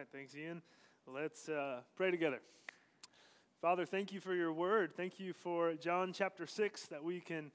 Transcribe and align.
right, 0.00 0.08
thanks, 0.10 0.34
Ian. 0.34 0.62
Let's 1.06 1.50
uh, 1.50 1.80
pray 1.94 2.10
together. 2.10 2.40
Father, 3.60 3.84
thank 3.84 4.14
you 4.14 4.20
for 4.20 4.32
your 4.32 4.50
word. 4.50 4.94
Thank 4.96 5.20
you 5.20 5.34
for 5.34 5.74
John 5.74 6.14
chapter 6.14 6.46
6 6.46 6.86
that 6.86 7.04
we 7.04 7.20
can 7.20 7.50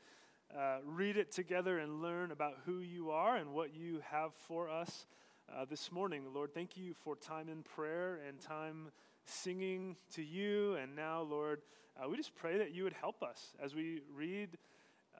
uh, 0.55 0.77
read 0.85 1.17
it 1.17 1.31
together 1.31 1.79
and 1.79 2.03
learn 2.03 2.31
about 2.31 2.53
who 2.63 2.81
you 2.81 3.09
are 3.09 3.35
and 3.35 3.51
what 3.51 3.73
you 3.73 4.03
have 4.11 4.31
for 4.47 4.69
us 4.69 5.07
uh, 5.51 5.65
this 5.67 5.91
morning. 5.91 6.21
Lord, 6.35 6.53
thank 6.53 6.77
you 6.77 6.93
for 6.93 7.15
time 7.15 7.49
in 7.49 7.63
prayer 7.63 8.19
and 8.27 8.39
time 8.39 8.89
singing 9.25 9.95
to 10.13 10.21
you. 10.21 10.75
And 10.75 10.95
now, 10.95 11.23
Lord, 11.23 11.63
uh, 11.99 12.07
we 12.07 12.15
just 12.15 12.35
pray 12.35 12.59
that 12.59 12.75
you 12.75 12.83
would 12.83 12.93
help 12.93 13.23
us 13.23 13.53
as 13.63 13.73
we 13.73 14.01
read. 14.15 14.49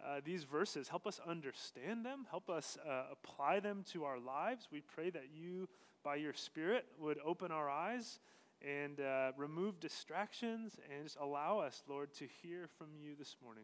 Uh, 0.05 0.19
these 0.23 0.43
verses. 0.43 0.89
Help 0.89 1.07
us 1.07 1.19
understand 1.25 2.05
them. 2.05 2.27
Help 2.29 2.47
us 2.47 2.77
uh, 2.87 3.05
apply 3.11 3.61
them 3.61 3.83
to 3.91 4.03
our 4.03 4.19
lives. 4.19 4.67
We 4.71 4.81
pray 4.81 5.09
that 5.09 5.29
you 5.33 5.67
by 6.05 6.15
your 6.15 6.33
Spirit, 6.33 6.85
would 6.99 7.17
open 7.25 7.51
our 7.51 7.67
eyes 7.67 8.19
and 8.61 9.01
uh, 9.01 9.31
remove 9.37 9.79
distractions 9.79 10.77
and 10.93 11.03
just 11.03 11.17
allow 11.19 11.57
us, 11.57 11.81
Lord, 11.89 12.13
to 12.19 12.27
hear 12.43 12.69
from 12.77 12.89
you 12.95 13.15
this 13.17 13.35
morning. 13.43 13.63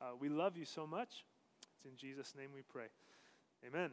Uh, 0.00 0.10
we 0.20 0.28
love 0.28 0.58
you 0.58 0.66
so 0.66 0.86
much. 0.86 1.24
It's 1.76 1.86
in 1.86 1.96
Jesus' 1.96 2.34
name 2.38 2.50
we 2.54 2.60
pray. 2.60 2.88
Amen. 3.66 3.92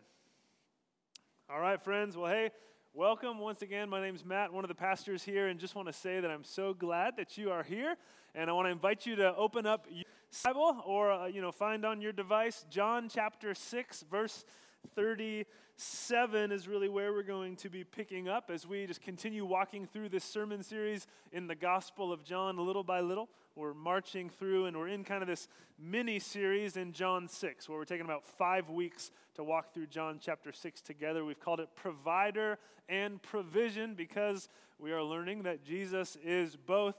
All 1.50 1.62
right, 1.62 1.82
friends. 1.82 2.18
Well, 2.18 2.30
hey, 2.30 2.52
welcome 2.94 3.40
once 3.40 3.62
again. 3.62 3.90
My 3.90 4.02
name 4.02 4.14
is 4.14 4.26
Matt, 4.26 4.52
one 4.52 4.66
of 4.66 4.68
the 4.68 4.76
pastors 4.76 5.24
here, 5.24 5.48
and 5.48 5.58
just 5.58 5.74
want 5.74 5.88
to 5.88 5.94
say 5.94 6.20
that 6.20 6.30
I'm 6.30 6.44
so 6.44 6.74
glad 6.74 7.16
that 7.16 7.38
you 7.38 7.50
are 7.50 7.64
here. 7.64 7.96
And 8.36 8.50
I 8.50 8.54
want 8.54 8.66
to 8.66 8.72
invite 8.72 9.05
you 9.05 9.16
to 9.16 9.34
open 9.38 9.66
up 9.66 9.88
your 9.90 10.04
Bible 10.44 10.84
or, 10.86 11.14
uh, 11.14 11.27
you 11.27 11.40
know, 11.40 11.54
find 11.54 11.86
on 11.86 12.02
your 12.02 12.12
device 12.12 12.66
John 12.70 13.08
chapter 13.08 13.55
6, 13.55 14.04
verse 14.12 14.44
37 14.86 16.52
is 16.52 16.68
really 16.68 16.90
where 16.90 17.14
we're 17.14 17.24
going 17.24 17.56
to 17.58 17.70
be 17.70 17.84
picking 17.84 18.28
up 18.28 18.50
as 18.50 18.68
we 18.68 18.86
just 18.86 19.02
continue 19.02 19.46
walking 19.46 19.88
through 19.88 20.10
this 20.10 20.24
sermon 20.24 20.64
series 20.64 21.08
in 21.32 21.48
the 21.48 21.56
Gospel 21.56 22.12
of 22.14 22.24
John 22.24 22.58
little 22.58 22.84
by 22.84 23.02
little. 23.02 23.30
We're 23.55 23.74
marching 23.74 24.30
through 24.30 24.66
and 24.66 24.77
we're 24.77 24.90
in 24.90 25.04
kind 25.04 25.22
of 25.22 25.27
this 25.27 25.48
mini 25.80 26.20
series 26.20 26.77
in 26.77 26.92
John 26.94 27.27
6 27.27 27.70
where 27.70 27.77
we're 27.77 27.86
taking 27.86 28.05
about 28.05 28.26
five 28.26 28.70
weeks 28.70 29.12
to 29.36 29.44
walk 29.44 29.74
through 29.74 29.88
John 29.88 30.20
chapter 30.22 30.52
6 30.52 30.82
together. 30.82 31.26
We've 31.26 31.40
called 31.40 31.60
it 31.60 31.70
Provider 31.76 32.58
and 32.88 33.22
Provision 33.22 33.96
because 33.96 34.49
we 34.80 34.92
are 34.92 35.04
learning 35.04 35.44
that 35.44 35.64
Jesus 35.64 36.18
is 36.24 36.55
both 36.55 36.96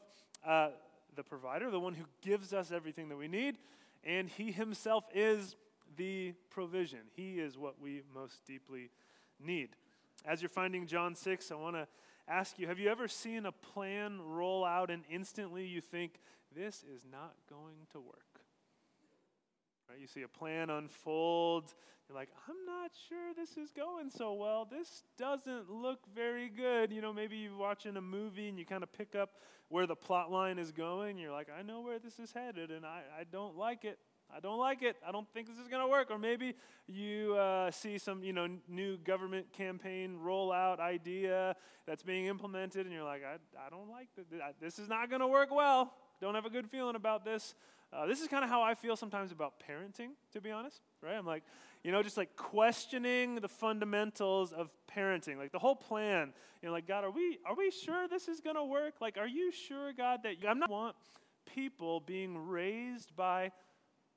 uh, 0.46 0.70
the 1.14 1.22
provider, 1.22 1.70
the 1.70 1.80
one 1.80 1.94
who 1.94 2.04
gives 2.22 2.52
us 2.52 2.72
everything 2.72 3.08
that 3.08 3.16
we 3.16 3.28
need, 3.28 3.58
and 4.04 4.28
he 4.28 4.52
himself 4.52 5.04
is 5.14 5.56
the 5.96 6.34
provision. 6.50 7.00
He 7.14 7.40
is 7.40 7.56
what 7.58 7.80
we 7.80 8.02
most 8.14 8.44
deeply 8.44 8.90
need. 9.40 9.70
As 10.24 10.42
you're 10.42 10.48
finding 10.48 10.86
John 10.86 11.14
6, 11.14 11.50
I 11.50 11.54
want 11.54 11.76
to 11.76 11.86
ask 12.28 12.58
you 12.58 12.66
have 12.66 12.78
you 12.78 12.88
ever 12.88 13.08
seen 13.08 13.46
a 13.46 13.52
plan 13.52 14.20
roll 14.20 14.64
out 14.64 14.90
and 14.90 15.04
instantly 15.10 15.66
you 15.66 15.80
think, 15.80 16.20
this 16.54 16.84
is 16.94 17.02
not 17.10 17.34
going 17.48 17.86
to 17.92 18.00
work? 18.00 18.40
Right? 19.88 19.98
You 20.00 20.06
see 20.06 20.22
a 20.22 20.28
plan 20.28 20.70
unfold. 20.70 21.74
You're 22.08 22.16
like, 22.16 22.30
I'm 22.48 22.66
not 22.66 22.92
sure 23.08 23.34
this 23.36 23.56
is 23.56 23.70
going 23.70 24.10
so 24.10 24.32
well. 24.34 24.64
This 24.64 25.02
doesn't 25.18 25.70
look 25.70 26.00
very 26.14 26.48
good. 26.48 26.92
You 26.92 27.02
know, 27.02 27.12
maybe 27.12 27.36
you're 27.36 27.56
watching 27.56 27.96
a 27.96 28.00
movie 28.00 28.48
and 28.48 28.58
you 28.58 28.64
kind 28.64 28.84
of 28.84 28.92
pick 28.92 29.14
up 29.16 29.30
where 29.68 29.86
the 29.86 29.96
plot 29.96 30.30
line 30.30 30.58
is 30.58 30.70
going. 30.70 31.18
You're 31.18 31.32
like, 31.32 31.48
I 31.56 31.62
know 31.62 31.80
where 31.80 31.98
this 31.98 32.18
is 32.18 32.32
headed 32.32 32.70
and 32.70 32.86
I, 32.86 33.02
I 33.18 33.24
don't 33.24 33.56
like 33.56 33.84
it. 33.84 33.98
I 34.36 34.40
don't 34.40 34.58
like 34.58 34.82
it. 34.82 34.96
I 35.06 35.12
don't 35.12 35.26
think 35.32 35.46
this 35.46 35.58
is 35.58 35.66
going 35.68 35.82
to 35.82 35.88
work. 35.88 36.10
Or 36.10 36.18
maybe 36.18 36.54
you 36.86 37.34
uh, 37.34 37.70
see 37.70 37.96
some, 37.96 38.22
you 38.22 38.34
know, 38.34 38.46
new 38.68 38.98
government 38.98 39.52
campaign 39.52 40.18
rollout 40.22 40.78
idea 40.78 41.56
that's 41.86 42.02
being 42.02 42.26
implemented, 42.26 42.84
and 42.84 42.94
you're 42.94 43.04
like, 43.04 43.22
I, 43.24 43.36
I 43.64 43.70
don't 43.70 43.88
like 43.88 44.08
this. 44.16 44.26
This 44.60 44.78
is 44.78 44.88
not 44.88 45.08
going 45.08 45.20
to 45.20 45.26
work 45.26 45.54
well. 45.54 45.94
Don't 46.20 46.34
have 46.34 46.44
a 46.44 46.50
good 46.50 46.68
feeling 46.68 46.96
about 46.96 47.24
this. 47.24 47.54
Uh, 47.92 48.06
this 48.06 48.20
is 48.20 48.28
kind 48.28 48.42
of 48.44 48.50
how 48.50 48.62
I 48.62 48.74
feel 48.74 48.96
sometimes 48.96 49.32
about 49.32 49.54
parenting, 49.66 50.10
to 50.32 50.40
be 50.40 50.50
honest, 50.50 50.80
right? 51.00 51.14
I'm 51.14 51.24
like, 51.24 51.44
you 51.84 51.92
know, 51.92 52.02
just 52.02 52.16
like 52.16 52.34
questioning 52.36 53.36
the 53.36 53.48
fundamentals 53.48 54.52
of 54.52 54.70
parenting, 54.92 55.38
like 55.38 55.52
the 55.52 55.58
whole 55.58 55.76
plan. 55.76 56.32
You 56.60 56.68
know, 56.68 56.72
like 56.72 56.88
God, 56.88 57.04
are 57.04 57.10
we 57.10 57.38
are 57.46 57.54
we 57.54 57.70
sure 57.70 58.08
this 58.08 58.26
is 58.26 58.40
going 58.40 58.56
to 58.56 58.64
work? 58.64 58.94
Like, 59.00 59.16
are 59.16 59.28
you 59.28 59.52
sure, 59.52 59.92
God, 59.92 60.20
that 60.24 60.34
I'm 60.46 60.58
not 60.58 60.68
want 60.68 60.96
people 61.54 62.00
being 62.00 62.36
raised 62.48 63.14
by 63.14 63.52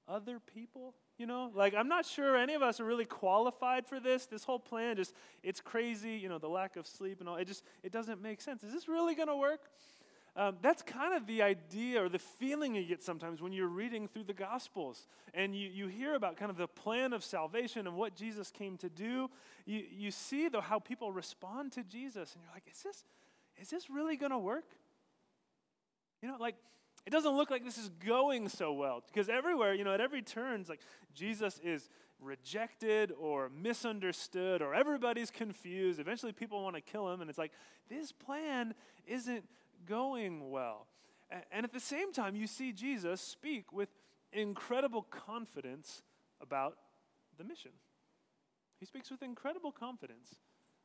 other 0.10 0.40
people? 0.40 0.96
You 1.18 1.28
know, 1.28 1.52
like 1.54 1.76
I'm 1.76 1.88
not 1.88 2.06
sure 2.06 2.36
any 2.36 2.54
of 2.54 2.62
us 2.62 2.80
are 2.80 2.86
really 2.86 3.06
qualified 3.06 3.86
for 3.86 4.00
this. 4.00 4.26
This 4.26 4.44
whole 4.44 4.60
plan 4.60 4.96
just, 4.96 5.14
it's 5.44 5.62
crazy, 5.62 6.14
you 6.14 6.30
know, 6.30 6.40
the 6.40 6.50
lack 6.50 6.76
of 6.76 6.88
sleep 6.88 7.20
and 7.20 7.30
all. 7.30 7.36
It 7.36 7.48
just, 7.48 7.64
it 7.84 7.92
doesn't 7.92 8.22
make 8.22 8.42
sense. 8.42 8.64
Is 8.64 8.74
this 8.74 8.88
really 8.88 9.16
going 9.16 9.28
to 9.28 9.36
work? 9.38 9.62
Um, 10.36 10.58
that's 10.62 10.82
kind 10.82 11.14
of 11.14 11.28
the 11.28 11.42
idea 11.42 12.02
or 12.04 12.08
the 12.08 12.20
feeling 12.20 12.76
you 12.76 12.86
get 12.86 13.04
sometimes 13.04 13.42
when 13.42 13.52
you're 13.52 13.68
reading 13.68 14.08
through 14.08 14.24
the 14.24 14.34
Gospels 14.34 15.08
and 15.34 15.56
you, 15.56 15.68
you 15.68 15.88
hear 15.88 16.16
about 16.16 16.38
kind 16.38 16.50
of 16.50 16.58
the 16.58 16.68
plan 16.68 17.14
of 17.14 17.24
salvation 17.24 17.88
and 17.88 17.96
what 17.98 18.16
Jesus 18.16 18.52
came 18.52 18.78
to 18.78 18.90
do. 18.90 19.30
You, 19.66 19.84
you 19.92 20.12
see, 20.12 20.48
though, 20.48 20.62
how 20.62 20.80
people 20.80 21.12
respond 21.12 21.74
to 21.74 21.84
Jesus, 21.84 22.34
and 22.34 22.44
you're 22.44 22.54
like, 22.54 22.64
is 22.72 22.82
this, 22.84 23.04
is 23.60 23.70
this 23.70 23.90
really 23.90 24.16
going 24.16 24.32
to 24.32 24.38
work? 24.38 24.66
You 26.22 26.30
know, 26.30 26.38
like 26.40 26.56
it 27.10 27.12
doesn't 27.12 27.36
look 27.36 27.50
like 27.50 27.66
this 27.66 27.80
is 27.80 27.90
going 28.06 28.50
so 28.50 28.72
well 28.72 29.02
because 29.08 29.30
everywhere, 29.30 29.74
you 29.74 29.84
know, 29.84 29.96
at 29.96 30.00
every 30.00 30.22
turn, 30.22 30.62
it's 30.62 30.70
like 30.70 30.82
Jesus 31.16 31.60
is 31.64 31.90
rejected 32.22 33.12
or 33.20 33.50
misunderstood 33.50 34.62
or 34.62 34.76
everybody's 34.76 35.32
confused. 35.32 36.00
Eventually, 36.00 36.34
people 36.34 36.62
want 36.62 36.76
to 36.76 36.82
kill 36.82 37.12
him, 37.12 37.22
and 37.22 37.28
it's 37.28 37.40
like, 37.40 37.52
this 37.90 38.12
plan 38.12 38.76
isn't 39.08 39.44
going 39.88 40.52
well. 40.52 40.86
And 41.52 41.64
at 41.64 41.74
the 41.74 41.80
same 41.80 42.14
time, 42.14 42.36
you 42.36 42.46
see 42.46 42.72
Jesus 42.72 43.22
speak 43.22 43.74
with 43.74 43.90
incredible 44.32 45.02
confidence 45.02 46.04
about 46.40 46.78
the 47.40 47.44
mission. 47.44 47.72
He 48.80 48.86
speaks 48.86 49.10
with 49.10 49.24
incredible 49.24 49.72
confidence 49.72 50.36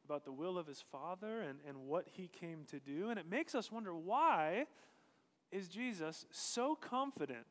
about 0.06 0.24
the 0.24 0.32
will 0.32 0.56
of 0.56 0.66
his 0.66 0.82
Father 0.90 1.42
and, 1.42 1.58
and 1.68 1.76
what 1.80 2.06
he 2.12 2.28
came 2.28 2.64
to 2.70 2.80
do. 2.80 3.10
And 3.10 3.18
it 3.18 3.28
makes 3.28 3.54
us 3.54 3.70
wonder 3.70 3.94
why 3.94 4.64
is 5.54 5.68
Jesus 5.68 6.26
so 6.32 6.74
confident 6.74 7.46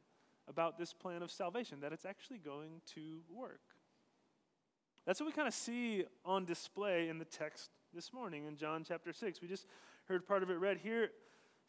about 0.49 0.77
this 0.77 0.91
plan 0.93 1.23
of 1.23 1.31
salvation 1.31 1.79
that 1.79 1.93
it's 1.93 2.05
actually 2.05 2.37
going 2.37 2.81
to 2.95 3.21
work? 3.33 3.61
That's 5.05 5.21
what 5.21 5.27
we 5.27 5.31
kind 5.31 5.47
of 5.47 5.53
see 5.53 6.03
on 6.25 6.43
display 6.43 7.07
in 7.07 7.17
the 7.17 7.25
text 7.25 7.69
this 7.93 8.11
morning 8.11 8.45
in 8.45 8.57
John 8.57 8.83
chapter 8.85 9.13
6. 9.13 9.41
We 9.41 9.47
just 9.47 9.67
heard 10.05 10.27
part 10.27 10.43
of 10.43 10.49
it 10.49 10.55
read 10.55 10.79
here, 10.83 11.11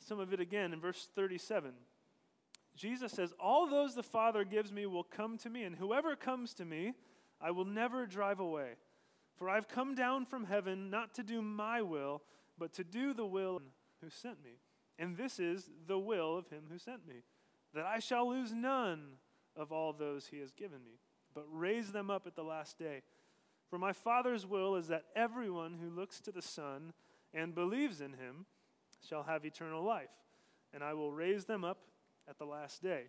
some 0.01 0.19
of 0.19 0.33
it 0.33 0.41
again 0.41 0.73
in 0.73 0.81
verse 0.81 1.09
37. 1.15 1.73
Jesus 2.75 3.13
says, 3.13 3.33
All 3.39 3.69
those 3.69 3.95
the 3.95 4.03
Father 4.03 4.45
gives 4.45 4.73
me 4.73 4.87
will 4.87 5.05
come 5.05 5.39
to 5.39 5.51
me, 5.51 5.63
and 5.63 5.77
whoever 5.77 6.17
comes 6.17 6.53
to 6.55 6.65
me, 6.65 6.95
I 7.41 7.53
will 7.53 7.65
never 7.65 8.07
drive 8.07 8.41
away. 8.41 8.71
For 9.37 9.49
I've 9.49 9.69
come 9.69 9.95
down 9.95 10.27
from 10.27 10.45
heaven 10.45 10.91
not 10.91 11.15
to 11.15 11.23
do 11.23 11.43
my 11.43 11.81
will, 11.81 12.23
but 12.59 12.73
to 12.75 12.83
do 12.83 13.15
the 13.15 13.27
will 13.27 13.63
who 14.01 14.11
sent 14.11 14.43
me. 14.43 14.59
And 14.99 15.17
this 15.17 15.41
is 15.41 15.71
the 15.87 15.99
will 15.99 16.37
of 16.37 16.49
him 16.49 16.65
who 16.71 16.79
sent 16.79 17.07
me, 17.07 17.23
that 17.75 17.85
I 17.85 17.99
shall 17.99 18.29
lose 18.29 18.53
none 18.53 19.19
of 19.57 19.73
all 19.73 19.93
those 19.93 20.27
he 20.27 20.39
has 20.39 20.53
given 20.53 20.85
me, 20.85 20.99
but 21.35 21.45
raise 21.51 21.93
them 21.93 22.11
up 22.11 22.27
at 22.27 22.37
the 22.37 22.45
last 22.45 22.79
day. 22.79 23.03
For 23.69 23.79
my 23.79 23.93
Father's 23.93 24.47
will 24.47 24.77
is 24.77 24.89
that 24.89 25.07
everyone 25.17 25.79
who 25.81 25.91
looks 25.91 26.21
to 26.21 26.33
the 26.33 26.43
Son 26.43 26.93
and 27.33 27.55
believes 27.55 28.01
in 28.01 28.13
him 28.13 28.47
shall 29.09 29.25
have 29.25 29.45
eternal 29.45 29.83
life, 29.83 30.11
and 30.73 30.85
I 30.85 30.95
will 30.95 31.13
raise 31.13 31.45
them 31.45 31.65
up 31.65 31.79
at 32.29 32.39
the 32.39 32.45
last 32.45 32.83
day. 32.83 33.05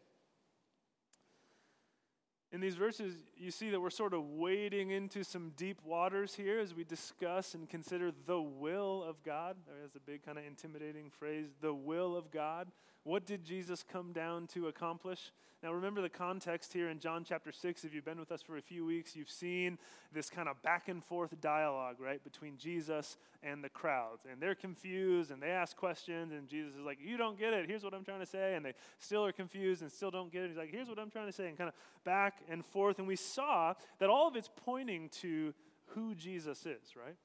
In 2.51 2.61
these 2.61 2.75
verses, 2.75 3.15
you 3.35 3.51
see 3.51 3.69
that 3.71 3.81
we're 3.81 3.89
sort 3.89 4.13
of 4.13 4.23
wading 4.23 4.91
into 4.91 5.23
some 5.23 5.51
deep 5.57 5.81
waters 5.83 6.35
here 6.35 6.59
as 6.59 6.73
we 6.73 6.83
discuss 6.83 7.53
and 7.53 7.69
consider 7.69 8.11
the 8.25 8.39
will 8.39 9.03
of 9.03 9.21
God. 9.23 9.57
That's 9.81 9.95
a 9.95 9.99
big 9.99 10.25
kind 10.25 10.37
of 10.37 10.45
intimidating 10.45 11.09
phrase, 11.09 11.47
the 11.59 11.73
will 11.73 12.15
of 12.15 12.31
God. 12.31 12.67
What 13.05 13.27
did 13.27 13.43
Jesus 13.45 13.83
come 13.83 14.13
down 14.13 14.47
to 14.47 14.67
accomplish? 14.67 15.31
Now, 15.61 15.71
remember 15.71 16.01
the 16.01 16.09
context 16.09 16.73
here 16.73 16.89
in 16.89 16.97
John 16.97 17.23
chapter 17.23 17.51
6. 17.51 17.85
If 17.85 17.93
you've 17.93 18.03
been 18.03 18.19
with 18.19 18.31
us 18.31 18.41
for 18.41 18.57
a 18.57 18.61
few 18.63 18.83
weeks, 18.83 19.15
you've 19.15 19.29
seen 19.29 19.77
this 20.11 20.27
kind 20.27 20.49
of 20.49 20.59
back 20.63 20.87
and 20.87 21.03
forth 21.03 21.39
dialogue, 21.39 21.97
right, 21.99 22.23
between 22.23 22.57
Jesus 22.57 23.17
and 23.43 23.63
the 23.63 23.69
crowds. 23.69 24.25
And 24.29 24.41
they're 24.41 24.55
confused 24.55 25.29
and 25.29 25.39
they 25.39 25.51
ask 25.51 25.77
questions, 25.77 26.31
and 26.31 26.47
Jesus 26.47 26.73
is 26.73 26.83
like, 26.83 26.97
You 26.99 27.15
don't 27.15 27.37
get 27.37 27.53
it. 27.53 27.69
Here's 27.69 27.83
what 27.83 27.93
I'm 27.93 28.03
trying 28.03 28.21
to 28.21 28.25
say. 28.25 28.55
And 28.55 28.65
they 28.65 28.73
still 28.97 29.23
are 29.23 29.31
confused 29.31 29.83
and 29.83 29.91
still 29.91 30.09
don't 30.09 30.31
get 30.31 30.41
it. 30.41 30.47
He's 30.47 30.57
like, 30.57 30.71
Here's 30.71 30.89
what 30.89 30.97
I'm 30.97 31.11
trying 31.11 31.27
to 31.27 31.31
say. 31.31 31.47
And 31.47 31.55
kind 31.55 31.67
of 31.67 31.75
back 32.03 32.41
and 32.49 32.65
forth. 32.65 32.97
And 32.97 33.07
we 33.07 33.17
saw 33.17 33.75
that 33.99 34.09
all 34.09 34.27
of 34.27 34.35
it's 34.35 34.49
pointing 34.65 35.09
to 35.21 35.53
who 35.89 36.15
Jesus 36.15 36.65
is, 36.65 36.95
right? 36.95 37.17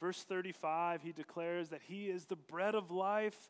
Verse 0.00 0.24
35, 0.24 1.02
he 1.02 1.12
declares 1.12 1.68
that 1.68 1.82
he 1.86 2.06
is 2.06 2.26
the 2.26 2.36
bread 2.36 2.74
of 2.74 2.90
life 2.90 3.48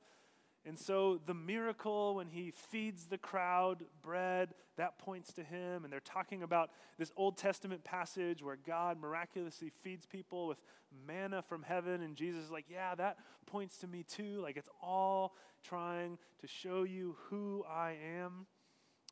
And 0.66 0.78
so 0.78 1.20
the 1.24 1.34
miracle 1.34 2.16
when 2.16 2.28
he 2.28 2.50
feeds 2.50 3.06
the 3.06 3.18
crowd 3.18 3.84
bread, 4.02 4.50
that 4.76 4.98
points 4.98 5.32
to 5.34 5.42
him. 5.42 5.84
And 5.84 5.92
they're 5.92 6.00
talking 6.00 6.42
about 6.42 6.70
this 6.98 7.12
Old 7.16 7.36
Testament 7.36 7.84
passage 7.84 8.42
where 8.42 8.56
God 8.66 9.00
miraculously 9.00 9.70
feeds 9.70 10.06
people 10.06 10.46
with 10.46 10.62
manna 11.06 11.42
from 11.42 11.62
heaven. 11.62 12.02
And 12.02 12.16
Jesus 12.16 12.44
is 12.44 12.50
like, 12.50 12.66
yeah, 12.68 12.94
that 12.96 13.18
points 13.46 13.78
to 13.78 13.86
me 13.86 14.04
too. 14.04 14.40
Like 14.42 14.56
it's 14.56 14.68
all 14.82 15.34
trying 15.62 16.18
to 16.40 16.46
show 16.46 16.82
you 16.82 17.16
who 17.28 17.64
I 17.68 17.96
am. 18.20 18.46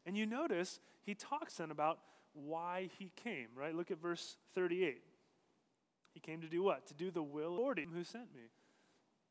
And 0.04 0.16
you 0.16 0.26
notice 0.26 0.78
he 1.02 1.14
talks 1.14 1.54
then 1.54 1.70
about 1.70 1.98
why 2.32 2.90
he 2.98 3.12
came, 3.16 3.48
right? 3.54 3.74
Look 3.74 3.90
at 3.90 4.00
verse 4.00 4.36
38. 4.54 5.02
He 6.12 6.20
came 6.20 6.40
to 6.40 6.48
do 6.48 6.62
what? 6.62 6.86
To 6.86 6.94
do 6.94 7.10
the 7.10 7.22
will 7.22 7.48
of 7.48 7.56
the 7.56 7.60
Lord 7.60 7.80
who 7.92 8.04
sent 8.04 8.34
me. 8.34 8.42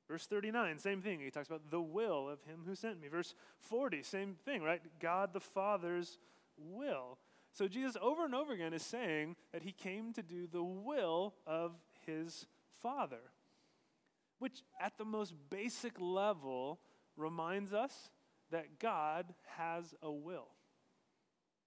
Verse 0.07 0.27
39, 0.27 0.77
same 0.79 1.01
thing. 1.01 1.19
He 1.19 1.31
talks 1.31 1.47
about 1.47 1.71
the 1.71 1.81
will 1.81 2.29
of 2.29 2.43
him 2.43 2.59
who 2.65 2.75
sent 2.75 3.01
me. 3.01 3.07
Verse 3.07 3.33
40, 3.59 4.03
same 4.03 4.35
thing, 4.45 4.61
right? 4.61 4.81
God 4.99 5.33
the 5.33 5.39
Father's 5.39 6.19
will. 6.57 7.17
So 7.53 7.67
Jesus 7.67 7.97
over 8.01 8.25
and 8.25 8.35
over 8.35 8.53
again 8.53 8.73
is 8.73 8.83
saying 8.83 9.35
that 9.51 9.63
he 9.63 9.71
came 9.71 10.13
to 10.13 10.21
do 10.21 10.47
the 10.51 10.63
will 10.63 11.33
of 11.47 11.71
his 12.05 12.45
Father, 12.81 13.31
which 14.39 14.61
at 14.79 14.97
the 14.97 15.05
most 15.05 15.33
basic 15.49 15.93
level 15.99 16.79
reminds 17.17 17.73
us 17.73 18.11
that 18.51 18.79
God 18.79 19.33
has 19.57 19.95
a 20.03 20.11
will. 20.11 20.49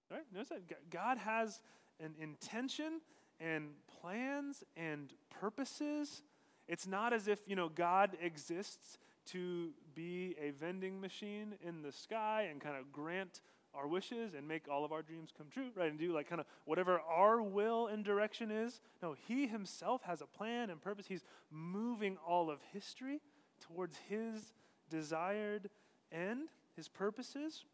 Right? 0.09 0.23
Notice 0.33 0.49
that 0.49 0.89
God 0.89 1.17
has 1.17 1.59
an 1.99 2.15
intention 2.19 3.01
and 3.39 3.69
plans 4.01 4.63
and 4.77 5.13
purposes 5.41 6.23
it's 6.69 6.85
not 6.87 7.11
as 7.13 7.27
if, 7.27 7.39
you 7.47 7.55
know, 7.55 7.67
God 7.67 8.15
exists 8.21 8.99
to 9.31 9.71
be 9.95 10.35
a 10.41 10.51
vending 10.51 11.01
machine 11.01 11.55
in 11.61 11.81
the 11.81 11.91
sky 11.91 12.47
and 12.49 12.61
kind 12.61 12.77
of 12.77 12.91
grant 12.91 13.41
our 13.73 13.87
wishes 13.87 14.33
and 14.35 14.47
make 14.47 14.67
all 14.69 14.85
of 14.85 14.91
our 14.91 15.01
dreams 15.01 15.31
come 15.35 15.47
true, 15.51 15.69
right? 15.75 15.89
And 15.89 15.99
do 15.99 16.13
like 16.13 16.29
kind 16.29 16.39
of 16.39 16.47
whatever 16.65 17.01
our 17.01 17.41
will 17.41 17.87
and 17.87 18.05
direction 18.05 18.51
is. 18.51 18.81
No, 19.01 19.15
He 19.27 19.47
Himself 19.47 20.03
has 20.03 20.21
a 20.21 20.27
plan 20.27 20.69
and 20.69 20.79
purpose. 20.79 21.07
He's 21.07 21.23
moving 21.51 22.17
all 22.25 22.51
of 22.51 22.59
history 22.71 23.19
towards 23.59 23.97
His 24.07 24.53
desired 24.91 25.69
end, 26.11 26.49
His 26.75 26.87
purposes. 26.87 27.65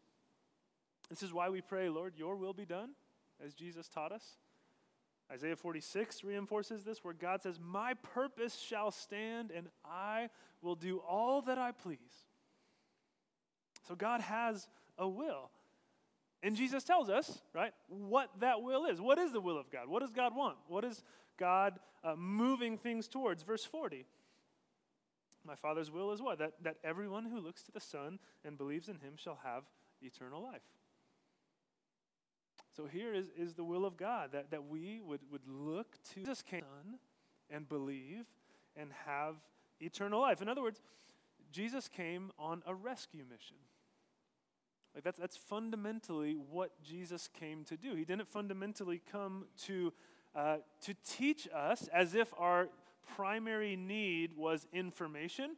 This 1.10 1.22
is 1.22 1.34
why 1.34 1.50
we 1.50 1.62
pray, 1.62 1.90
Lord, 1.90 2.14
your 2.18 2.36
will 2.38 2.54
be 2.54 2.66
done, 2.66 2.92
as 3.46 3.54
Jesus 3.54 3.88
taught 3.90 4.14
us. 4.14 4.38
Isaiah 5.32 5.56
46 5.56 6.24
reinforces 6.24 6.84
this, 6.84 7.04
where 7.04 7.14
God 7.14 7.42
says, 7.42 7.60
My 7.60 7.96
purpose 7.96 8.56
shall 8.56 8.92
stand, 8.92 9.52
and 9.52 9.68
I 9.84 10.30
will 10.62 10.76
do 10.76 11.00
all 11.00 11.42
that 11.44 11.58
I 11.58 11.72
please. 11.72 12.28
So 13.88 13.96
God 13.96 14.22
has 14.22 14.68
a 14.98 15.08
will. 15.08 15.50
And 16.44 16.56
Jesus 16.56 16.84
tells 16.84 17.10
us, 17.10 17.42
right, 17.54 17.74
what 17.88 18.30
that 18.40 18.62
will 18.62 18.86
is. 18.86 19.02
What 19.02 19.18
is 19.18 19.32
the 19.32 19.42
will 19.42 19.58
of 19.58 19.72
God? 19.72 19.88
What 19.88 20.02
does 20.02 20.12
God 20.12 20.36
want? 20.36 20.58
What 20.68 20.84
is 20.84 21.04
God 21.38 21.80
uh, 22.04 22.16
moving 22.16 22.78
things 22.78 23.08
towards? 23.08 23.42
Verse 23.42 23.66
40. 23.66 24.06
My 25.46 25.56
Father's 25.56 25.92
will 25.92 26.12
is 26.12 26.22
what? 26.22 26.40
That, 26.40 26.54
that 26.64 26.78
everyone 26.84 27.26
who 27.26 27.40
looks 27.40 27.64
to 27.64 27.72
the 27.72 27.80
Son 27.80 28.20
and 28.44 28.58
believes 28.58 28.90
in 28.90 28.96
him 28.96 29.14
shall 29.16 29.40
have 29.44 29.64
eternal 30.02 30.44
life. 30.44 30.62
So 32.76 32.86
here 32.86 33.14
is, 33.14 33.28
is 33.38 33.54
the 33.54 33.64
will 33.64 33.86
of 33.86 33.96
God 33.96 34.32
that, 34.34 34.52
that 34.52 34.68
we 34.68 35.00
would, 35.02 35.22
would 35.32 35.48
look 35.48 35.98
to 36.14 36.20
Jesus 36.20 36.44
Son 36.50 37.00
and 37.50 37.70
believe 37.70 38.26
and 38.76 38.90
have 39.06 39.36
eternal 39.80 40.22
life. 40.22 40.42
In 40.42 40.50
other 40.50 40.62
words, 40.62 40.82
Jesus 41.52 41.88
came 41.88 42.32
on 42.38 42.64
a 42.68 42.76
rescue 42.76 43.24
mission. 43.30 43.56
Like 44.94 45.04
that's, 45.04 45.20
that's 45.20 45.38
fundamentally 45.38 46.34
what 46.34 46.72
Jesus 46.84 47.30
came 47.40 47.64
to 47.66 47.78
do. 47.78 47.96
He 47.96 48.06
didn't 48.06 48.28
fundamentally 48.28 49.02
come 49.12 49.46
to, 49.66 49.94
uh, 50.36 50.58
to 50.82 50.94
teach 51.06 51.48
us 51.54 51.88
as 51.94 52.16
if 52.16 52.34
our 52.38 52.70
primary 53.16 53.76
need 53.76 54.36
was 54.36 54.68
information, 54.74 55.56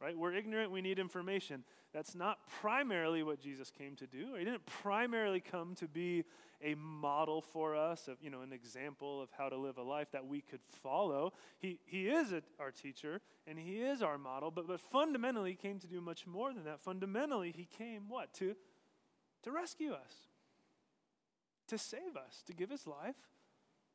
right? 0.00 0.16
We're 0.16 0.34
ignorant, 0.34 0.70
we 0.70 0.80
need 0.80 0.98
information. 0.98 1.64
That's 1.92 2.14
not 2.14 2.38
primarily 2.60 3.22
what 3.22 3.40
Jesus 3.40 3.70
came 3.70 3.96
to 3.96 4.06
do. 4.06 4.34
He 4.38 4.44
didn't 4.44 4.64
primarily 4.66 5.40
come 5.40 5.74
to 5.76 5.88
be 5.88 6.24
a 6.62 6.74
model 6.74 7.40
for 7.40 7.74
us 7.74 8.06
of, 8.06 8.16
you 8.22 8.30
know, 8.30 8.42
an 8.42 8.52
example 8.52 9.22
of 9.22 9.28
how 9.36 9.48
to 9.48 9.56
live 9.56 9.78
a 9.78 9.82
life 9.82 10.08
that 10.12 10.26
we 10.26 10.40
could 10.40 10.60
follow. 10.82 11.32
He, 11.58 11.78
he 11.84 12.08
is 12.08 12.32
a, 12.32 12.42
our 12.58 12.70
teacher 12.70 13.20
and 13.46 13.58
he 13.58 13.80
is 13.80 14.02
our 14.02 14.18
model, 14.18 14.50
but, 14.50 14.66
but 14.66 14.80
fundamentally 14.80 15.50
he 15.50 15.56
came 15.56 15.78
to 15.80 15.86
do 15.86 16.00
much 16.00 16.26
more 16.26 16.52
than 16.52 16.64
that. 16.64 16.80
Fundamentally, 16.80 17.52
he 17.56 17.64
came 17.64 18.08
what? 18.08 18.32
To, 18.34 18.54
to 19.42 19.50
rescue 19.50 19.92
us, 19.92 20.14
to 21.68 21.78
save 21.78 22.16
us, 22.16 22.42
to 22.46 22.52
give 22.52 22.70
his 22.70 22.86
life 22.86 23.16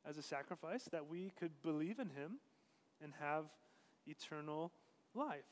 as 0.08 0.18
a 0.18 0.22
sacrifice 0.22 0.84
that 0.90 1.08
we 1.08 1.32
could 1.38 1.62
believe 1.62 1.98
in 1.98 2.10
him 2.10 2.38
and 3.02 3.12
have 3.20 3.44
eternal 4.06 4.72
life. 5.14 5.44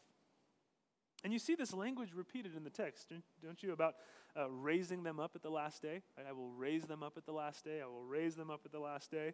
And 1.25 1.33
you 1.33 1.39
see 1.39 1.55
this 1.55 1.73
language 1.73 2.11
repeated 2.15 2.55
in 2.55 2.65
the 2.65 2.71
text, 2.71 3.11
don't 3.43 3.63
you, 3.63 3.73
about 3.73 3.95
uh, 4.37 4.51
raising 4.51 5.03
them 5.03 5.19
up 5.19 5.33
at 5.35 5.43
the 5.43 5.49
last 5.49 5.81
day. 5.81 6.03
I 6.29 6.33
will 6.33 6.51
raise 6.51 6.85
them 6.85 7.03
up 7.03 7.15
at 7.17 7.25
the 7.25 7.33
last 7.33 7.65
day. 7.65 7.81
I 7.83 7.87
will 7.87 8.05
raise 8.05 8.35
them 8.37 8.51
up 8.51 8.61
at 8.67 8.73
the 8.73 8.79
last 8.79 9.11
day. 9.11 9.33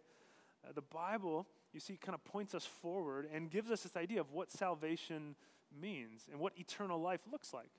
Uh, 0.65 0.71
the 0.73 0.81
Bible, 0.81 1.47
you 1.73 1.81
see, 1.81 1.97
kind 1.97 2.15
of 2.15 2.23
points 2.23 2.55
us 2.55 2.65
forward 2.65 3.27
and 3.33 3.51
gives 3.51 3.69
us 3.69 3.83
this 3.83 3.97
idea 3.97 4.21
of 4.21 4.31
what 4.31 4.49
salvation 4.49 5.35
means 5.81 6.29
and 6.31 6.39
what 6.39 6.53
eternal 6.57 7.01
life 7.01 7.21
looks 7.29 7.53
like. 7.53 7.71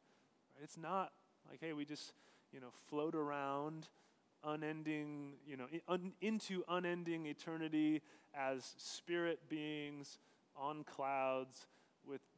Right? 0.54 0.62
It's 0.62 0.76
not 0.76 1.12
like, 1.48 1.60
hey, 1.60 1.72
we 1.72 1.86
just, 1.86 2.12
you 2.52 2.60
know, 2.60 2.70
float 2.90 3.14
around 3.14 3.88
unending, 4.44 5.34
you 5.46 5.56
know, 5.56 5.66
un, 5.88 6.12
into 6.20 6.64
unending 6.68 7.26
eternity 7.26 8.02
as 8.34 8.74
spirit 8.76 9.48
beings 9.48 10.18
on 10.54 10.84
clouds 10.84 11.66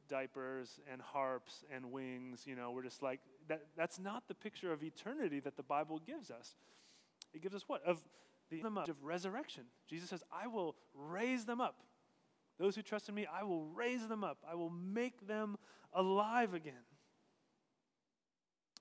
diapers 0.08 0.80
and 0.90 1.00
harps 1.00 1.64
and 1.74 1.92
wings. 1.92 2.44
You 2.46 2.56
know, 2.56 2.70
we're 2.70 2.82
just 2.82 3.02
like, 3.02 3.20
that, 3.48 3.62
that's 3.76 3.98
not 3.98 4.28
the 4.28 4.34
picture 4.34 4.72
of 4.72 4.82
eternity 4.82 5.40
that 5.40 5.56
the 5.56 5.62
Bible 5.62 6.00
gives 6.06 6.30
us. 6.30 6.56
It 7.32 7.42
gives 7.42 7.54
us 7.54 7.64
what? 7.66 7.84
Of 7.84 8.02
the 8.50 8.60
image 8.60 8.88
of 8.88 9.02
resurrection. 9.02 9.64
Jesus 9.88 10.10
says, 10.10 10.22
I 10.32 10.46
will 10.46 10.76
raise 10.94 11.44
them 11.44 11.60
up. 11.60 11.82
Those 12.58 12.76
who 12.76 12.82
trust 12.82 13.08
in 13.08 13.14
me, 13.14 13.26
I 13.26 13.42
will 13.42 13.64
raise 13.66 14.06
them 14.06 14.22
up. 14.22 14.38
I 14.48 14.54
will 14.54 14.70
make 14.70 15.26
them 15.26 15.56
alive 15.92 16.54
again. 16.54 16.74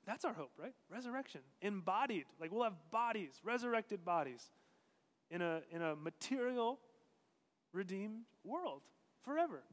That's 0.06 0.26
our 0.26 0.34
hope, 0.34 0.52
right? 0.60 0.74
Resurrection. 0.92 1.42
Embodied. 1.62 2.26
Like 2.40 2.52
we'll 2.52 2.64
have 2.64 2.76
bodies, 2.92 3.40
resurrected 3.44 4.04
bodies, 4.04 4.52
in 5.32 5.42
a, 5.42 5.62
in 5.72 5.82
a 5.82 5.96
material, 5.96 6.80
redeemed 7.72 8.24
world 8.44 8.82
forever. 9.24 9.64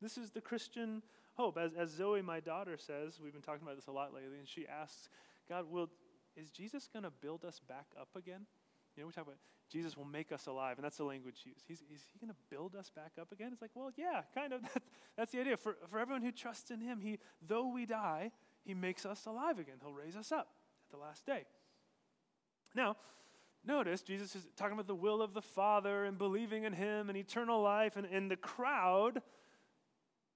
This 0.00 0.18
is 0.18 0.30
the 0.30 0.40
Christian 0.40 1.02
hope. 1.34 1.58
As, 1.58 1.72
as 1.74 1.90
Zoe, 1.90 2.22
my 2.22 2.40
daughter, 2.40 2.76
says, 2.76 3.20
we've 3.22 3.32
been 3.32 3.42
talking 3.42 3.62
about 3.62 3.76
this 3.76 3.86
a 3.86 3.92
lot 3.92 4.14
lately, 4.14 4.38
and 4.38 4.48
she 4.48 4.66
asks, 4.66 5.08
God, 5.48 5.70
will, 5.70 5.90
is 6.36 6.50
Jesus 6.50 6.88
going 6.92 7.04
to 7.04 7.10
build 7.10 7.44
us 7.44 7.60
back 7.68 7.86
up 8.00 8.08
again? 8.16 8.46
You 8.96 9.02
know, 9.02 9.06
we 9.08 9.12
talk 9.12 9.24
about 9.24 9.38
Jesus 9.70 9.96
will 9.96 10.04
make 10.04 10.30
us 10.30 10.46
alive, 10.46 10.76
and 10.76 10.84
that's 10.84 10.98
the 10.98 11.04
language 11.04 11.40
used. 11.44 11.64
He's, 11.66 11.80
is 11.80 12.02
he 12.12 12.18
going 12.18 12.30
to 12.30 12.36
build 12.50 12.76
us 12.76 12.90
back 12.94 13.12
up 13.20 13.32
again? 13.32 13.50
It's 13.52 13.62
like, 13.62 13.72
well, 13.74 13.90
yeah, 13.96 14.22
kind 14.34 14.52
of. 14.52 14.60
That, 14.74 14.82
that's 15.16 15.32
the 15.32 15.40
idea. 15.40 15.56
For, 15.56 15.76
for 15.88 15.98
everyone 15.98 16.22
who 16.22 16.32
trusts 16.32 16.70
in 16.70 16.80
him, 16.80 17.00
he, 17.00 17.18
though 17.46 17.68
we 17.68 17.86
die, 17.86 18.32
he 18.64 18.74
makes 18.74 19.06
us 19.06 19.26
alive 19.26 19.58
again. 19.58 19.76
He'll 19.80 19.92
raise 19.92 20.16
us 20.16 20.32
up 20.32 20.48
at 20.86 20.90
the 20.90 20.96
last 20.96 21.24
day. 21.24 21.44
Now, 22.74 22.96
notice 23.64 24.02
Jesus 24.02 24.34
is 24.34 24.46
talking 24.56 24.74
about 24.74 24.88
the 24.88 24.94
will 24.94 25.22
of 25.22 25.34
the 25.34 25.42
Father 25.42 26.04
and 26.04 26.18
believing 26.18 26.64
in 26.64 26.72
him 26.72 27.08
and 27.08 27.16
eternal 27.16 27.62
life, 27.62 27.96
and, 27.96 28.06
and 28.06 28.30
the 28.30 28.36
crowd 28.36 29.22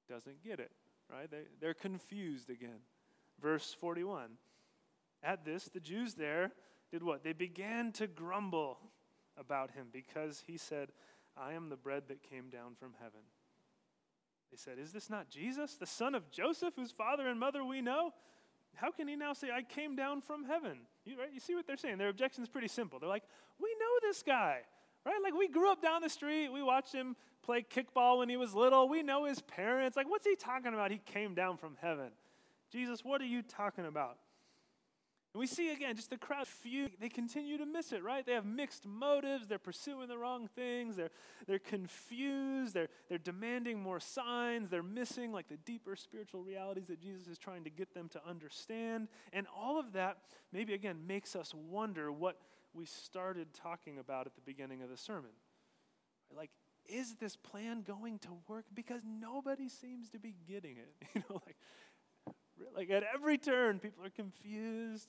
doesn't 0.09 0.43
get 0.43 0.61
it, 0.61 0.71
right? 1.11 1.31
They, 1.31 1.43
they're 1.61 1.75
confused 1.75 2.51
again. 2.51 2.81
Verse 3.41 3.75
41 3.81 4.31
At 5.23 5.45
this, 5.45 5.65
the 5.65 5.81
Jews 5.81 6.15
there 6.15 6.53
did 6.91 7.03
what? 7.03 7.23
They 7.23 7.33
began 7.33 7.93
to 7.93 8.07
grumble 8.07 8.79
about 9.39 9.73
him 9.73 9.89
because 9.93 10.43
he 10.47 10.57
said, 10.57 10.89
I 11.37 11.53
am 11.53 11.69
the 11.69 11.77
bread 11.77 12.05
that 12.09 12.23
came 12.23 12.51
down 12.51 12.75
from 12.79 12.95
heaven. 13.01 13.21
They 14.51 14.57
said, 14.57 14.79
Is 14.79 14.93
this 14.93 15.11
not 15.11 15.29
Jesus, 15.29 15.75
the 15.75 15.87
son 15.87 16.15
of 16.15 16.31
Joseph, 16.31 16.75
whose 16.75 16.91
father 16.91 17.29
and 17.29 17.39
mother 17.39 17.65
we 17.65 17.81
know? 17.81 18.13
How 18.75 18.91
can 18.91 19.09
he 19.09 19.17
now 19.17 19.33
say, 19.33 19.49
I 19.51 19.63
came 19.63 19.97
down 19.97 20.21
from 20.21 20.45
heaven? 20.45 20.79
You, 21.05 21.19
right? 21.19 21.31
you 21.33 21.41
see 21.41 21.55
what 21.55 21.67
they're 21.67 21.77
saying? 21.77 21.99
Their 21.99 22.09
objection 22.09 22.43
is 22.43 22.49
pretty 22.49 22.69
simple. 22.69 22.99
They're 22.99 23.09
like, 23.09 23.25
We 23.61 23.69
know 23.79 24.09
this 24.09 24.23
guy, 24.23 24.61
right? 25.05 25.21
Like, 25.23 25.35
we 25.35 25.49
grew 25.49 25.71
up 25.71 25.83
down 25.83 26.03
the 26.03 26.09
street, 26.09 26.49
we 26.49 26.63
watched 26.63 26.95
him 26.95 27.17
play 27.43 27.63
kickball 27.63 28.19
when 28.19 28.29
he 28.29 28.37
was 28.37 28.55
little. 28.55 28.89
We 28.89 29.03
know 29.03 29.25
his 29.25 29.41
parents. 29.41 29.97
Like, 29.97 30.09
what's 30.09 30.27
he 30.27 30.37
talking 30.37 30.75
about? 30.75 30.91
He 30.91 30.99
came 30.99 31.35
down 31.35 31.57
from 31.57 31.77
heaven. 31.81 32.11
Jesus, 32.71 33.05
what 33.05 33.23
are 33.23 33.27
you 33.27 33.41
talking 33.43 33.87
about? 33.87 34.19
And 35.35 35.41
we 35.41 35.47
see 35.47 35.71
again 35.71 35.95
just 35.95 36.11
the 36.11 36.17
crowd 36.17 36.47
few 36.47 36.89
they 37.01 37.09
continue 37.09 37.59
to 37.59 37.67
miss 37.67 37.93
it, 37.93 38.03
right? 38.03 38.25
They 38.25 38.33
have 38.33 38.47
mixed 38.47 38.87
motives, 38.87 39.47
they're 39.47 39.59
pursuing 39.59 40.09
the 40.09 40.17
wrong 40.17 40.49
things, 40.57 40.97
they're 40.97 41.11
they're 41.47 41.59
confused, 41.59 42.73
they're 42.73 42.89
they're 43.09 43.19
demanding 43.19 43.81
more 43.81 44.01
signs, 44.01 44.71
they're 44.71 44.83
missing 44.83 45.31
like 45.31 45.49
the 45.49 45.59
deeper 45.59 45.97
spiritual 45.97 46.43
realities 46.43 46.87
that 46.89 47.01
Jesus 47.01 47.29
is 47.29 47.39
trying 47.39 47.65
to 47.65 47.71
get 47.71 47.93
them 47.95 48.09
to 48.11 48.21
understand. 48.27 49.09
And 49.33 49.47
all 49.55 49.79
of 49.79 49.93
that 49.93 50.19
maybe 50.51 50.73
again 50.73 51.07
makes 51.07 51.37
us 51.37 51.55
wonder 51.55 52.11
what 52.11 52.39
we 52.79 52.87
started 52.87 53.49
talking 53.53 53.99
about 53.99 54.27
at 54.27 54.35
the 54.35 54.41
beginning 54.41 54.83
of 54.83 54.89
the 54.89 54.97
sermon. 54.97 55.31
Like 56.35 56.51
is 56.89 57.17
this 57.17 57.37
plan 57.37 57.83
going 57.83 58.19
to 58.19 58.31
work 58.49 58.65
because 58.73 59.03
nobody 59.05 59.69
seems 59.69 60.09
to 60.09 60.19
be 60.19 60.35
getting 60.49 60.79
it 60.79 60.95
you 61.15 61.23
know 61.29 61.43
like 61.45 61.57
like 62.75 62.91
at 62.91 63.05
every 63.15 63.39
turn, 63.39 63.79
people 63.79 64.05
are 64.05 64.11
confused 64.11 65.09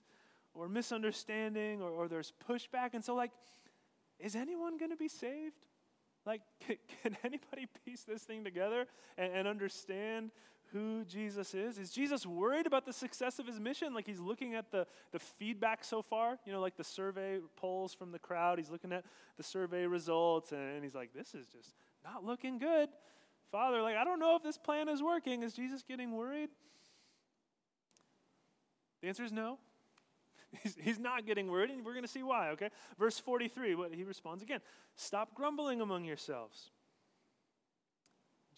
or 0.53 0.67
misunderstanding 0.67 1.81
or, 1.81 1.89
or 1.89 2.07
there's 2.07 2.33
pushback. 2.47 2.93
And 2.93 3.03
so, 3.03 3.15
like, 3.15 3.31
is 4.19 4.35
anyone 4.35 4.77
going 4.77 4.91
to 4.91 4.97
be 4.97 5.07
saved? 5.07 5.65
Like, 6.25 6.41
can, 6.65 6.77
can, 7.03 7.17
anybody 7.23 7.67
piece 7.85 8.03
this 8.03 8.23
thing 8.23 8.43
together 8.43 8.85
and, 9.17 9.33
and 9.33 9.47
understand 9.47 10.31
who 10.73 11.03
Jesus 11.05 11.53
is? 11.53 11.77
Is 11.77 11.91
Jesus 11.91 12.25
worried 12.25 12.67
about 12.67 12.85
the 12.85 12.93
success 12.93 13.39
of 13.39 13.47
his 13.47 13.59
mission? 13.59 13.93
Like, 13.93 14.05
he's 14.05 14.19
looking 14.19 14.55
at 14.55 14.71
the, 14.71 14.85
the 15.11 15.19
feedback 15.19 15.83
so 15.83 16.01
far, 16.01 16.37
you 16.45 16.51
know, 16.51 16.61
like 16.61 16.77
the 16.77 16.83
survey 16.83 17.39
polls 17.55 17.93
from 17.93 18.11
the 18.11 18.19
crowd. 18.19 18.59
He's 18.59 18.69
looking 18.69 18.91
at 18.91 19.03
the 19.37 19.43
survey 19.43 19.85
results 19.85 20.51
and, 20.51 20.61
and 20.61 20.83
he's 20.83 20.95
like, 20.95 21.13
this 21.13 21.33
is 21.33 21.47
just 21.47 21.75
not 22.03 22.23
looking 22.23 22.57
good. 22.57 22.89
Father, 23.51 23.81
like, 23.81 23.95
I 23.95 24.03
don't 24.03 24.19
know 24.19 24.35
if 24.35 24.43
this 24.43 24.57
plan 24.57 24.89
is 24.89 25.01
working. 25.01 25.43
Is 25.43 25.53
Jesus 25.53 25.83
getting 25.83 26.15
worried? 26.15 26.49
The 29.01 29.07
answer 29.07 29.23
is 29.23 29.31
no. 29.31 29.57
He's, 30.63 30.75
he's 30.81 30.99
not 30.99 31.27
getting 31.27 31.47
worried, 31.51 31.69
and 31.69 31.85
we're 31.85 31.93
going 31.93 32.03
to 32.03 32.09
see 32.09 32.23
why, 32.23 32.49
okay? 32.49 32.69
Verse 32.97 33.19
43, 33.19 33.75
what 33.75 33.93
he 33.93 34.03
responds 34.03 34.41
again 34.41 34.61
Stop 34.95 35.35
grumbling 35.35 35.79
among 35.79 36.05
yourselves. 36.05 36.71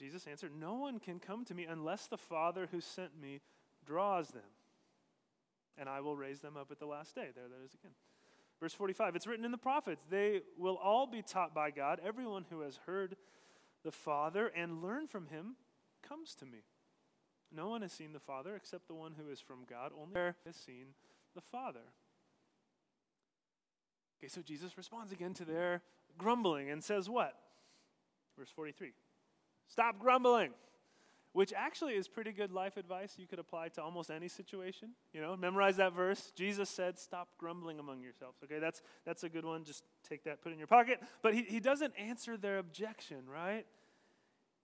Jesus 0.01 0.25
answered, 0.27 0.51
No 0.59 0.73
one 0.73 0.99
can 0.99 1.19
come 1.19 1.45
to 1.45 1.53
me 1.53 1.65
unless 1.65 2.07
the 2.07 2.17
Father 2.17 2.67
who 2.71 2.81
sent 2.81 3.21
me 3.21 3.41
draws 3.85 4.29
them, 4.29 4.41
and 5.77 5.87
I 5.87 6.01
will 6.01 6.17
raise 6.17 6.39
them 6.39 6.57
up 6.57 6.71
at 6.71 6.79
the 6.79 6.87
last 6.87 7.13
day. 7.13 7.27
There 7.35 7.47
that 7.47 7.65
is 7.65 7.75
again. 7.75 7.93
Verse 8.59 8.73
45, 8.73 9.15
it's 9.15 9.25
written 9.25 9.45
in 9.45 9.51
the 9.51 9.57
prophets, 9.57 10.03
they 10.09 10.41
will 10.57 10.75
all 10.75 11.07
be 11.07 11.23
taught 11.23 11.53
by 11.53 11.71
God. 11.71 11.99
Everyone 12.05 12.45
who 12.49 12.61
has 12.61 12.79
heard 12.85 13.15
the 13.83 13.91
Father 13.91 14.51
and 14.55 14.83
learned 14.83 15.09
from 15.09 15.27
him 15.27 15.55
comes 16.07 16.35
to 16.35 16.45
me. 16.45 16.59
No 17.51 17.69
one 17.69 17.81
has 17.81 17.91
seen 17.91 18.13
the 18.13 18.19
Father 18.19 18.55
except 18.55 18.87
the 18.87 18.93
one 18.93 19.13
who 19.17 19.31
is 19.31 19.39
from 19.39 19.65
God. 19.67 19.91
Only 19.99 20.33
has 20.45 20.55
seen 20.55 20.93
the 21.33 21.41
Father. 21.41 21.79
Okay, 24.19 24.27
so 24.27 24.41
Jesus 24.41 24.77
responds 24.77 25.11
again 25.11 25.33
to 25.33 25.45
their 25.45 25.81
grumbling 26.17 26.69
and 26.69 26.83
says 26.83 27.09
what? 27.09 27.35
Verse 28.37 28.49
43 28.55 28.93
Stop 29.71 29.99
grumbling, 29.99 30.49
which 31.31 31.53
actually 31.55 31.93
is 31.93 32.09
pretty 32.09 32.33
good 32.33 32.51
life 32.51 32.75
advice 32.75 33.15
you 33.17 33.25
could 33.25 33.39
apply 33.39 33.69
to 33.69 33.81
almost 33.81 34.11
any 34.11 34.27
situation. 34.27 34.89
You 35.13 35.21
know, 35.21 35.37
memorize 35.37 35.77
that 35.77 35.93
verse. 35.93 36.33
Jesus 36.35 36.69
said, 36.69 36.99
Stop 36.99 37.29
grumbling 37.37 37.79
among 37.79 38.01
yourselves. 38.01 38.37
Okay, 38.43 38.59
that's, 38.59 38.81
that's 39.05 39.23
a 39.23 39.29
good 39.29 39.45
one. 39.45 39.63
Just 39.63 39.85
take 40.07 40.25
that, 40.25 40.41
put 40.41 40.49
it 40.49 40.53
in 40.53 40.57
your 40.59 40.67
pocket. 40.67 40.99
But 41.21 41.35
he, 41.35 41.43
he 41.43 41.61
doesn't 41.61 41.93
answer 41.97 42.35
their 42.35 42.57
objection, 42.57 43.29
right? 43.33 43.65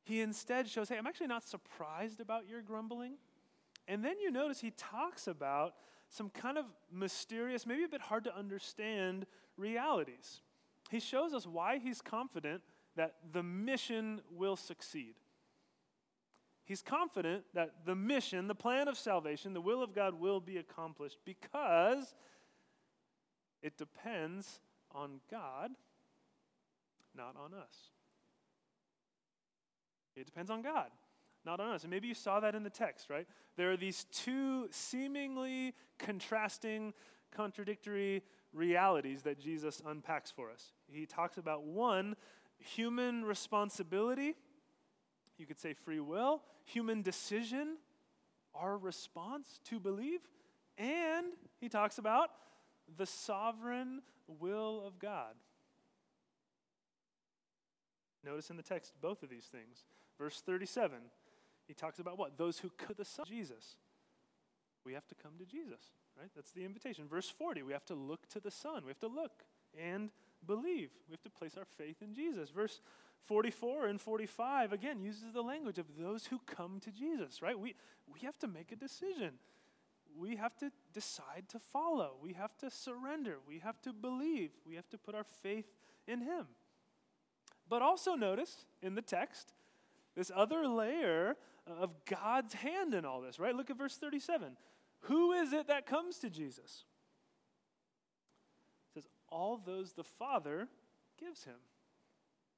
He 0.04 0.20
instead 0.20 0.68
shows, 0.68 0.90
hey, 0.90 0.98
I'm 0.98 1.08
actually 1.08 1.28
not 1.28 1.48
surprised 1.48 2.20
about 2.20 2.50
your 2.50 2.62
grumbling. 2.62 3.14
And 3.88 4.04
then 4.04 4.20
you 4.20 4.30
notice 4.30 4.60
he 4.60 4.72
talks 4.72 5.28
about 5.28 5.76
some 6.10 6.30
kind 6.30 6.58
of 6.58 6.66
mysterious, 6.92 7.66
maybe 7.66 7.86
a 7.86 7.90
bit 7.90 8.02
hard 8.02 8.26
to 8.26 8.36
understand 8.36 9.26
realities. 9.56 10.42
He 10.90 11.00
shows 11.00 11.34
us 11.34 11.48
why 11.48 11.78
he's 11.78 12.02
confident 12.02 12.62
that 12.98 13.16
the 13.32 13.44
mission 13.44 14.22
will 14.30 14.56
succeed. 14.56 15.16
He's 16.66 16.82
confident 16.82 17.46
that 17.54 17.86
the 17.86 17.96
mission, 17.96 18.48
the 18.48 18.56
plan 18.56 18.89
of 18.89 18.98
salvation, 18.98 19.54
the 19.54 19.62
will 19.62 19.82
of 19.82 19.96
God 19.96 20.20
will 20.20 20.42
be 20.42 20.58
accomplished 20.58 21.18
because 21.24 22.13
it 23.62 23.77
depends 23.77 24.60
on 24.94 25.22
God, 25.32 25.72
not 27.16 27.36
on 27.38 27.54
us. 27.54 27.92
It 30.18 30.25
depends 30.25 30.51
on 30.51 30.62
God, 30.62 30.89
not 31.46 31.62
on 31.62 31.72
us. 31.72 31.84
And 31.84 31.92
maybe 31.92 32.10
you 32.10 32.13
saw 32.13 32.42
that 32.42 32.54
in 32.54 32.63
the 32.63 32.70
text, 32.70 33.10
right? 33.10 33.27
There 33.56 33.72
are 33.72 33.77
these 33.77 34.06
two 34.12 34.68
seemingly 34.72 35.74
contrasting, 36.00 36.94
contradictory 37.32 38.24
realities 38.51 39.22
that 39.22 39.39
Jesus 39.39 39.82
unpacks 39.86 40.32
for 40.32 40.51
us. 40.51 40.74
He 40.88 41.06
talks 41.06 41.38
about 41.38 41.63
one, 41.63 42.16
human 42.60 43.26
responsibility, 43.26 44.36
you 45.38 45.46
could 45.46 45.60
say 45.60 45.74
free 45.74 46.00
will, 46.00 46.42
human 46.66 47.02
decision, 47.02 47.78
our 48.56 48.78
response 48.78 49.60
to 49.66 49.80
believe, 49.80 50.22
and 50.78 51.28
he 51.60 51.70
talks 51.70 51.98
about 51.98 52.30
the 52.98 53.06
sovereign 53.06 54.02
will 54.28 54.84
of 54.86 55.00
God. 55.00 55.36
Notice 58.24 58.50
in 58.50 58.58
the 58.58 58.64
text 58.64 58.94
both 59.02 59.24
of 59.24 59.30
these 59.30 59.46
things. 59.46 59.86
Verse 60.18 60.42
37, 60.42 60.98
he 61.68 61.74
talks 61.74 62.00
about 62.00 62.18
what? 62.18 62.38
Those 62.38 62.60
who 62.60 62.70
to 62.88 62.94
the 62.94 63.06
Son, 63.06 63.26
Jesus. 63.28 63.76
We 64.84 64.94
have 64.94 65.08
to 65.08 65.16
come 65.16 65.34
to 65.40 65.46
Jesus, 65.46 65.82
right? 66.20 66.30
That's 66.36 66.52
the 66.52 66.66
invitation. 66.66 67.08
Verse 67.08 67.30
40, 67.30 67.64
we 67.64 67.74
have 67.74 67.86
to 67.86 67.96
look 67.96 68.28
to 68.30 68.40
the 68.40 68.52
Son. 68.52 68.84
We 68.84 68.90
have 68.90 69.00
to 69.00 69.08
look 69.08 69.44
and 69.78 70.10
believe. 70.46 70.89
We 71.08 71.13
have 71.13 71.24
to 71.24 71.29
place 71.29 71.58
our 71.58 71.65
faith 71.77 71.98
in 72.01 72.13
Jesus. 72.13 72.50
Verse 72.50 72.82
44 73.27 73.88
and 73.88 74.00
45, 74.00 74.72
again, 74.72 75.01
uses 75.01 75.34
the 75.34 75.41
language 75.41 75.77
of 75.77 75.86
those 76.00 76.25
who 76.27 76.39
come 76.46 76.79
to 76.82 76.91
Jesus, 76.91 77.41
right? 77.41 77.60
We, 77.60 77.75
we 78.12 78.20
have 78.22 78.38
to 78.39 78.48
make 78.48 78.72
a 78.72 78.75
decision. 78.75 79.34
We 80.17 80.38
have 80.38 80.56
to 80.58 80.72
decide 80.94 81.46
to 81.50 81.60
follow. 81.60 82.13
We 82.22 82.34
have 82.34 82.58
to 82.58 82.72
surrender. 82.72 83.38
We 83.48 83.60
have 83.60 83.82
to 83.82 83.94
believe. 83.94 84.51
We 84.65 84.75
have 84.75 84.89
to 84.89 84.98
put 84.98 85.15
our 85.15 85.25
faith 85.44 85.65
in 86.08 86.22
Him. 86.22 86.48
But 87.70 87.82
also 87.82 88.15
notice 88.15 88.65
in 88.82 88.96
the 88.96 89.01
text 89.01 89.51
this 90.15 90.32
other 90.34 90.67
layer 90.67 91.36
of 91.67 91.91
God's 92.06 92.53
hand 92.53 92.94
in 92.94 93.06
all 93.06 93.22
this, 93.22 93.39
right? 93.39 93.53
Look 93.53 93.70
at 93.70 93.77
verse 93.77 93.98
37. 93.98 94.56
Who 95.01 95.34
is 95.34 95.53
it 95.53 95.67
that 95.67 95.86
comes 95.86 96.17
to 96.20 96.29
Jesus? 96.29 96.86
All 99.29 99.57
those 99.57 99.93
the 99.93 100.03
Father 100.03 100.67
gives 101.19 101.43
him. 101.43 101.55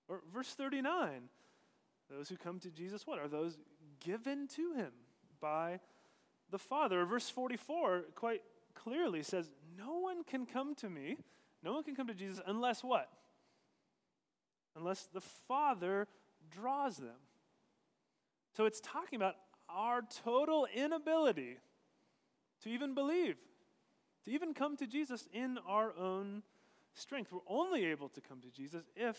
Or 0.07 0.21
verse 0.31 0.49
39. 0.49 1.29
Those 2.09 2.29
who 2.29 2.37
come 2.37 2.59
to 2.59 2.71
Jesus, 2.71 3.05
what? 3.05 3.19
Are 3.19 3.27
those 3.27 3.57
given 3.99 4.47
to 4.55 4.73
him 4.73 4.91
by 5.39 5.79
the 6.49 6.57
Father? 6.57 7.05
Verse 7.05 7.29
44 7.29 8.05
quite 8.15 8.41
clearly 8.73 9.21
says, 9.23 9.51
No 9.77 9.99
one 9.99 10.23
can 10.23 10.45
come 10.45 10.73
to 10.75 10.89
me, 10.89 11.17
no 11.63 11.73
one 11.73 11.83
can 11.83 11.95
come 11.95 12.07
to 12.07 12.13
Jesus 12.13 12.41
unless 12.45 12.83
what? 12.83 13.09
Unless 14.75 15.09
the 15.13 15.21
Father 15.21 16.07
draws 16.51 16.97
them. 16.97 17.17
So 18.55 18.65
it's 18.65 18.81
talking 18.81 19.17
about 19.17 19.35
our 19.69 20.01
total 20.23 20.67
inability 20.73 21.57
to 22.63 22.69
even 22.69 22.93
believe, 22.95 23.37
to 24.25 24.31
even 24.31 24.53
come 24.53 24.75
to 24.77 24.87
Jesus 24.87 25.27
in 25.31 25.59
our 25.67 25.93
own 25.97 26.43
strength. 26.93 27.31
We're 27.31 27.39
only 27.47 27.85
able 27.85 28.09
to 28.09 28.21
come 28.21 28.41
to 28.41 28.49
Jesus 28.49 28.83
if 28.95 29.17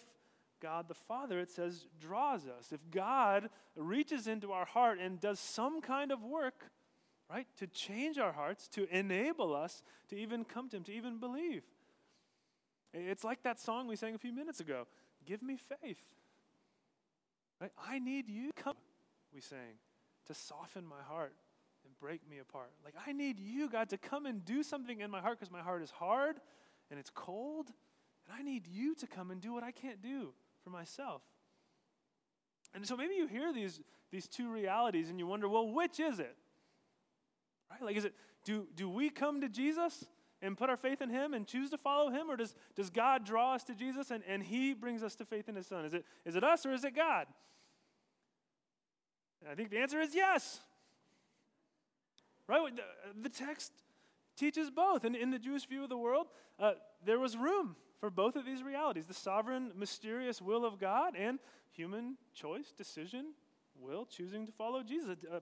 God 0.60 0.88
the 0.88 0.94
Father, 0.94 1.38
it 1.40 1.50
says, 1.50 1.86
draws 2.00 2.46
us. 2.46 2.72
If 2.72 2.90
God 2.90 3.48
reaches 3.76 4.26
into 4.26 4.52
our 4.52 4.66
heart 4.66 4.98
and 5.00 5.18
does 5.18 5.40
some 5.40 5.80
kind 5.80 6.12
of 6.12 6.22
work, 6.22 6.70
right, 7.30 7.46
to 7.58 7.66
change 7.66 8.18
our 8.18 8.32
hearts, 8.32 8.68
to 8.68 8.86
enable 8.94 9.54
us 9.54 9.82
to 10.08 10.16
even 10.16 10.44
come 10.44 10.68
to 10.68 10.76
Him, 10.76 10.84
to 10.84 10.92
even 10.92 11.18
believe. 11.18 11.62
It's 12.92 13.24
like 13.24 13.42
that 13.44 13.60
song 13.60 13.86
we 13.86 13.96
sang 13.96 14.14
a 14.14 14.18
few 14.18 14.32
minutes 14.32 14.60
ago 14.60 14.86
Give 15.26 15.42
me 15.42 15.56
faith. 15.56 16.00
Right? 17.60 17.72
I 17.86 17.98
need 17.98 18.28
you. 18.28 18.50
Come 18.56 18.74
we 19.34 19.40
sang, 19.40 19.78
to 20.26 20.34
soften 20.34 20.86
my 20.86 21.02
heart 21.06 21.34
and 21.84 21.98
break 21.98 22.28
me 22.28 22.38
apart. 22.38 22.70
Like, 22.84 22.94
I 23.06 23.12
need 23.12 23.38
you, 23.38 23.68
God, 23.68 23.88
to 23.90 23.98
come 23.98 24.26
and 24.26 24.44
do 24.44 24.62
something 24.62 25.00
in 25.00 25.10
my 25.10 25.20
heart 25.20 25.38
because 25.38 25.52
my 25.52 25.60
heart 25.60 25.82
is 25.82 25.90
hard 25.90 26.36
and 26.90 26.98
it's 26.98 27.10
cold. 27.10 27.68
And 28.26 28.36
I 28.38 28.42
need 28.42 28.66
you 28.66 28.94
to 28.96 29.06
come 29.06 29.30
and 29.30 29.40
do 29.40 29.52
what 29.52 29.62
I 29.62 29.70
can't 29.70 30.02
do 30.02 30.32
for 30.62 30.70
myself. 30.70 31.22
And 32.74 32.86
so 32.86 32.96
maybe 32.96 33.14
you 33.14 33.26
hear 33.26 33.52
these, 33.52 33.80
these 34.10 34.28
two 34.28 34.50
realities 34.50 35.10
and 35.10 35.18
you 35.18 35.26
wonder, 35.26 35.48
well, 35.48 35.68
which 35.68 35.98
is 35.98 36.18
it? 36.18 36.36
Right? 37.70 37.82
Like, 37.82 37.96
is 37.96 38.04
it, 38.04 38.14
do, 38.44 38.66
do 38.74 38.88
we 38.88 39.10
come 39.10 39.40
to 39.40 39.48
Jesus 39.48 40.04
and 40.42 40.56
put 40.56 40.70
our 40.70 40.76
faith 40.76 41.02
in 41.02 41.10
Him 41.10 41.34
and 41.34 41.46
choose 41.46 41.70
to 41.70 41.78
follow 41.78 42.10
Him? 42.10 42.30
Or 42.30 42.36
does, 42.36 42.54
does 42.76 42.90
God 42.90 43.24
draw 43.24 43.54
us 43.54 43.64
to 43.64 43.74
Jesus 43.74 44.10
and, 44.10 44.22
and 44.28 44.42
He 44.42 44.74
brings 44.74 45.02
us 45.02 45.14
to 45.16 45.24
faith 45.24 45.48
in 45.48 45.56
His 45.56 45.66
Son? 45.66 45.84
Is 45.84 45.94
it, 45.94 46.04
is 46.24 46.36
it 46.36 46.44
us 46.44 46.64
or 46.64 46.72
is 46.72 46.84
it 46.84 46.94
God? 46.94 47.26
I 49.50 49.54
think 49.54 49.70
the 49.70 49.78
answer 49.78 50.00
is 50.00 50.14
yes. 50.14 50.60
Right? 52.46 52.74
The, 52.74 52.82
the 53.22 53.28
text 53.28 53.72
teaches 54.36 54.70
both. 54.70 55.04
And 55.04 55.14
in 55.14 55.30
the 55.30 55.38
Jewish 55.38 55.66
view 55.66 55.82
of 55.82 55.88
the 55.88 55.98
world, 55.98 56.26
uh, 56.58 56.72
there 57.04 57.18
was 57.18 57.36
room 57.36 57.76
for 57.98 58.10
both 58.10 58.36
of 58.36 58.46
these 58.46 58.62
realities 58.62 59.06
the 59.06 59.14
sovereign, 59.14 59.72
mysterious 59.76 60.40
will 60.40 60.64
of 60.64 60.78
God 60.78 61.14
and 61.16 61.38
human 61.70 62.16
choice, 62.34 62.72
decision, 62.72 63.34
will, 63.78 64.04
choosing 64.04 64.46
to 64.46 64.52
follow 64.52 64.82
Jesus. 64.82 65.16
Uh, 65.30 65.40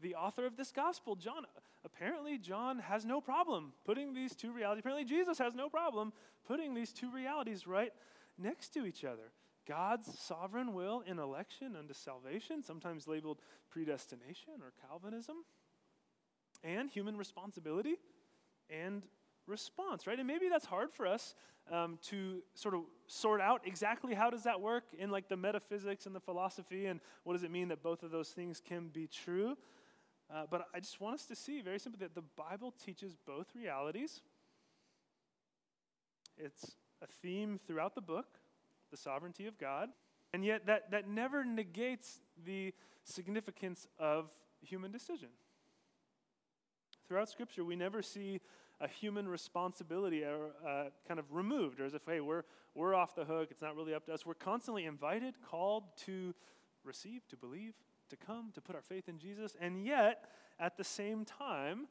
the 0.00 0.14
author 0.14 0.46
of 0.46 0.56
this 0.56 0.70
gospel, 0.70 1.16
John, 1.16 1.44
apparently 1.84 2.38
John 2.38 2.78
has 2.78 3.04
no 3.04 3.20
problem 3.20 3.72
putting 3.84 4.14
these 4.14 4.34
two 4.34 4.52
realities, 4.52 4.80
apparently 4.80 5.04
Jesus 5.04 5.38
has 5.38 5.54
no 5.54 5.68
problem 5.68 6.12
putting 6.46 6.74
these 6.74 6.92
two 6.92 7.10
realities 7.10 7.66
right 7.66 7.92
next 8.38 8.74
to 8.74 8.84
each 8.84 9.04
other. 9.04 9.32
God's 9.66 10.18
sovereign 10.18 10.74
will 10.74 11.02
in 11.06 11.18
election 11.18 11.74
unto 11.74 11.94
salvation, 11.94 12.62
sometimes 12.62 13.08
labeled 13.08 13.38
predestination 13.70 14.54
or 14.60 14.72
Calvinism, 14.86 15.36
and 16.62 16.90
human 16.90 17.16
responsibility 17.16 17.96
and 18.84 19.02
response, 19.46 20.06
right? 20.06 20.18
And 20.18 20.26
maybe 20.26 20.48
that's 20.48 20.64
hard 20.66 20.92
for 20.92 21.06
us 21.06 21.34
um, 21.70 21.98
to 22.08 22.42
sort 22.54 22.74
of 22.74 22.82
sort 23.06 23.40
out 23.40 23.62
exactly 23.64 24.14
how 24.14 24.30
does 24.30 24.44
that 24.44 24.60
work 24.60 24.84
in 24.98 25.10
like 25.10 25.28
the 25.28 25.36
metaphysics 25.36 26.06
and 26.06 26.14
the 26.14 26.20
philosophy, 26.20 26.86
and 26.86 27.00
what 27.24 27.34
does 27.34 27.42
it 27.42 27.50
mean 27.50 27.68
that 27.68 27.82
both 27.82 28.02
of 28.02 28.10
those 28.10 28.30
things 28.30 28.60
can 28.66 28.88
be 28.88 29.06
true. 29.06 29.56
Uh, 30.34 30.44
but 30.50 30.66
I 30.74 30.80
just 30.80 31.00
want 31.00 31.14
us 31.14 31.26
to 31.26 31.36
see 31.36 31.60
very 31.60 31.78
simply 31.78 31.98
that 32.00 32.14
the 32.14 32.24
Bible 32.36 32.72
teaches 32.84 33.14
both 33.26 33.46
realities. 33.54 34.22
It's 36.36 36.76
a 37.02 37.06
theme 37.06 37.60
throughout 37.66 37.94
the 37.94 38.00
book, 38.00 38.26
the 38.90 38.96
sovereignty 38.96 39.46
of 39.46 39.58
God, 39.58 39.90
and 40.32 40.44
yet 40.44 40.66
that, 40.66 40.90
that 40.90 41.08
never 41.08 41.44
negates 41.44 42.20
the 42.44 42.72
significance 43.04 43.86
of 43.98 44.30
human 44.62 44.90
decision. 44.90 45.28
Throughout 47.06 47.28
Scripture, 47.28 47.64
we 47.64 47.76
never 47.76 48.00
see 48.02 48.40
a 48.80 48.88
human 48.88 49.28
responsibility 49.28 50.24
or, 50.24 50.50
uh, 50.66 50.84
kind 51.06 51.20
of 51.20 51.32
removed, 51.32 51.80
or 51.80 51.84
as 51.84 51.94
if, 51.94 52.02
hey, 52.06 52.20
we're, 52.20 52.42
we're 52.74 52.94
off 52.94 53.14
the 53.14 53.24
hook, 53.24 53.48
it's 53.50 53.62
not 53.62 53.76
really 53.76 53.94
up 53.94 54.04
to 54.06 54.12
us. 54.12 54.26
We're 54.26 54.34
constantly 54.34 54.84
invited, 54.84 55.34
called 55.42 55.84
to 56.06 56.34
receive, 56.84 57.26
to 57.28 57.36
believe, 57.36 57.74
to 58.10 58.16
come, 58.16 58.50
to 58.54 58.60
put 58.60 58.74
our 58.74 58.82
faith 58.82 59.08
in 59.08 59.18
Jesus. 59.18 59.56
And 59.60 59.84
yet, 59.84 60.24
at 60.58 60.76
the 60.76 60.84
same 60.84 61.24
time, 61.24 61.86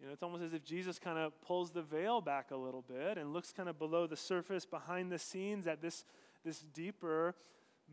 you 0.00 0.06
know, 0.06 0.12
it's 0.12 0.22
almost 0.22 0.42
as 0.42 0.52
if 0.52 0.64
Jesus 0.64 0.98
kind 0.98 1.18
of 1.18 1.40
pulls 1.40 1.70
the 1.70 1.82
veil 1.82 2.20
back 2.20 2.50
a 2.50 2.56
little 2.56 2.82
bit 2.82 3.16
and 3.16 3.32
looks 3.32 3.52
kind 3.52 3.68
of 3.68 3.78
below 3.78 4.06
the 4.06 4.16
surface, 4.16 4.66
behind 4.66 5.10
the 5.10 5.18
scenes, 5.18 5.66
at 5.66 5.80
this, 5.80 6.04
this 6.44 6.60
deeper, 6.60 7.34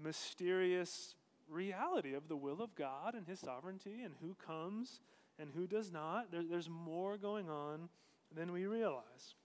mysterious 0.02 1.16
reality 1.50 2.14
of 2.14 2.28
the 2.28 2.36
will 2.36 2.62
of 2.62 2.76
God 2.76 3.16
and 3.16 3.28
His 3.28 3.40
sovereignty 3.40 4.02
and 4.04 4.16
who 4.22 4.36
comes 4.36 5.00
and 5.40 5.52
who 5.56 5.66
does 5.66 5.92
not. 5.92 6.32
There, 6.32 6.44
there's 6.44 6.70
more 6.70 7.18
going 7.18 7.50
on 7.50 7.90
than 8.36 8.52
we 8.52 8.66
realize. 8.66 9.36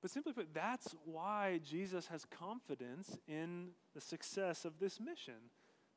But 0.00 0.10
simply 0.10 0.32
put, 0.32 0.52
that's 0.52 0.94
why 1.04 1.60
Jesus 1.64 2.08
has 2.08 2.24
confidence 2.24 3.16
in 3.28 3.68
the 3.94 4.00
success 4.00 4.64
of 4.64 4.80
this 4.80 4.98
mission. 4.98 5.50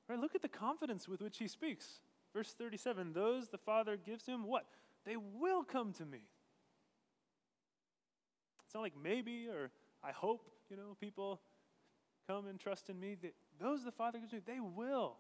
Right? 0.08 0.20
Look 0.20 0.36
at 0.36 0.44
the 0.44 0.48
confidence 0.48 1.08
with 1.08 1.22
which 1.22 1.40
he 1.40 1.48
speaks. 1.48 2.02
Verse 2.34 2.54
37 2.54 3.14
Those 3.14 3.50
the 3.50 3.58
Father 3.58 3.98
gives 3.98 4.28
him, 4.28 4.46
what? 4.46 4.66
They 5.06 5.18
will 5.18 5.64
come 5.64 5.92
to 5.94 6.06
me. 6.06 6.22
It's 8.66 8.76
not 8.76 8.82
like 8.82 8.94
maybe 9.02 9.48
or 9.48 9.72
I 10.04 10.12
hope, 10.12 10.48
you 10.70 10.78
know, 10.78 10.96
people 11.00 11.42
come 12.28 12.48
and 12.48 12.60
trust 12.60 12.90
in 12.90 13.00
me. 13.00 13.16
Those 13.60 13.84
the 13.84 13.92
Father 13.92 14.20
gives 14.20 14.34
me, 14.34 14.42
they 14.46 14.60
will. 14.60 15.18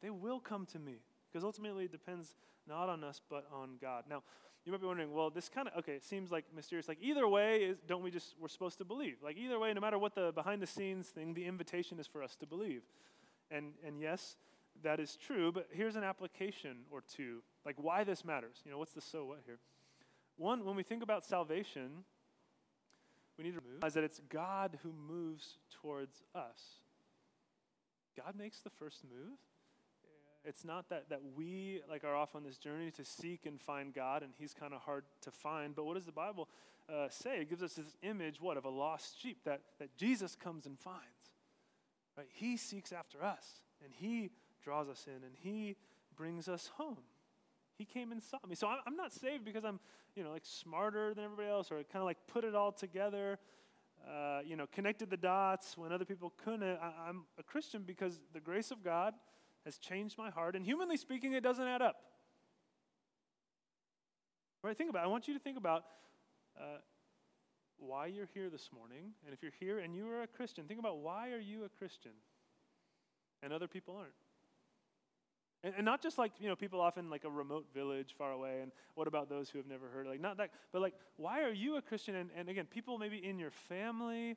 They 0.00 0.10
will 0.10 0.40
come 0.40 0.64
to 0.66 0.78
me. 0.78 1.00
Because 1.30 1.44
ultimately 1.44 1.84
it 1.84 1.92
depends 1.92 2.34
not 2.66 2.88
on 2.88 3.04
us, 3.04 3.20
but 3.28 3.46
on 3.52 3.76
God. 3.80 4.04
Now, 4.08 4.22
you 4.64 4.70
might 4.72 4.80
be 4.80 4.86
wondering, 4.86 5.12
well, 5.12 5.30
this 5.30 5.48
kind 5.48 5.68
of, 5.68 5.74
okay, 5.78 5.92
it 5.92 6.04
seems 6.04 6.30
like 6.30 6.44
mysterious. 6.54 6.86
Like 6.86 6.98
either 7.00 7.26
way, 7.26 7.64
is, 7.64 7.78
don't 7.86 8.02
we 8.02 8.10
just, 8.10 8.34
we're 8.40 8.48
supposed 8.48 8.78
to 8.78 8.84
believe. 8.84 9.16
Like 9.22 9.36
either 9.36 9.58
way, 9.58 9.72
no 9.72 9.80
matter 9.80 9.98
what 9.98 10.14
the 10.14 10.32
behind 10.32 10.62
the 10.62 10.66
scenes 10.66 11.08
thing, 11.08 11.34
the 11.34 11.46
invitation 11.46 11.98
is 11.98 12.06
for 12.06 12.22
us 12.22 12.36
to 12.36 12.46
believe. 12.46 12.82
And, 13.50 13.72
and 13.84 14.00
yes, 14.00 14.36
that 14.82 15.00
is 15.00 15.16
true, 15.16 15.52
but 15.52 15.68
here's 15.70 15.96
an 15.96 16.04
application 16.04 16.78
or 16.90 17.02
two, 17.02 17.42
like 17.66 17.76
why 17.76 18.04
this 18.04 18.24
matters. 18.24 18.58
You 18.64 18.70
know, 18.70 18.78
what's 18.78 18.92
the 18.92 19.00
so 19.00 19.24
what 19.24 19.40
here? 19.46 19.58
One, 20.36 20.64
when 20.64 20.76
we 20.76 20.82
think 20.82 21.02
about 21.02 21.24
salvation, 21.24 22.04
we 23.36 23.44
need 23.44 23.54
to 23.54 23.60
realize 23.60 23.94
that 23.94 24.04
it's 24.04 24.20
God 24.28 24.78
who 24.82 24.92
moves 24.92 25.58
towards 25.70 26.22
us. 26.34 26.80
God 28.16 28.34
makes 28.36 28.60
the 28.60 28.70
first 28.70 29.04
move. 29.04 29.38
It's 30.44 30.64
not 30.64 30.88
that, 30.90 31.08
that 31.10 31.20
we 31.36 31.80
like 31.88 32.04
are 32.04 32.16
off 32.16 32.34
on 32.34 32.42
this 32.42 32.58
journey 32.58 32.90
to 32.92 33.04
seek 33.04 33.46
and 33.46 33.60
find 33.60 33.94
God, 33.94 34.22
and 34.22 34.32
He's 34.38 34.54
kind 34.54 34.74
of 34.74 34.80
hard 34.80 35.04
to 35.22 35.30
find. 35.30 35.74
But 35.74 35.84
what 35.84 35.94
does 35.94 36.06
the 36.06 36.12
Bible 36.12 36.48
uh, 36.92 37.08
say? 37.10 37.40
It 37.40 37.48
gives 37.50 37.62
us 37.62 37.74
this 37.74 37.96
image, 38.02 38.40
what, 38.40 38.56
of 38.56 38.64
a 38.64 38.68
lost 38.68 39.20
sheep 39.20 39.38
that, 39.44 39.60
that 39.78 39.96
Jesus 39.96 40.34
comes 40.34 40.66
and 40.66 40.78
finds. 40.78 41.00
Right? 42.16 42.26
He 42.32 42.56
seeks 42.56 42.92
after 42.92 43.22
us, 43.22 43.60
and 43.84 43.92
He 43.94 44.30
draws 44.64 44.88
us 44.88 45.06
in, 45.06 45.22
and 45.24 45.34
He 45.40 45.76
brings 46.16 46.48
us 46.48 46.70
home. 46.76 46.98
He 47.78 47.84
came 47.84 48.12
and 48.12 48.22
saw 48.22 48.38
me. 48.48 48.54
So 48.54 48.68
I'm, 48.68 48.96
not 48.96 49.12
saved 49.12 49.44
because 49.44 49.64
I'm, 49.64 49.80
you 50.14 50.24
know, 50.24 50.32
like 50.32 50.44
smarter 50.44 51.14
than 51.14 51.24
everybody 51.24 51.48
else, 51.48 51.70
or 51.70 51.76
kind 51.76 51.96
of 51.96 52.04
like 52.04 52.18
put 52.26 52.44
it 52.44 52.54
all 52.54 52.72
together. 52.72 53.38
Uh, 54.08 54.40
you 54.44 54.56
know, 54.56 54.66
connected 54.72 55.10
the 55.10 55.16
dots 55.16 55.78
when 55.78 55.92
other 55.92 56.04
people 56.04 56.32
couldn't. 56.44 56.62
I, 56.62 56.92
I'm 57.08 57.22
a 57.38 57.42
Christian 57.44 57.82
because 57.86 58.18
the 58.32 58.40
grace 58.40 58.72
of 58.72 58.82
God 58.82 59.14
has 59.64 59.78
changed 59.78 60.18
my 60.18 60.30
heart. 60.30 60.56
And 60.56 60.64
humanly 60.64 60.96
speaking, 60.96 61.32
it 61.32 61.42
doesn't 61.42 61.66
add 61.66 61.82
up. 61.82 61.96
Right? 64.62 64.76
Think 64.76 64.90
about 64.90 65.00
it. 65.00 65.04
I 65.04 65.08
want 65.08 65.28
you 65.28 65.34
to 65.34 65.40
think 65.40 65.58
about 65.58 65.84
uh, 66.58 66.78
why 67.78 68.06
you're 68.06 68.28
here 68.32 68.48
this 68.48 68.70
morning. 68.72 69.12
And 69.24 69.34
if 69.34 69.42
you're 69.42 69.52
here 69.58 69.80
and 69.80 69.94
you 69.94 70.08
are 70.08 70.22
a 70.22 70.26
Christian, 70.26 70.66
think 70.66 70.80
about 70.80 70.98
why 70.98 71.30
are 71.30 71.40
you 71.40 71.64
a 71.64 71.68
Christian 71.68 72.12
and 73.42 73.52
other 73.52 73.66
people 73.66 73.96
aren't. 73.96 74.12
And, 75.64 75.74
and, 75.76 75.84
not 75.84 76.02
just 76.02 76.18
like, 76.18 76.32
you 76.40 76.48
know, 76.48 76.56
people 76.56 76.80
often 76.80 77.08
like 77.10 77.24
a 77.24 77.30
remote 77.30 77.66
village 77.72 78.14
far 78.16 78.32
away, 78.32 78.60
and 78.62 78.72
what 78.94 79.06
about 79.06 79.28
those 79.28 79.48
who 79.48 79.58
have 79.58 79.66
never 79.66 79.88
heard? 79.88 80.06
Like, 80.06 80.20
not 80.20 80.36
that, 80.38 80.50
but 80.72 80.82
like, 80.82 80.94
why 81.16 81.42
are 81.42 81.52
you 81.52 81.76
a 81.76 81.82
Christian? 81.82 82.16
And, 82.16 82.30
and 82.36 82.48
again, 82.48 82.66
people 82.66 82.98
maybe 82.98 83.18
in 83.18 83.38
your 83.38 83.50
family 83.50 84.36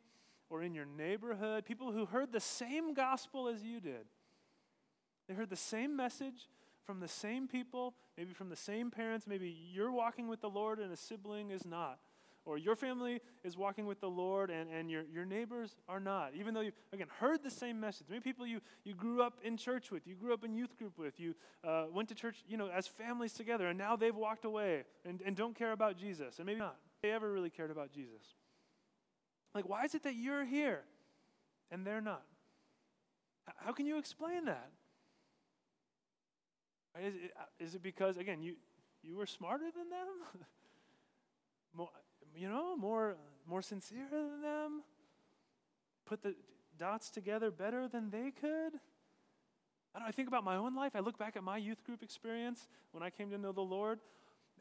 or 0.49 0.61
in 0.61 0.75
your 0.75 0.85
neighborhood, 0.85 1.65
people 1.65 1.91
who 1.91 2.05
heard 2.05 2.31
the 2.31 2.39
same 2.39 2.93
gospel 2.93 3.47
as 3.47 3.63
you 3.63 3.79
did. 3.79 4.05
They 5.27 5.33
heard 5.33 5.49
the 5.49 5.55
same 5.55 5.95
message 5.95 6.49
from 6.85 6.99
the 6.99 7.07
same 7.07 7.47
people, 7.47 7.95
maybe 8.17 8.33
from 8.33 8.49
the 8.49 8.55
same 8.55 8.91
parents. 8.91 9.25
Maybe 9.27 9.55
you're 9.73 9.91
walking 9.91 10.27
with 10.27 10.41
the 10.41 10.49
Lord 10.49 10.79
and 10.79 10.91
a 10.91 10.97
sibling 10.97 11.51
is 11.51 11.65
not. 11.65 11.99
Or 12.45 12.59
your 12.59 12.75
family 12.75 13.21
is 13.43 13.57
walking 13.57 13.87
with 13.87 13.99
the 13.99 14.09
Lord 14.09 14.51
and, 14.51 14.69
and 14.69 14.91
your, 14.91 15.01
your 15.11 15.25
neighbors 15.25 15.75
are 15.89 15.99
not. 15.99 16.33
Even 16.35 16.53
though 16.53 16.61
you, 16.61 16.73
again, 16.93 17.07
heard 17.19 17.43
the 17.43 17.49
same 17.49 17.79
message. 17.79 18.05
Maybe 18.07 18.21
people 18.21 18.45
you, 18.45 18.61
you 18.83 18.93
grew 18.93 19.23
up 19.23 19.39
in 19.43 19.57
church 19.57 19.89
with, 19.89 20.05
you 20.05 20.13
grew 20.13 20.31
up 20.31 20.43
in 20.43 20.53
youth 20.53 20.77
group 20.77 20.99
with, 20.99 21.19
you 21.19 21.33
uh, 21.63 21.85
went 21.91 22.07
to 22.09 22.15
church, 22.15 22.43
you 22.47 22.55
know, 22.55 22.69
as 22.69 22.85
families 22.85 23.33
together, 23.33 23.65
and 23.65 23.79
now 23.79 23.95
they've 23.95 24.15
walked 24.15 24.45
away 24.45 24.83
and, 25.05 25.23
and 25.25 25.35
don't 25.35 25.57
care 25.57 25.71
about 25.71 25.97
Jesus. 25.97 26.37
And 26.37 26.45
maybe 26.45 26.59
not. 26.59 26.77
They 27.01 27.09
ever 27.09 27.31
really 27.31 27.49
cared 27.49 27.71
about 27.71 27.91
Jesus. 27.91 28.21
Like, 29.55 29.67
why 29.67 29.85
is 29.85 29.95
it 29.95 30.03
that 30.03 30.13
you're 30.13 30.45
here 30.45 30.81
and 31.71 31.85
they're 31.85 32.01
not? 32.01 32.23
How 33.57 33.71
can 33.71 33.87
you 33.87 33.97
explain 33.97 34.45
that? 34.45 34.69
Is 37.01 37.15
it, 37.15 37.31
uh, 37.37 37.43
it 37.75 37.83
because, 37.83 38.17
again, 38.17 38.41
you, 38.41 38.55
you 39.03 39.17
were 39.17 39.25
smarter 39.25 39.65
than 39.65 39.89
them? 39.89 40.07
more, 41.75 41.89
you 42.35 42.49
know, 42.49 42.77
more, 42.77 43.15
more 43.47 43.61
sincere 43.61 44.07
than 44.09 44.41
them? 44.41 44.83
Put 46.05 46.23
the 46.23 46.35
dots 46.77 47.09
together 47.09 47.51
better 47.51 47.87
than 47.87 48.09
they 48.09 48.31
could? 48.31 48.79
I, 49.93 50.07
I 50.07 50.11
think 50.11 50.27
about 50.27 50.43
my 50.43 50.55
own 50.55 50.75
life. 50.75 50.93
I 50.95 50.99
look 50.99 51.17
back 51.17 51.35
at 51.35 51.43
my 51.43 51.57
youth 51.57 51.83
group 51.83 52.01
experience 52.01 52.67
when 52.91 53.03
I 53.03 53.09
came 53.09 53.29
to 53.31 53.37
know 53.37 53.51
the 53.51 53.61
Lord, 53.61 53.99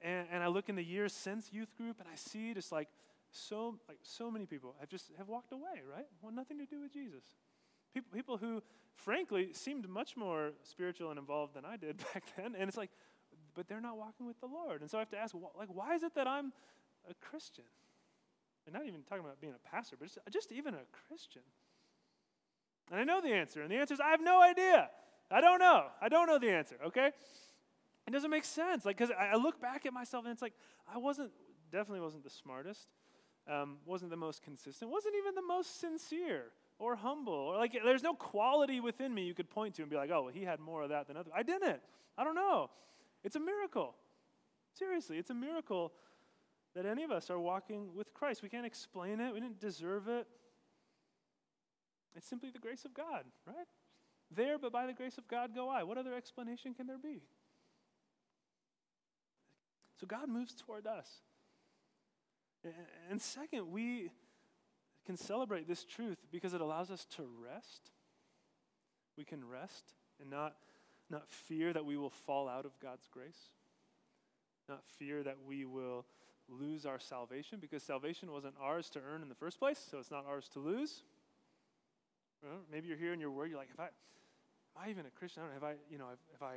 and, 0.03 0.27
and 0.31 0.42
I 0.42 0.49
look 0.49 0.68
in 0.68 0.77
the 0.77 0.85
years 0.85 1.12
since 1.12 1.53
youth 1.53 1.77
group, 1.77 2.01
and 2.01 2.09
I 2.12 2.16
see 2.16 2.53
just 2.55 2.73
like 2.73 2.88
so, 3.31 3.79
like 3.88 3.99
so 4.03 4.31
many 4.31 4.47
people 4.47 4.75
have 4.81 4.88
just 4.88 5.11
have 5.18 5.29
walked 5.29 5.53
away, 5.53 5.83
right? 5.90 6.07
Want 6.23 6.37
nothing 6.37 6.59
to 6.59 6.66
do 6.66 6.81
with 6.81 6.92
Jesus. 6.92 7.25
People, 7.95 8.11
people 8.13 8.37
who, 8.37 8.63
frankly, 8.97 9.51
seemed 9.53 9.89
much 9.89 10.17
more 10.17 10.51
spiritual 10.65 11.11
and 11.11 11.19
involved 11.19 11.55
than 11.55 11.65
I 11.65 11.77
did 11.77 11.99
back 12.13 12.25
then. 12.37 12.55
And 12.59 12.69
it's 12.69 12.77
like, 12.77 12.91
but 13.55 13.69
they're 13.69 13.81
not 13.81 13.97
walking 13.97 14.27
with 14.27 14.41
the 14.41 14.47
Lord. 14.47 14.81
And 14.81 14.91
so 14.91 14.99
I 14.99 15.01
have 15.01 15.11
to 15.11 15.19
ask, 15.19 15.35
like, 15.57 15.69
why 15.73 15.95
is 15.95 16.03
it 16.03 16.15
that 16.17 16.27
I'm 16.27 16.53
a 17.09 17.15
Christian? 17.15 17.65
And 18.67 18.75
not 18.75 18.87
even 18.87 19.03
talking 19.03 19.25
about 19.25 19.41
being 19.41 19.55
a 19.55 19.69
pastor, 19.69 19.97
but 19.99 20.07
just, 20.07 20.19
just 20.33 20.53
even 20.53 20.75
a 20.75 20.83
Christian. 21.07 21.43
And 22.91 22.99
I 22.99 23.05
know 23.05 23.21
the 23.21 23.33
answer. 23.33 23.63
And 23.63 23.71
the 23.71 23.77
answer 23.77 23.95
is, 23.95 24.01
I 24.01 24.11
have 24.11 24.21
no 24.21 24.43
idea. 24.43 24.91
I 25.31 25.41
don't 25.41 25.59
know. 25.59 25.87
I 26.01 26.09
don't 26.09 26.27
know 26.27 26.39
the 26.39 26.51
answer, 26.51 26.77
okay? 26.87 27.11
It 28.07 28.11
doesn't 28.11 28.31
make 28.31 28.45
sense. 28.45 28.85
Like, 28.85 28.99
because 28.99 29.15
I 29.19 29.37
look 29.37 29.61
back 29.61 29.87
at 29.87 29.93
myself 29.93 30.25
and 30.25 30.33
it's 30.33 30.43
like, 30.43 30.55
I 30.93 30.99
wasn't, 30.99 31.31
definitely 31.71 32.01
wasn't 32.01 32.25
the 32.25 32.31
smartest, 32.31 32.89
um, 33.49 33.77
wasn't 33.87 34.11
the 34.11 34.17
most 34.17 34.43
consistent, 34.43 34.91
wasn't 34.91 35.15
even 35.17 35.35
the 35.35 35.43
most 35.43 35.81
sincere 35.81 36.47
or 36.79 36.97
humble 36.97 37.33
or 37.33 37.57
like 37.57 37.77
there's 37.85 38.03
no 38.03 38.15
quality 38.15 38.81
within 38.81 39.15
me 39.15 39.23
you 39.25 39.35
could 39.35 39.51
point 39.51 39.75
to 39.77 39.83
and 39.83 39.91
be 39.91 39.97
like, 39.97 40.11
oh, 40.13 40.25
well, 40.25 40.33
he 40.33 40.43
had 40.43 40.61
more 40.61 40.83
of 40.83 40.91
that 40.91 41.07
than 41.07 41.17
other. 41.17 41.31
I 41.35 41.43
didn't. 41.43 41.81
I 42.17 42.25
don't 42.25 42.35
know. 42.35 42.71
It's 43.23 43.37
a 43.37 43.41
miracle. 43.41 43.95
Seriously, 44.73 45.19
it's 45.19 45.31
a 45.31 45.35
miracle 45.35 45.93
that 46.75 46.85
any 46.85 47.05
of 47.05 47.11
us 47.11 47.31
are 47.31 47.39
walking 47.39 47.95
with 47.95 48.13
Christ. 48.13 48.43
We 48.43 48.49
can't 48.49 48.67
explain 48.67 49.21
it, 49.21 49.33
we 49.33 49.41
didn't 49.41 49.61
deserve 49.61 50.09
it. 50.09 50.27
It's 52.17 52.29
simply 52.29 52.51
the 52.51 52.59
grace 52.59 52.85
of 52.85 52.95
God, 52.95 53.25
right? 53.47 53.67
There, 54.31 54.59
but 54.59 54.73
by 54.73 54.87
the 54.87 54.93
grace 54.93 55.19
of 55.19 55.29
God 55.29 55.55
go 55.55 55.69
I. 55.69 55.83
What 55.83 55.99
other 55.99 56.15
explanation 56.15 56.75
can 56.75 56.87
there 56.87 56.99
be? 56.99 57.23
So 60.01 60.07
God 60.07 60.29
moves 60.29 60.55
toward 60.55 60.87
us. 60.87 61.09
And 63.11 63.21
second, 63.21 63.71
we 63.71 64.11
can 65.05 65.17
celebrate 65.17 65.69
this 65.69 65.85
truth 65.85 66.27
because 66.33 66.55
it 66.55 66.61
allows 66.61 66.90
us 66.90 67.07
to 67.17 67.27
rest. 67.43 67.90
We 69.17 69.25
can 69.25 69.47
rest 69.47 69.95
and 70.21 70.31
not, 70.31 70.57
not 71.11 71.29
fear 71.31 71.73
that 71.73 71.85
we 71.85 71.97
will 71.97 72.11
fall 72.11 72.49
out 72.49 72.64
of 72.64 72.79
God's 72.81 73.09
grace, 73.12 73.51
not 74.69 74.83
fear 74.99 75.23
that 75.23 75.37
we 75.47 75.64
will 75.64 76.07
lose 76.49 76.85
our 76.85 76.99
salvation 76.99 77.59
because 77.61 77.83
salvation 77.83 78.33
wasn't 78.33 78.55
ours 78.61 78.90
to 78.90 79.01
earn 79.01 79.23
in 79.23 79.29
the 79.29 79.35
first 79.35 79.59
place, 79.59 79.81
so 79.90 79.99
it's 79.99 80.11
not 80.11 80.27
ours 80.27 80.49
to 80.53 80.59
lose. 80.59 81.03
maybe 82.71 82.88
you're 82.88 82.99
here 82.99 83.12
and 83.12 83.21
you're 83.21 83.31
worried, 83.31 83.51
you're 83.51 83.59
like, 83.59 83.71
have 83.71 83.81
I, 83.81 83.85
am 83.87 84.87
I 84.87 84.90
even 84.90 85.07
a 85.07 85.11
Christian? 85.11 85.43
I 85.43 85.47
don't 85.47 85.61
know, 85.61 85.67
have 85.67 85.77
I, 85.77 85.81
you 85.90 85.99
know, 85.99 86.09
have 86.09 86.43
I 86.43 86.57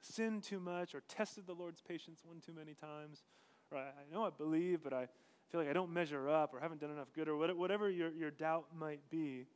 sinned 0.00 0.42
too 0.42 0.60
much 0.60 0.94
or 0.94 1.02
tested 1.08 1.46
the 1.46 1.54
Lord's 1.54 1.80
patience 1.80 2.20
one 2.24 2.40
too 2.40 2.52
many 2.52 2.74
times? 2.74 3.22
Or 3.70 3.78
I, 3.78 3.82
I 3.82 4.12
know 4.12 4.24
I 4.24 4.30
believe, 4.30 4.80
but 4.82 4.92
I 4.92 5.08
feel 5.50 5.60
like 5.60 5.70
I 5.70 5.72
don't 5.72 5.92
measure 5.92 6.28
up 6.28 6.54
or 6.54 6.60
haven't 6.60 6.80
done 6.80 6.90
enough 6.90 7.08
good 7.14 7.28
or 7.28 7.36
whatever 7.36 7.90
your, 7.90 8.10
your 8.10 8.30
doubt 8.30 8.66
might 8.78 9.00
be. 9.10 9.46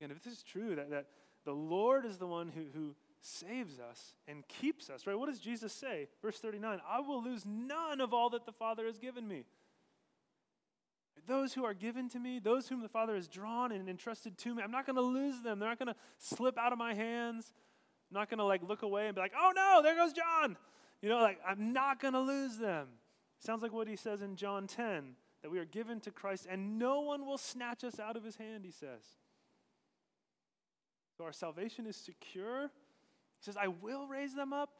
And 0.00 0.12
if 0.12 0.22
this 0.22 0.34
is 0.34 0.42
true, 0.42 0.74
that, 0.76 0.90
that 0.90 1.06
the 1.44 1.52
Lord 1.52 2.04
is 2.04 2.18
the 2.18 2.26
one 2.26 2.48
who, 2.48 2.64
who 2.78 2.94
saves 3.20 3.80
us 3.80 4.14
and 4.28 4.46
keeps 4.46 4.90
us, 4.90 5.06
right? 5.06 5.18
What 5.18 5.28
does 5.28 5.40
Jesus 5.40 5.72
say? 5.72 6.08
Verse 6.22 6.38
39 6.38 6.80
I 6.88 7.00
will 7.00 7.22
lose 7.22 7.44
none 7.46 8.00
of 8.00 8.12
all 8.12 8.30
that 8.30 8.46
the 8.46 8.52
Father 8.52 8.86
has 8.86 8.98
given 8.98 9.26
me. 9.26 9.44
Those 11.26 11.54
who 11.54 11.64
are 11.64 11.74
given 11.74 12.08
to 12.10 12.20
me, 12.20 12.38
those 12.38 12.68
whom 12.68 12.82
the 12.82 12.88
Father 12.88 13.16
has 13.16 13.26
drawn 13.26 13.72
and 13.72 13.88
entrusted 13.88 14.38
to 14.38 14.54
me, 14.54 14.62
I'm 14.62 14.70
not 14.70 14.86
going 14.86 14.96
to 14.96 15.02
lose 15.02 15.42
them. 15.42 15.58
They're 15.58 15.68
not 15.68 15.78
going 15.78 15.88
to 15.88 15.96
slip 16.18 16.56
out 16.56 16.72
of 16.72 16.78
my 16.78 16.94
hands. 16.94 17.52
I'm 18.10 18.14
not 18.14 18.30
going 18.30 18.38
to 18.38 18.44
like 18.44 18.62
look 18.62 18.82
away 18.82 19.06
and 19.06 19.14
be 19.14 19.20
like, 19.20 19.32
oh 19.36 19.52
no, 19.56 19.80
there 19.82 19.96
goes 19.96 20.12
John. 20.12 20.56
You 21.02 21.08
know, 21.08 21.18
like 21.18 21.40
I'm 21.46 21.72
not 21.72 22.00
going 22.00 22.14
to 22.14 22.20
lose 22.20 22.58
them. 22.58 22.88
Sounds 23.38 23.62
like 23.62 23.72
what 23.72 23.88
he 23.88 23.96
says 23.96 24.22
in 24.22 24.36
John 24.36 24.66
10 24.66 25.14
that 25.42 25.50
we 25.50 25.58
are 25.58 25.64
given 25.64 26.00
to 26.00 26.10
Christ 26.10 26.46
and 26.48 26.78
no 26.78 27.00
one 27.00 27.26
will 27.26 27.38
snatch 27.38 27.84
us 27.84 28.00
out 28.00 28.16
of 28.16 28.24
his 28.24 28.36
hand, 28.36 28.64
he 28.64 28.70
says. 28.70 29.02
So 31.16 31.24
our 31.24 31.32
salvation 31.32 31.86
is 31.86 31.96
secure 31.96 32.70
he 33.38 33.44
says, 33.44 33.56
I 33.56 33.68
will 33.68 34.06
raise 34.06 34.34
them 34.34 34.52
up. 34.52 34.70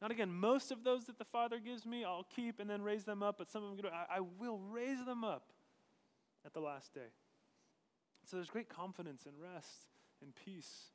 Not 0.00 0.10
again, 0.10 0.32
most 0.32 0.70
of 0.70 0.84
those 0.84 1.06
that 1.06 1.18
the 1.18 1.24
Father 1.24 1.58
gives 1.58 1.84
me, 1.84 2.04
I'll 2.04 2.26
keep 2.34 2.60
and 2.60 2.70
then 2.70 2.82
raise 2.82 3.04
them 3.04 3.22
up, 3.22 3.36
but 3.38 3.48
some 3.48 3.64
of 3.64 3.76
them, 3.76 3.86
I, 3.92 4.20
will 4.20 4.58
raise 4.58 5.04
them 5.04 5.24
up 5.24 5.50
at 6.46 6.54
the 6.54 6.60
last 6.60 6.94
day. 6.94 7.10
So 8.26 8.36
there's 8.36 8.50
great 8.50 8.68
confidence 8.68 9.26
and 9.26 9.34
rest 9.40 9.88
and 10.22 10.32
peace 10.44 10.92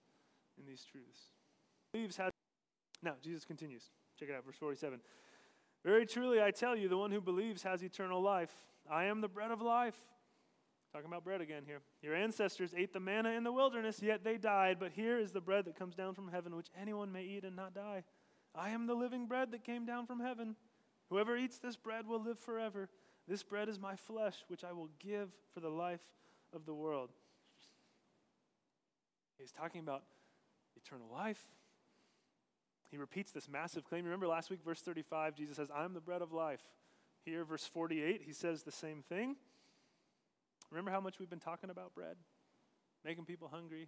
in 0.57 0.65
these 0.65 0.85
truths. 0.89 1.31
Now 3.01 3.15
Jesus 3.21 3.43
continues. 3.43 3.83
Check 4.17 4.29
it 4.29 4.35
out, 4.35 4.45
verse 4.45 4.55
47. 4.55 5.01
Very 5.83 6.05
truly 6.05 6.41
I 6.41 6.51
tell 6.51 6.75
you, 6.75 6.87
the 6.87 6.97
one 6.97 7.11
who 7.11 7.21
believes 7.21 7.63
has 7.63 7.83
eternal 7.83 8.21
life. 8.21 8.51
I 8.89 9.05
am 9.05 9.21
the 9.21 9.27
bread 9.27 9.51
of 9.51 9.61
life. 9.61 9.97
Talking 10.93 11.07
about 11.07 11.23
bread 11.23 11.41
again 11.41 11.63
here. 11.65 11.81
Your 12.01 12.15
ancestors 12.15 12.73
ate 12.77 12.93
the 12.93 12.99
manna 12.99 13.31
in 13.31 13.43
the 13.43 13.51
wilderness, 13.51 14.01
yet 14.01 14.23
they 14.23 14.37
died. 14.37 14.77
But 14.79 14.91
here 14.91 15.17
is 15.17 15.31
the 15.31 15.41
bread 15.41 15.65
that 15.65 15.77
comes 15.77 15.95
down 15.95 16.13
from 16.13 16.29
heaven, 16.29 16.55
which 16.55 16.67
anyone 16.79 17.11
may 17.11 17.23
eat 17.23 17.43
and 17.43 17.55
not 17.55 17.73
die. 17.73 18.03
I 18.55 18.69
am 18.69 18.85
the 18.85 18.93
living 18.93 19.25
bread 19.25 19.51
that 19.51 19.63
came 19.63 19.85
down 19.85 20.05
from 20.05 20.19
heaven. 20.19 20.55
Whoever 21.09 21.35
eats 21.35 21.57
this 21.57 21.75
bread 21.75 22.07
will 22.07 22.21
live 22.23 22.37
forever. 22.37 22.89
This 23.27 23.41
bread 23.41 23.69
is 23.69 23.79
my 23.79 23.95
flesh, 23.95 24.35
which 24.47 24.63
I 24.63 24.71
will 24.71 24.89
give 24.99 25.29
for 25.53 25.59
the 25.59 25.69
life 25.69 26.01
of 26.53 26.65
the 26.65 26.73
world. 26.73 27.09
He's 29.39 29.51
talking 29.51 29.81
about 29.81 30.03
eternal 30.77 31.07
life. 31.11 31.41
He 32.93 32.99
repeats 32.99 33.31
this 33.31 33.49
massive 33.49 33.83
claim. 33.83 34.05
Remember 34.05 34.27
last 34.27 34.51
week, 34.51 34.59
verse 34.63 34.79
35, 34.79 35.33
Jesus 35.33 35.55
says, 35.55 35.69
I'm 35.75 35.95
the 35.95 35.99
bread 35.99 36.21
of 36.21 36.31
life. 36.31 36.61
Here, 37.25 37.43
verse 37.43 37.65
48, 37.65 38.21
he 38.23 38.33
says 38.33 38.61
the 38.61 38.71
same 38.71 39.01
thing. 39.01 39.35
Remember 40.69 40.91
how 40.91 41.01
much 41.01 41.17
we've 41.17 41.29
been 41.29 41.39
talking 41.39 41.71
about 41.71 41.95
bread? 41.95 42.17
Making 43.03 43.25
people 43.25 43.49
hungry, 43.51 43.87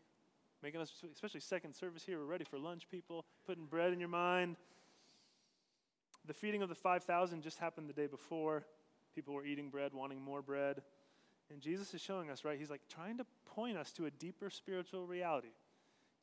making 0.64 0.82
us, 0.82 0.92
especially 1.14 1.40
second 1.40 1.76
service 1.76 2.02
here, 2.04 2.18
we're 2.18 2.26
ready 2.26 2.46
for 2.46 2.58
lunch, 2.58 2.90
people, 2.90 3.26
putting 3.46 3.68
bread 3.68 3.94
in 3.94 4.00
your 4.00 4.10
mind. 4.10 4.56
The 6.26 6.34
feeding 6.34 6.64
of 6.64 6.70
the 6.70 6.74
5,000 6.74 7.44
just 7.44 7.60
happened 7.60 7.88
the 7.88 7.94
day 7.94 8.08
before. 8.08 8.66
People 9.14 9.36
were 9.36 9.46
eating 9.46 9.70
bread, 9.70 9.94
wanting 9.94 10.20
more 10.20 10.42
bread. 10.42 10.82
And 11.52 11.62
Jesus 11.62 11.94
is 11.94 12.02
showing 12.02 12.32
us, 12.32 12.44
right? 12.44 12.58
He's 12.58 12.72
like 12.72 12.82
trying 12.90 13.20
to 13.20 13.26
point 13.46 13.78
us 13.78 13.92
to 13.92 14.08
a 14.08 14.10
deeper 14.10 14.50
spiritual 14.50 15.06
reality. 15.06 15.50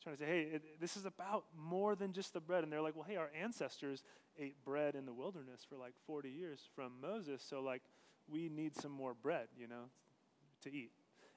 Trying 0.03 0.17
to 0.17 0.23
say, 0.23 0.27
hey, 0.27 0.41
it, 0.55 0.81
this 0.81 0.97
is 0.97 1.07
about 1.07 1.45
more 1.57 1.95
than 1.95 2.13
just 2.13 2.33
the 2.33 2.41
bread. 2.41 2.65
And 2.65 2.73
they're 2.73 2.83
like, 2.83 2.97
well, 2.97 3.07
hey, 3.09 3.17
our 3.17 3.31
ancestors 3.41 4.03
ate 4.39 4.57
bread 4.65 4.95
in 4.95 5.07
the 5.07 5.13
wilderness 5.13 5.65
for 5.69 5.77
like 5.77 5.95
40 6.07 6.29
years 6.29 6.61
from 6.75 6.93
Moses. 7.01 7.45
So, 7.49 7.61
like, 7.61 7.83
we 8.29 8.49
need 8.49 8.75
some 8.75 8.93
more 8.93 9.15
bread, 9.15 9.49
you 9.57 9.69
know? 9.69 9.91
to 10.63 10.73
eat. 10.73 10.91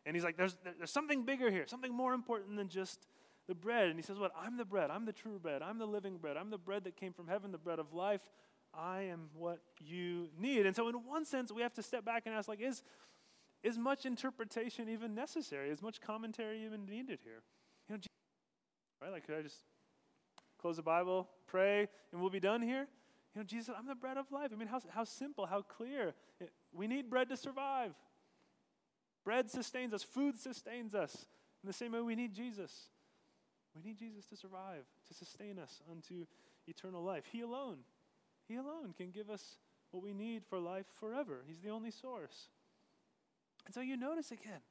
And 0.05 0.15
he's 0.15 0.23
like, 0.23 0.37
there's, 0.37 0.55
there's 0.77 0.91
something 0.91 1.25
bigger 1.25 1.49
here, 1.49 1.65
something 1.67 1.93
more 1.93 2.13
important 2.13 2.57
than 2.57 2.69
just 2.69 3.07
the 3.47 3.55
bread. 3.55 3.89
And 3.89 3.95
he 3.97 4.03
says, 4.03 4.17
What? 4.17 4.31
I'm 4.39 4.57
the 4.57 4.65
bread. 4.65 4.89
I'm 4.91 5.05
the 5.05 5.13
true 5.13 5.39
bread. 5.39 5.61
I'm 5.61 5.77
the 5.77 5.85
living 5.85 6.17
bread. 6.17 6.37
I'm 6.37 6.49
the 6.49 6.57
bread 6.57 6.83
that 6.85 6.95
came 6.95 7.13
from 7.13 7.27
heaven, 7.27 7.51
the 7.51 7.57
bread 7.57 7.79
of 7.79 7.93
life. 7.93 8.21
I 8.73 9.03
am 9.03 9.29
what 9.33 9.59
you 9.79 10.29
need. 10.39 10.65
And 10.65 10.75
so, 10.75 10.87
in 10.89 10.95
one 10.95 11.25
sense, 11.25 11.51
we 11.51 11.61
have 11.61 11.73
to 11.75 11.83
step 11.83 12.05
back 12.05 12.23
and 12.25 12.35
ask, 12.35 12.47
like, 12.47 12.61
is, 12.61 12.83
is 13.63 13.77
much 13.77 14.05
interpretation 14.05 14.89
even 14.89 15.15
necessary? 15.15 15.69
Is 15.69 15.81
much 15.81 16.01
commentary 16.01 16.63
even 16.65 16.85
needed 16.85 17.19
here? 17.23 17.41
You 17.87 17.95
know, 17.95 18.01
right? 19.01 19.11
Like, 19.11 19.25
could 19.25 19.35
I 19.35 19.41
just 19.41 19.63
close 20.59 20.77
the 20.77 20.83
Bible, 20.83 21.29
pray, 21.47 21.87
and 22.11 22.21
we'll 22.21 22.29
be 22.29 22.39
done 22.39 22.61
here? 22.61 22.87
You 23.33 23.41
know, 23.41 23.43
Jesus, 23.43 23.73
I'm 23.77 23.87
the 23.87 23.95
bread 23.95 24.17
of 24.17 24.31
life. 24.31 24.51
I 24.53 24.55
mean, 24.55 24.67
how, 24.67 24.81
how 24.89 25.03
simple, 25.03 25.45
how 25.45 25.61
clear. 25.61 26.13
We 26.73 26.87
need 26.87 27.09
bread 27.09 27.29
to 27.29 27.37
survive. 27.37 27.93
Bread 29.23 29.49
sustains 29.49 29.93
us, 29.93 30.03
food 30.03 30.39
sustains 30.39 30.95
us. 30.95 31.25
In 31.63 31.67
the 31.67 31.73
same 31.73 31.91
way, 31.91 32.01
we 32.01 32.15
need 32.15 32.33
Jesus. 32.33 32.89
We 33.75 33.81
need 33.81 33.97
Jesus 33.97 34.25
to 34.27 34.37
survive, 34.37 34.85
to 35.07 35.13
sustain 35.13 35.59
us 35.59 35.81
unto 35.91 36.25
eternal 36.67 37.03
life. 37.03 37.25
He 37.31 37.41
alone, 37.41 37.79
He 38.47 38.55
alone 38.55 38.93
can 38.95 39.11
give 39.11 39.29
us 39.29 39.57
what 39.91 40.03
we 40.03 40.13
need 40.13 40.43
for 40.49 40.59
life 40.59 40.85
forever. 40.99 41.43
He's 41.47 41.59
the 41.59 41.69
only 41.69 41.91
source. 41.91 42.49
And 43.65 43.73
so 43.73 43.81
you 43.81 43.97
notice 43.97 44.31
again, 44.31 44.61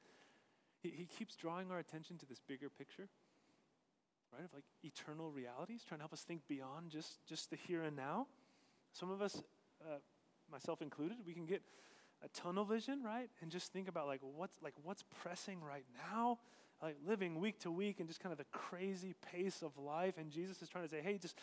he, 0.83 0.91
he 0.91 1.07
keeps 1.07 1.37
drawing 1.37 1.71
our 1.71 1.79
attention 1.79 2.17
to 2.19 2.27
this 2.27 2.41
bigger 2.41 2.69
picture, 2.71 3.09
right, 4.37 4.45
of 4.45 4.53
like 4.53 4.65
eternal 4.83 5.31
realities, 5.31 5.83
trying 5.87 5.99
to 5.99 6.03
help 6.03 6.13
us 6.13 6.23
think 6.23 6.47
beyond 6.49 6.91
just, 6.91 7.25
just 7.27 7.51
the 7.51 7.57
here 7.57 7.83
and 7.83 7.97
now. 7.97 8.27
Some 8.93 9.11
of 9.11 9.23
us, 9.23 9.43
uh, 9.83 9.99
myself 10.51 10.83
included, 10.83 11.19
we 11.27 11.33
can 11.33 11.47
get 11.47 11.63
a 12.25 12.29
tunnel 12.29 12.65
vision, 12.65 13.03
right? 13.03 13.29
And 13.41 13.51
just 13.51 13.73
think 13.73 13.89
about 13.89 14.07
like 14.07 14.21
what's 14.23 14.57
like 14.63 14.75
what's 14.83 15.05
pressing 15.23 15.61
right 15.63 15.85
now, 16.11 16.39
like 16.83 16.97
living 17.07 17.39
week 17.39 17.61
to 17.61 17.71
week 17.71 18.01
and 18.01 18.09
just 18.09 18.21
kind 18.21 18.33
of 18.33 18.39
the 18.39 18.47
crazy 18.53 19.15
pace 19.33 19.63
of 19.63 19.77
life. 19.79 20.15
And 20.19 20.31
Jesus 20.31 20.63
is 20.63 20.69
trying 20.69 20.85
to 20.85 20.91
say, 20.91 21.01
hey, 21.03 21.19
just 21.19 21.37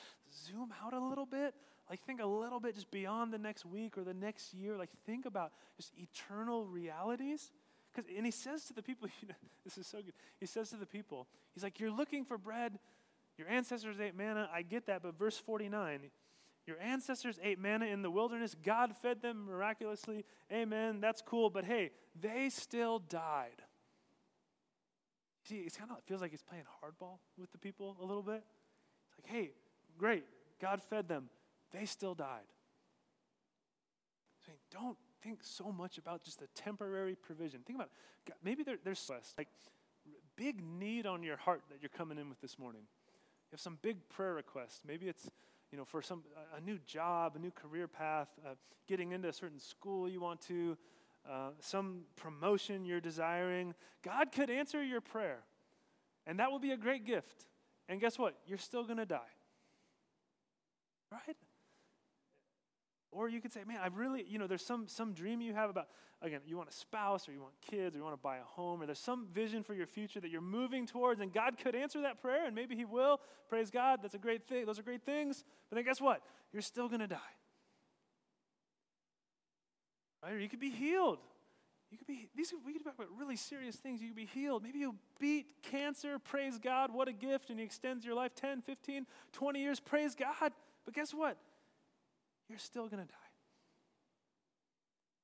zoom 0.48 0.74
out 0.84 0.94
a 0.94 1.00
little 1.00 1.26
bit. 1.26 1.54
Like 1.90 2.02
think 2.02 2.22
a 2.22 2.26
little 2.26 2.60
bit 2.60 2.76
just 2.76 2.90
beyond 2.90 3.34
the 3.34 3.38
next 3.38 3.66
week 3.66 3.98
or 3.98 4.04
the 4.04 4.14
next 4.14 4.54
year. 4.54 4.78
Like 4.78 4.90
think 5.06 5.26
about 5.26 5.52
just 5.78 5.92
eternal 5.98 6.66
realities. 6.66 7.52
Because 7.94 8.10
and 8.16 8.26
he 8.26 8.32
says 8.32 8.66
to 8.66 8.74
the 8.74 8.82
people, 8.82 9.08
you 9.22 9.28
know, 9.28 9.36
this 9.64 9.78
is 9.78 9.88
so 9.88 10.00
good. 10.00 10.14
He 10.40 10.46
says 10.46 10.70
to 10.70 10.78
the 10.78 10.86
people, 10.86 11.28
he's 11.54 11.64
like, 11.64 11.80
You're 11.80 11.92
looking 11.92 12.26
for 12.26 12.38
bread. 12.38 12.80
Your 13.38 13.48
ancestors 13.48 14.00
ate 14.00 14.16
manna. 14.16 14.50
I 14.54 14.62
get 14.62 14.86
that, 14.88 15.02
but 15.02 15.18
verse 15.18 15.38
49, 15.38 16.12
your 16.68 16.80
ancestors 16.80 17.40
ate 17.42 17.60
manna 17.60 17.86
in 17.86 18.02
the 18.02 18.12
wilderness. 18.12 18.56
God 18.62 18.96
fed 19.02 19.22
them 19.22 19.46
miraculously. 19.46 20.26
Amen. 20.52 21.02
That's 21.02 21.22
cool. 21.22 21.50
But 21.50 21.66
hey, 21.66 21.92
they 22.20 22.50
still 22.50 23.00
died. 23.00 23.64
See, 25.44 25.56
it 25.56 25.76
kind 25.78 25.90
of 25.90 26.04
feels 26.04 26.22
like 26.22 26.32
he's 26.32 26.44
playing 26.44 26.66
hardball 26.84 27.18
with 27.38 27.52
the 27.52 27.58
people 27.58 27.98
a 28.00 28.06
little 28.06 28.22
bit. 28.22 28.44
It's 29.10 29.26
like, 29.26 29.34
hey, 29.34 29.52
great. 29.98 30.26
God 30.62 30.82
fed 30.84 31.08
them. 31.08 31.30
They 31.72 31.86
still 31.86 32.14
died. 32.14 32.46
Saying, 34.46 34.60
don't 34.72 34.98
think 35.22 35.40
so 35.42 35.72
much 35.72 35.98
about 35.98 36.24
just 36.24 36.40
the 36.40 36.48
temporary 36.56 37.16
provision. 37.16 37.62
Think 37.66 37.78
about 37.78 37.90
it. 38.28 38.34
Maybe 38.44 38.64
there, 38.64 38.78
there's 38.84 39.12
like 39.38 39.48
big 40.36 40.64
need 40.64 41.06
on 41.06 41.24
your 41.24 41.38
heart 41.38 41.62
that 41.70 41.78
you're 41.82 41.90
coming 41.90 42.18
in 42.18 42.30
with 42.30 42.42
this 42.42 42.58
morning. 42.58 42.82
You 42.82 43.56
have 43.56 43.60
some 43.60 43.78
big 43.82 43.98
prayer 44.10 44.34
requests. 44.34 44.82
Maybe 44.86 45.08
it's 45.08 45.30
you 45.72 45.78
know, 45.78 45.86
for 45.86 46.02
some 46.02 46.24
a 46.56 46.62
new 46.62 46.78
job, 46.86 47.36
a 47.36 47.40
new 47.40 47.52
career 47.52 47.88
path, 47.88 48.30
uh, 48.46 48.56
getting 48.88 49.14
into 49.14 49.30
a 49.30 49.34
certain 49.34 49.60
school 49.60 50.10
you 50.10 50.20
want 50.20 50.42
to, 50.42 50.78
uh, 51.30 51.52
some 51.60 52.02
promotion 52.18 52.84
you're 52.86 53.00
desiring, 53.00 53.74
God 54.04 54.32
could 54.32 54.50
answer 54.50 54.84
your 54.84 55.02
prayer, 55.02 55.40
and 56.28 56.40
that 56.40 56.52
will 56.52 56.60
be 56.60 56.72
a 56.72 56.78
great 56.78 57.06
gift. 57.06 57.46
And 57.88 58.02
guess 58.02 58.20
what? 58.20 58.36
You're 58.46 58.58
still 58.58 58.84
going 58.84 58.98
to 58.98 59.06
die, 59.06 59.20
right? 61.12 61.38
Or 63.12 63.28
you 63.28 63.42
could 63.42 63.52
say, 63.52 63.64
man, 63.66 63.80
I 63.84 63.88
really, 63.88 64.26
you 64.28 64.40
know, 64.40 64.48
there's 64.48 64.66
some, 64.66 64.88
some 64.88 65.14
dream 65.14 65.42
you 65.42 65.54
have 65.54 65.70
about, 65.70 65.88
again, 66.22 66.40
you 66.46 66.56
want 66.56 66.70
a 66.70 66.74
spouse 66.74 67.28
or 67.28 67.34
you 67.34 67.42
want 67.42 67.54
kids 67.62 67.96
or 67.96 68.00
you 68.00 68.04
want 68.04 68.16
to 68.16 68.22
buy 68.22 68.38
a 68.38 68.44
home 68.44 68.82
or 68.82 68.86
there's 68.86 69.00
some 69.00 69.28
vision 69.34 69.64
for 69.64 69.74
your 69.74 69.86
future 69.86 70.22
that 70.22 70.32
you're 70.32 70.40
moving 70.40 70.86
towards 70.86 71.20
and 71.20 71.34
God 71.34 71.58
could 71.62 71.76
answer 71.76 72.02
that 72.02 72.22
prayer 72.22 72.46
and 72.46 72.56
maybe 72.56 72.76
He 72.76 72.86
will. 72.86 73.20
Praise 73.50 73.70
God. 73.70 74.00
That's 74.02 74.14
a 74.14 74.20
great 74.20 74.48
thing. 74.48 74.66
Those 74.66 74.80
are 74.80 74.84
great 74.84 75.04
things. 75.04 75.44
But 75.70 75.76
then 75.76 75.86
guess 75.86 76.00
what? 76.00 76.22
You're 76.54 76.62
still 76.62 76.88
going 76.88 77.02
to 77.02 77.08
die. 77.08 77.18
Right? 80.24 80.34
Or 80.34 80.40
you 80.40 80.48
could 80.48 80.60
be 80.60 80.70
healed. 80.70 81.20
You 81.92 81.98
could 81.98 82.08
be, 82.08 82.30
these, 82.34 82.54
we 82.66 82.72
could 82.72 82.86
talk 82.86 82.96
about 82.96 83.10
really 83.18 83.36
serious 83.36 83.76
things. 83.76 84.02
You 84.02 84.08
could 84.08 84.16
be 84.16 84.26
healed. 84.26 84.64
Maybe 84.64 84.80
you 84.80 84.96
beat 85.20 85.48
cancer. 85.62 86.20
Praise 86.20 86.58
God. 86.58 86.94
What 86.94 87.10
a 87.10 87.12
gift. 87.12 87.50
And 87.50 87.60
He 87.60 87.66
extends 87.66 88.06
your 88.06 88.16
life 88.16 88.34
10, 88.36 88.62
15, 88.62 89.06
20 89.34 89.60
years. 89.60 89.82
Praise 89.82 90.16
God. 90.16 90.54
But 90.86 90.94
guess 90.94 91.14
what? 91.14 91.38
You're 92.52 92.60
still 92.60 92.88
going 92.88 93.02
to 93.02 93.08
die. 93.08 93.32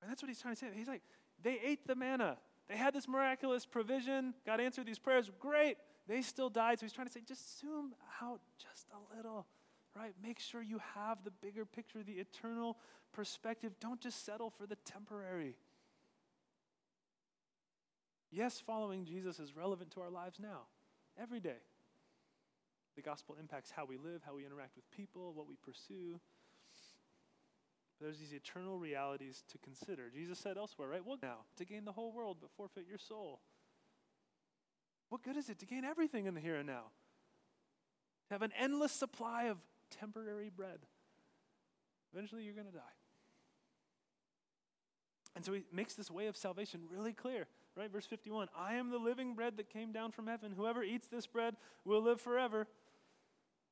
And 0.01 0.09
that's 0.09 0.21
what 0.21 0.29
he's 0.29 0.41
trying 0.41 0.55
to 0.55 0.59
say. 0.59 0.67
He's 0.73 0.87
like, 0.87 1.01
they 1.43 1.59
ate 1.63 1.85
the 1.85 1.95
manna. 1.95 2.37
They 2.69 2.77
had 2.77 2.93
this 2.93 3.07
miraculous 3.07 3.65
provision. 3.65 4.33
God 4.45 4.59
answered 4.59 4.85
these 4.85 4.99
prayers. 4.99 5.29
Great. 5.39 5.77
They 6.07 6.21
still 6.21 6.49
died. 6.49 6.79
So 6.79 6.85
he's 6.85 6.93
trying 6.93 7.07
to 7.07 7.13
say, 7.13 7.21
just 7.27 7.59
zoom 7.59 7.93
out 8.21 8.39
just 8.57 8.87
a 8.91 9.15
little, 9.15 9.45
right? 9.95 10.13
Make 10.23 10.39
sure 10.39 10.61
you 10.61 10.79
have 10.95 11.23
the 11.23 11.31
bigger 11.31 11.65
picture, 11.65 12.03
the 12.03 12.13
eternal 12.13 12.77
perspective. 13.13 13.73
Don't 13.79 13.99
just 13.99 14.25
settle 14.25 14.49
for 14.49 14.65
the 14.65 14.77
temporary. 14.85 15.55
Yes, 18.31 18.59
following 18.59 19.05
Jesus 19.05 19.39
is 19.39 19.55
relevant 19.55 19.91
to 19.91 20.01
our 20.01 20.09
lives 20.09 20.39
now, 20.39 20.63
every 21.21 21.39
day. 21.39 21.61
The 22.95 23.01
gospel 23.01 23.37
impacts 23.39 23.71
how 23.71 23.85
we 23.85 23.97
live, 23.97 24.21
how 24.25 24.35
we 24.35 24.45
interact 24.45 24.75
with 24.75 24.89
people, 24.91 25.33
what 25.33 25.47
we 25.47 25.55
pursue. 25.55 26.19
There's 27.99 28.19
these 28.19 28.33
eternal 28.33 28.77
realities 28.77 29.43
to 29.51 29.57
consider. 29.57 30.09
Jesus 30.13 30.37
said 30.37 30.57
elsewhere, 30.57 30.87
right? 30.87 31.05
What 31.05 31.21
now? 31.21 31.39
To 31.57 31.65
gain 31.65 31.85
the 31.85 31.91
whole 31.91 32.11
world 32.11 32.37
but 32.39 32.51
forfeit 32.51 32.85
your 32.87 32.99
soul. 32.99 33.41
What 35.09 35.23
good 35.23 35.37
is 35.37 35.49
it 35.49 35.59
to 35.59 35.65
gain 35.65 35.83
everything 35.83 36.25
in 36.25 36.33
the 36.33 36.41
here 36.41 36.55
and 36.55 36.67
now? 36.67 36.91
To 38.27 38.33
have 38.33 38.41
an 38.41 38.51
endless 38.59 38.91
supply 38.91 39.45
of 39.45 39.57
temporary 39.89 40.51
bread. 40.55 40.79
Eventually 42.13 42.43
you're 42.43 42.53
going 42.53 42.67
to 42.67 42.73
die. 42.73 42.81
And 45.35 45.45
so 45.45 45.53
he 45.53 45.63
makes 45.71 45.93
this 45.93 46.09
way 46.09 46.27
of 46.27 46.35
salvation 46.35 46.81
really 46.89 47.13
clear, 47.13 47.47
right? 47.75 47.91
Verse 47.91 48.05
51 48.05 48.47
I 48.57 48.73
am 48.73 48.89
the 48.89 48.97
living 48.97 49.33
bread 49.33 49.57
that 49.57 49.69
came 49.69 49.91
down 49.91 50.11
from 50.11 50.27
heaven. 50.27 50.51
Whoever 50.55 50.83
eats 50.83 51.07
this 51.07 51.27
bread 51.27 51.55
will 51.85 52.01
live 52.01 52.19
forever. 52.19 52.67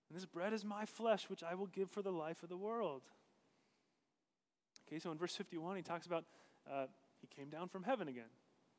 And 0.09 0.15
this 0.15 0.25
bread 0.25 0.53
is 0.53 0.63
my 0.63 0.85
flesh, 0.85 1.29
which 1.29 1.43
I 1.43 1.55
will 1.55 1.65
give 1.65 1.89
for 1.89 2.03
the 2.03 2.11
life 2.11 2.43
of 2.43 2.49
the 2.49 2.57
world. 2.57 3.01
Okay, 4.88 5.00
so 5.00 5.12
in 5.12 5.17
verse 5.17 5.36
51, 5.36 5.78
he 5.78 5.82
talks 5.82 6.06
about 6.06 6.26
uh, 6.71 6.86
he 7.21 7.28
came 7.28 7.50
down 7.50 7.67
from 7.67 7.84
heaven 7.84 8.08
again. 8.08 8.30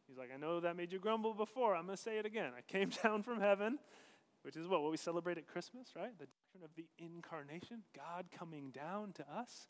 He's 0.07 0.19
like, 0.19 0.31
I 0.33 0.39
know 0.39 0.61
that 0.61 0.77
made 0.77 0.93
you 0.93 0.99
grumble 0.99 1.35
before. 1.35 1.75
I'm 1.75 1.87
going 1.87 1.97
to 1.97 2.03
say 2.03 2.19
it 2.19 2.27
again. 2.27 2.53
I 2.57 2.61
came 2.61 2.91
down 3.03 3.23
from 3.23 3.41
heaven, 3.41 3.79
which 4.43 4.57
is 4.57 4.69
what? 4.69 4.83
What 4.83 4.91
we 4.91 4.97
celebrate 4.97 5.39
at 5.39 5.47
Christmas, 5.47 5.89
right? 5.97 6.17
The 6.19 6.27
doctrine 6.27 6.65
of 6.65 6.71
the 6.77 6.87
incarnation, 6.99 7.83
God 7.95 8.27
coming 8.37 8.71
down 8.71 9.13
to 9.15 9.23
us. 9.31 9.69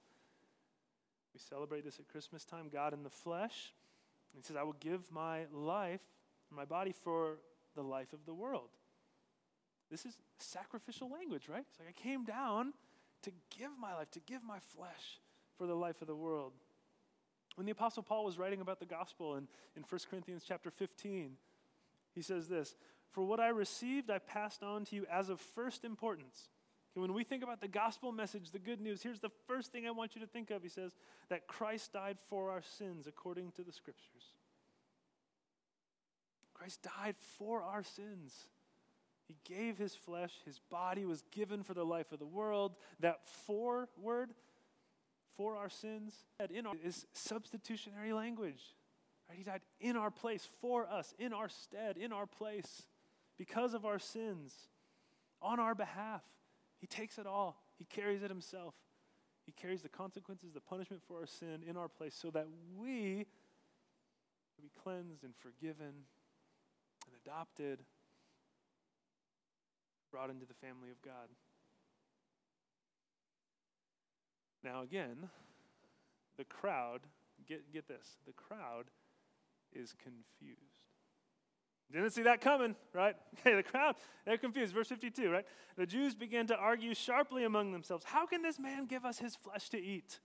We 1.33 1.41
celebrate 1.41 1.85
this 1.85 1.99
at 1.99 2.09
Christmas 2.09 2.45
time, 2.45 2.69
God 2.73 2.93
in 2.93 3.03
the 3.03 3.11
flesh. 3.11 3.73
And 4.33 4.43
he 4.43 4.47
says, 4.47 4.57
I 4.57 4.63
will 4.63 4.77
give 4.79 5.11
my 5.11 5.45
life, 5.53 6.03
my 6.51 6.65
body 6.65 6.93
for 6.93 7.39
the 7.75 7.83
life 7.83 8.13
of 8.13 8.27
the 8.27 8.35
world. 8.35 8.71
This 9.91 10.05
is 10.05 10.19
sacrificial 10.39 11.11
language, 11.11 11.49
right? 11.49 11.65
It's 11.69 11.79
like 11.79 11.89
I 11.89 12.03
came 12.03 12.25
down 12.25 12.73
to 13.23 13.31
give 13.57 13.71
my 13.79 13.95
life, 13.95 14.11
to 14.13 14.21
give 14.21 14.43
my 14.43 14.59
flesh 14.59 15.21
for 15.57 15.67
the 15.67 15.75
life 15.75 16.01
of 16.01 16.07
the 16.07 16.15
world. 16.15 16.53
When 17.57 17.67
the 17.67 17.73
Apostle 17.73 18.03
Paul 18.03 18.25
was 18.25 18.39
writing 18.39 18.61
about 18.61 18.81
the 18.81 18.87
gospel 18.87 19.37
in, 19.37 19.49
in 19.77 19.83
1 19.83 20.01
Corinthians 20.11 20.45
chapter 20.47 20.71
15, 20.71 21.33
he 22.15 22.23
says 22.23 22.49
this 22.49 22.75
For 23.11 23.25
what 23.25 23.41
I 23.41 23.49
received, 23.49 24.11
I 24.11 24.19
passed 24.19 24.63
on 24.63 24.85
to 24.87 24.97
you 24.97 25.07
as 25.11 25.29
of 25.29 25.41
first 25.41 25.85
importance. 25.85 26.49
Okay, 26.93 27.01
when 27.01 27.15
we 27.15 27.25
think 27.25 27.43
about 27.43 27.61
the 27.61 27.69
gospel 27.69 28.13
message, 28.13 28.51
the 28.51 28.59
good 28.59 28.81
news, 28.81 29.03
here's 29.03 29.21
the 29.21 29.31
first 29.47 29.73
thing 29.73 29.87
I 29.87 29.91
want 29.91 30.15
you 30.15 30.21
to 30.21 30.27
think 30.27 30.51
of. 30.51 30.63
He 30.63 30.69
says 30.69 30.93
that 31.29 31.47
Christ 31.47 31.93
died 31.93 32.19
for 32.29 32.51
our 32.51 32.63
sins 32.63 33.07
according 33.07 33.53
to 33.53 33.63
the 33.63 33.73
scriptures. 33.73 34.33
Christ 36.55 36.87
died 36.99 37.17
for 37.39 37.63
our 37.63 37.83
sins. 37.83 38.49
He 39.29 39.37
gave 39.45 39.77
his 39.77 39.95
flesh, 39.95 40.33
his 40.45 40.61
body 40.71 41.05
was 41.05 41.23
given 41.33 41.63
for 41.63 41.75
the 41.75 41.85
life 41.85 42.13
of 42.13 42.19
the 42.19 42.27
world. 42.27 42.77
That 43.01 43.21
for 43.47 43.89
word 44.01 44.31
for 45.37 45.57
our 45.57 45.69
sins. 45.69 46.15
In 46.51 46.67
our, 46.67 46.75
is 46.83 47.07
substitutionary 47.13 48.13
language. 48.13 48.63
Right? 49.29 49.39
He 49.39 49.45
died 49.45 49.63
in 49.81 49.97
our 49.97 50.11
place, 50.11 50.49
for 50.61 50.89
us, 50.89 51.15
in 51.19 51.33
our 51.33 51.49
stead, 51.49 51.97
in 51.97 52.13
our 52.13 52.27
place, 52.27 52.83
because 53.39 53.75
of 53.75 53.85
our 53.85 53.99
sins, 53.99 54.53
on 55.43 55.61
our 55.61 55.75
behalf. 55.75 56.23
He 56.79 56.87
takes 56.87 57.19
it 57.19 57.27
all, 57.27 57.63
He 57.79 57.85
carries 57.85 58.23
it 58.23 58.31
Himself. 58.31 58.75
He 59.47 59.53
carries 59.53 59.83
the 59.83 59.89
consequences, 59.89 60.53
the 60.53 60.61
punishment 60.61 61.03
for 61.07 61.21
our 61.21 61.27
sin 61.27 61.63
in 61.67 61.77
our 61.77 61.87
place 61.87 62.19
so 62.21 62.31
that 62.31 62.49
we 62.77 63.27
can 64.57 64.63
be 64.63 64.71
cleansed 64.83 65.23
and 65.23 65.37
forgiven 65.37 65.87
and 67.07 67.15
adopted, 67.25 67.79
brought 70.11 70.31
into 70.31 70.47
the 70.47 70.55
family 70.55 70.91
of 70.91 71.01
God. 71.01 71.29
Now, 74.67 74.83
again, 74.83 75.29
the 76.37 76.45
crowd, 76.45 77.03
get, 77.47 77.73
get 77.73 77.87
this, 77.87 78.17
the 78.27 78.33
crowd 78.33 78.87
is 79.73 79.95
confused. 80.03 80.61
Didn't 81.93 82.11
see 82.11 82.23
that 82.23 82.41
coming, 82.41 82.75
right? 82.93 83.15
Okay, 83.47 83.55
the 83.55 83.63
crowd, 83.63 83.95
they're 84.25 84.39
confused. 84.39 84.75
Verse 84.75 84.89
52, 84.89 85.31
right? 85.31 85.47
The 85.77 85.87
Jews 85.87 86.17
began 86.17 86.49
to 86.49 86.57
argue 86.57 86.95
sharply 86.95 87.45
among 87.45 87.71
themselves 87.71 88.05
How 88.05 88.27
can 88.27 88.43
this 88.43 88.59
man 88.59 88.87
give 88.87 89.05
us 89.05 89.21
his 89.21 89.37
flesh 89.37 89.69
to 89.69 89.79
eat? 89.81 90.19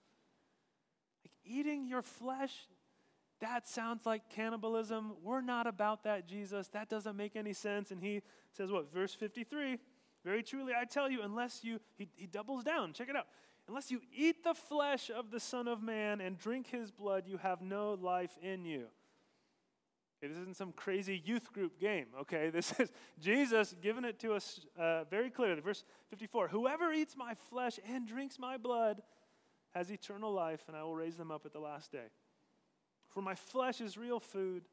Like, 1.23 1.34
eating 1.45 1.88
your 1.88 2.01
flesh, 2.01 2.67
that 3.41 3.67
sounds 3.67 4.08
like 4.08 4.27
cannibalism. 4.27 5.17
We're 5.21 5.41
not 5.41 5.67
about 5.67 6.04
that, 6.06 6.27
Jesus. 6.27 6.67
That 6.69 6.89
doesn't 6.89 7.15
make 7.15 7.36
any 7.36 7.54
sense. 7.54 7.91
And 7.91 8.01
he 8.01 8.23
says, 8.54 8.71
what? 8.71 8.91
Verse 8.91 9.13
53 9.13 9.77
Very 10.25 10.41
truly, 10.41 10.73
I 10.73 10.86
tell 10.86 11.12
you, 11.12 11.21
unless 11.21 11.63
you, 11.63 11.80
he, 11.95 12.10
he 12.15 12.25
doubles 12.25 12.63
down. 12.63 12.93
Check 12.93 13.08
it 13.08 13.15
out. 13.15 13.27
Unless 13.67 13.91
you 13.91 14.02
eat 14.15 14.43
the 14.43 14.54
flesh 14.54 15.10
of 15.10 15.32
the 15.32 15.39
Son 15.39 15.67
of 15.67 15.82
Man 15.82 16.19
and 16.19 16.38
drink 16.38 16.67
his 16.67 16.91
blood, 16.91 17.24
you 17.28 17.38
have 17.38 17.62
no 17.62 17.93
life 17.93 18.38
in 18.41 18.65
you. 18.65 18.88
Okay, 20.24 20.32
this 20.32 20.39
isn't 20.41 20.58
some 20.58 20.71
crazy 20.71 21.21
youth 21.26 21.52
group 21.52 21.80
game, 21.80 22.06
okay? 22.21 22.50
This 22.54 22.74
is 22.80 22.91
Jesus 23.19 23.74
giving 23.82 24.06
it 24.06 24.19
to 24.19 24.34
us 24.34 24.60
uh, 24.78 25.06
very 25.06 25.32
clearly. 25.32 25.62
Verse 25.62 25.84
54 26.10 26.50
Whoever 26.50 26.93
eats 26.93 27.15
my 27.17 27.34
flesh 27.50 27.80
and 27.88 28.08
drinks 28.08 28.38
my 28.38 28.58
blood 28.58 29.02
has 29.71 29.89
eternal 29.89 30.32
life, 30.32 30.62
and 30.67 30.76
I 30.76 30.84
will 30.84 30.95
raise 30.95 31.17
them 31.17 31.32
up 31.32 31.45
at 31.45 31.54
the 31.54 31.60
last 31.60 31.91
day. 31.91 32.10
For 33.10 33.21
my 33.21 33.36
flesh 33.36 33.82
is 33.82 33.97
real 33.97 34.19
food, 34.19 34.63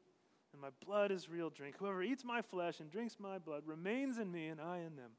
and 0.53 0.61
my 0.61 0.69
blood 0.85 1.11
is 1.11 1.29
real 1.29 1.49
drink. 1.49 1.75
Whoever 1.79 2.03
eats 2.03 2.23
my 2.23 2.41
flesh 2.41 2.79
and 2.79 2.91
drinks 2.91 3.17
my 3.19 3.37
blood 3.37 3.63
remains 3.65 4.17
in 4.17 4.31
me, 4.31 4.47
and 4.47 4.61
I 4.61 4.77
in 4.79 4.95
them. 4.95 5.11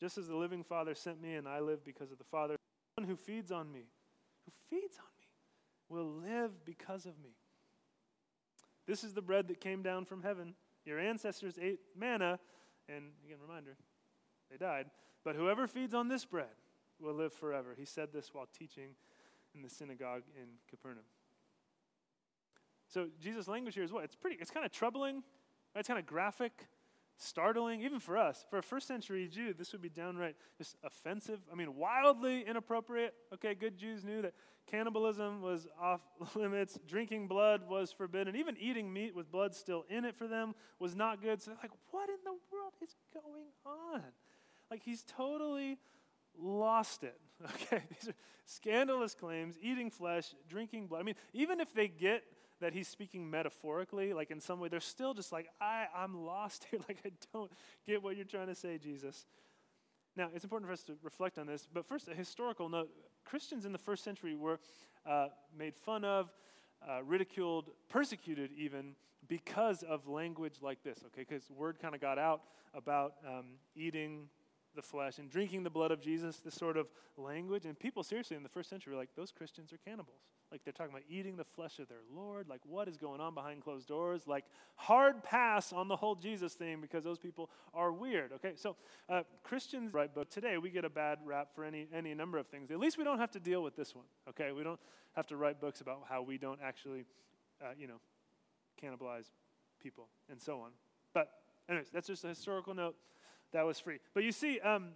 Just 0.00 0.18
as 0.18 0.28
the 0.28 0.36
living 0.36 0.62
Father 0.62 0.94
sent 0.94 1.20
me, 1.20 1.34
and 1.34 1.48
I 1.48 1.60
live 1.60 1.84
because 1.84 2.10
of 2.10 2.18
the 2.18 2.24
Father 2.24 2.56
one 2.96 3.06
who 3.06 3.16
feeds 3.16 3.50
on 3.50 3.72
me, 3.72 3.86
who 4.44 4.52
feeds 4.70 4.96
on 4.98 5.10
me, 5.18 5.26
will 5.88 6.06
live 6.06 6.64
because 6.64 7.06
of 7.06 7.18
me. 7.22 7.30
This 8.86 9.02
is 9.04 9.14
the 9.14 9.22
bread 9.22 9.48
that 9.48 9.60
came 9.60 9.82
down 9.82 10.04
from 10.04 10.22
heaven. 10.22 10.54
Your 10.84 10.98
ancestors 10.98 11.58
ate 11.60 11.80
manna, 11.96 12.38
and 12.88 13.04
again, 13.24 13.38
reminder, 13.40 13.76
they 14.50 14.56
died. 14.56 14.86
But 15.24 15.36
whoever 15.36 15.66
feeds 15.66 15.94
on 15.94 16.08
this 16.08 16.24
bread 16.24 16.54
will 17.00 17.14
live 17.14 17.32
forever. 17.32 17.74
He 17.76 17.84
said 17.84 18.12
this 18.12 18.34
while 18.34 18.46
teaching 18.56 18.90
in 19.54 19.62
the 19.62 19.70
synagogue 19.70 20.22
in 20.36 20.48
Capernaum. 20.68 21.04
So 22.88 23.08
Jesus' 23.20 23.48
language 23.48 23.74
here 23.74 23.84
is 23.84 23.92
what? 23.92 24.04
It's 24.04 24.14
pretty, 24.14 24.36
it's 24.38 24.50
kind 24.50 24.66
of 24.66 24.72
troubling, 24.72 25.22
it's 25.74 25.88
kind 25.88 25.98
of 25.98 26.06
graphic 26.06 26.66
startling, 27.16 27.82
even 27.82 28.00
for 28.00 28.16
us. 28.16 28.44
For 28.50 28.58
a 28.58 28.62
first 28.62 28.88
century 28.88 29.28
Jew, 29.28 29.54
this 29.56 29.72
would 29.72 29.82
be 29.82 29.88
downright 29.88 30.36
just 30.58 30.76
offensive. 30.82 31.40
I 31.50 31.54
mean, 31.54 31.76
wildly 31.76 32.44
inappropriate. 32.46 33.14
Okay, 33.34 33.54
good 33.54 33.78
Jews 33.78 34.04
knew 34.04 34.22
that 34.22 34.34
cannibalism 34.66 35.42
was 35.42 35.66
off 35.80 36.00
limits, 36.34 36.78
drinking 36.86 37.28
blood 37.28 37.68
was 37.68 37.92
forbidden, 37.92 38.36
even 38.36 38.56
eating 38.58 38.92
meat 38.92 39.14
with 39.14 39.30
blood 39.30 39.54
still 39.54 39.84
in 39.88 40.04
it 40.04 40.14
for 40.14 40.26
them 40.26 40.54
was 40.78 40.94
not 40.94 41.22
good. 41.22 41.40
So 41.40 41.50
they're 41.50 41.60
like, 41.62 41.72
what 41.90 42.08
in 42.08 42.16
the 42.24 42.36
world 42.52 42.72
is 42.82 42.96
going 43.12 43.46
on? 43.64 44.02
Like, 44.70 44.82
he's 44.82 45.04
totally 45.04 45.78
lost 46.38 47.04
it. 47.04 47.18
Okay, 47.44 47.82
these 47.90 48.08
are 48.08 48.14
scandalous 48.46 49.14
claims, 49.14 49.56
eating 49.60 49.90
flesh, 49.90 50.34
drinking 50.48 50.86
blood. 50.86 51.00
I 51.00 51.02
mean, 51.02 51.16
even 51.34 51.60
if 51.60 51.74
they 51.74 51.88
get 51.88 52.22
that 52.60 52.72
he's 52.72 52.88
speaking 52.88 53.30
metaphorically, 53.30 54.12
like 54.12 54.30
in 54.30 54.40
some 54.40 54.60
way, 54.60 54.68
they're 54.68 54.80
still 54.80 55.14
just 55.14 55.32
like, 55.32 55.48
I, 55.60 55.86
I'm 55.94 56.24
lost 56.24 56.66
here. 56.70 56.80
Like, 56.88 56.98
I 57.04 57.12
don't 57.32 57.50
get 57.86 58.02
what 58.02 58.16
you're 58.16 58.24
trying 58.24 58.48
to 58.48 58.54
say, 58.54 58.78
Jesus. 58.78 59.26
Now, 60.16 60.28
it's 60.34 60.44
important 60.44 60.68
for 60.68 60.72
us 60.72 60.82
to 60.84 60.96
reflect 61.02 61.38
on 61.38 61.46
this, 61.46 61.66
but 61.72 61.84
first, 61.86 62.08
a 62.08 62.14
historical 62.14 62.68
note. 62.68 62.90
Christians 63.24 63.64
in 63.64 63.72
the 63.72 63.78
first 63.78 64.04
century 64.04 64.34
were 64.34 64.60
uh, 65.06 65.28
made 65.56 65.74
fun 65.74 66.04
of, 66.04 66.30
uh, 66.86 67.02
ridiculed, 67.02 67.70
persecuted 67.88 68.50
even 68.56 68.94
because 69.28 69.82
of 69.82 70.06
language 70.06 70.56
like 70.60 70.82
this, 70.82 70.98
okay? 71.06 71.24
Because 71.28 71.50
word 71.50 71.78
kind 71.80 71.94
of 71.94 72.00
got 72.00 72.18
out 72.18 72.42
about 72.74 73.14
um, 73.26 73.46
eating 73.74 74.28
the 74.74 74.82
flesh 74.82 75.18
and 75.18 75.30
drinking 75.30 75.62
the 75.62 75.70
blood 75.70 75.90
of 75.90 76.00
Jesus, 76.00 76.36
this 76.38 76.54
sort 76.54 76.76
of 76.76 76.88
language. 77.16 77.64
And 77.64 77.78
people, 77.78 78.02
seriously, 78.02 78.36
in 78.36 78.42
the 78.42 78.48
first 78.48 78.70
century 78.70 78.92
were 78.92 78.98
like, 78.98 79.14
those 79.16 79.32
Christians 79.32 79.72
are 79.72 79.78
cannibals. 79.78 80.20
Like 80.54 80.62
they're 80.62 80.72
talking 80.72 80.92
about 80.92 81.02
eating 81.08 81.36
the 81.36 81.44
flesh 81.44 81.80
of 81.80 81.88
their 81.88 82.02
Lord. 82.14 82.48
Like 82.48 82.60
what 82.64 82.86
is 82.86 82.96
going 82.96 83.20
on 83.20 83.34
behind 83.34 83.62
closed 83.62 83.88
doors? 83.88 84.28
Like 84.28 84.44
hard 84.76 85.24
pass 85.24 85.72
on 85.72 85.88
the 85.88 85.96
whole 85.96 86.14
Jesus 86.14 86.52
thing 86.54 86.80
because 86.80 87.02
those 87.02 87.18
people 87.18 87.50
are 87.72 87.92
weird. 87.92 88.30
Okay, 88.34 88.52
so 88.54 88.76
uh, 89.08 89.22
Christians 89.42 89.92
write 89.92 90.14
books. 90.14 90.32
Today 90.32 90.56
we 90.58 90.70
get 90.70 90.84
a 90.84 90.90
bad 90.90 91.18
rap 91.24 91.48
for 91.54 91.64
any, 91.64 91.88
any 91.92 92.14
number 92.14 92.38
of 92.38 92.46
things. 92.46 92.70
At 92.70 92.78
least 92.78 92.98
we 92.98 93.02
don't 93.02 93.18
have 93.18 93.32
to 93.32 93.40
deal 93.40 93.64
with 93.64 93.74
this 93.74 93.96
one. 93.96 94.04
Okay, 94.28 94.52
we 94.52 94.62
don't 94.62 94.78
have 95.16 95.26
to 95.28 95.36
write 95.36 95.60
books 95.60 95.80
about 95.80 96.02
how 96.08 96.22
we 96.22 96.38
don't 96.38 96.60
actually, 96.62 97.04
uh, 97.60 97.70
you 97.76 97.88
know, 97.88 98.00
cannibalize 98.80 99.26
people 99.82 100.06
and 100.30 100.40
so 100.40 100.60
on. 100.60 100.70
But 101.12 101.30
anyways, 101.68 101.88
that's 101.92 102.06
just 102.06 102.24
a 102.24 102.28
historical 102.28 102.74
note 102.74 102.94
that 103.54 103.64
was 103.64 103.80
free. 103.80 103.98
But 104.12 104.24
you 104.24 104.32
see, 104.32 104.60
um, 104.60 104.88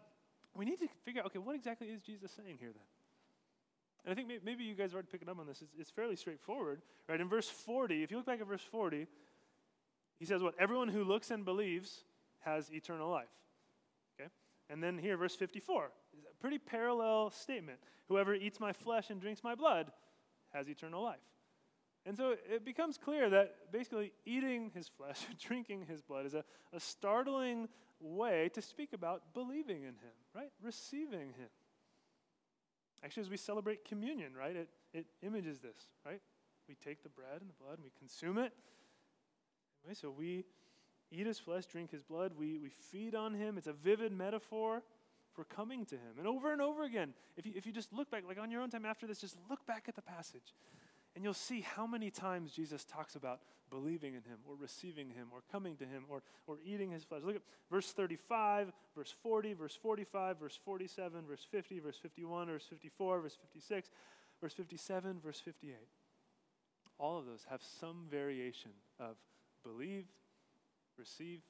we 0.55 0.65
need 0.65 0.79
to 0.81 0.89
figure 1.05 1.23
out 1.23 1.27
okay, 1.27 1.39
what 1.39 1.55
exactly 1.55 1.87
is 1.87 2.03
Jesus 2.03 2.31
saying 2.33 2.59
here 2.61 2.71
then? 2.75 2.83
And 4.05 4.13
I 4.13 4.15
think 4.15 4.45
maybe 4.45 4.65
you 4.65 4.75
guys 4.75 4.93
are 4.93 4.97
already 4.97 5.09
picking 5.11 5.29
up 5.29 5.39
on 5.39 5.47
this. 5.47 5.63
It's, 5.63 5.73
it's 5.79 5.91
fairly 5.91 6.17
straightforward, 6.17 6.83
right? 7.09 7.21
In 7.21 7.29
verse 7.29 7.49
40, 7.49 8.03
if 8.03 8.11
you 8.11 8.17
look 8.17 8.27
back 8.27 8.41
at 8.41 8.47
verse 8.47 8.63
40, 8.63 9.07
he 10.19 10.25
says, 10.25 10.43
What? 10.43 10.55
Everyone 10.59 10.89
who 10.89 11.05
looks 11.05 11.31
and 11.31 11.45
believes 11.45 12.05
has 12.41 12.71
eternal 12.73 13.11
life. 13.11 13.29
Okay? 14.19 14.31
And 14.71 14.83
then 14.83 14.99
here, 14.99 15.17
verse 15.17 15.35
54, 15.35 15.85
a 15.85 16.41
pretty 16.41 16.59
parallel 16.59 17.31
statement. 17.31 17.79
Whoever 18.09 18.35
eats 18.35 18.59
my 18.59 18.73
flesh 18.73 19.11
and 19.11 19.21
drinks 19.21 19.45
my 19.45 19.55
blood 19.55 19.93
has 20.53 20.69
eternal 20.69 21.03
life. 21.03 21.19
And 22.07 22.17
so 22.17 22.37
it 22.51 22.65
becomes 22.65 22.97
clear 22.97 23.29
that 23.31 23.73
basically 23.73 24.13
eating 24.25 24.71
his 24.75 24.89
flesh, 24.89 25.21
drinking 25.41 25.87
his 25.89 26.01
blood 26.01 26.27
is 26.27 26.35
a, 26.35 26.45
a 26.73 26.81
startling 26.81 27.69
way 28.01 28.51
to 28.55 28.63
speak 28.63 28.93
about 28.93 29.35
believing 29.35 29.83
in 29.83 29.95
him, 29.95 30.17
right? 30.35 30.51
Receiving 30.63 31.29
him. 31.29 31.49
Actually, 33.05 33.23
as 33.23 33.31
we 33.31 33.37
celebrate 33.37 33.85
communion, 33.85 34.33
right, 34.37 34.57
it, 34.57 34.69
it 34.93 35.07
images 35.23 35.61
this, 35.61 35.77
right? 36.05 36.21
We 36.69 36.75
take 36.75 37.03
the 37.03 37.09
bread 37.09 37.41
and 37.41 37.49
the 37.49 37.55
blood 37.63 37.75
and 37.75 37.85
we 37.85 37.93
consume 37.99 38.39
it. 38.39 38.53
So 39.95 40.11
we 40.11 40.45
eat 41.11 41.27
his 41.27 41.39
flesh, 41.39 41.65
drink 41.67 41.91
his 41.91 42.03
blood, 42.03 42.33
we, 42.37 42.59
we 42.59 42.69
feed 42.69 43.15
on 43.15 43.35
him. 43.35 43.57
It's 43.57 43.67
a 43.67 43.73
vivid 43.73 44.13
metaphor 44.13 44.83
for 45.33 45.45
coming 45.45 45.87
to 45.87 45.95
him. 45.95 46.19
And 46.19 46.27
over 46.27 46.53
and 46.53 46.61
over 46.61 46.85
again, 46.85 47.15
if 47.37 47.47
you, 47.47 47.53
if 47.55 47.65
you 47.65 47.73
just 47.73 47.93
look 47.93 48.11
back, 48.11 48.25
like 48.27 48.39
on 48.39 48.51
your 48.51 48.61
own 48.61 48.71
time 48.71 48.85
after 48.85 49.07
this, 49.07 49.21
just 49.21 49.37
look 49.49 49.65
back 49.67 49.85
at 49.89 49.95
the 49.95 50.03
passage. 50.03 50.55
And 51.19 51.25
you'll 51.25 51.35
see 51.35 51.63
how 51.63 51.85
many 51.85 52.13
times 52.13 52.53
Jesus 52.53 52.85
talks 52.85 53.17
about 53.17 53.41
believing 53.73 54.15
in 54.15 54.23
him 54.23 54.39
or 54.49 54.55
receiving 54.55 55.11
him 55.11 55.27
or 55.33 55.41
coming 55.51 55.75
to 55.79 55.85
him 55.85 56.05
or, 56.09 56.23
or 56.47 56.61
eating 56.65 56.93
his 56.93 57.03
flesh. 57.03 57.23
Look 57.25 57.35
at 57.35 57.43
verse 57.69 57.91
35, 57.91 58.71
verse 58.95 59.13
40, 59.21 59.55
verse 59.55 59.77
45, 59.83 60.39
verse 60.39 60.57
47, 60.65 61.27
verse 61.27 61.45
50, 61.51 61.81
verse 61.81 61.99
51, 62.01 62.47
verse 62.47 62.67
54, 62.71 63.21
verse 63.21 63.37
56, 63.43 63.91
verse 64.41 64.53
57, 64.53 65.19
verse 65.21 65.41
58. 65.41 65.75
All 67.01 67.19
of 67.19 67.27
those 67.27 67.45
have 67.51 67.63
some 67.81 68.07
variation 68.09 68.71
of 69.01 69.17
believe, 69.65 70.05
receive, 70.97 71.41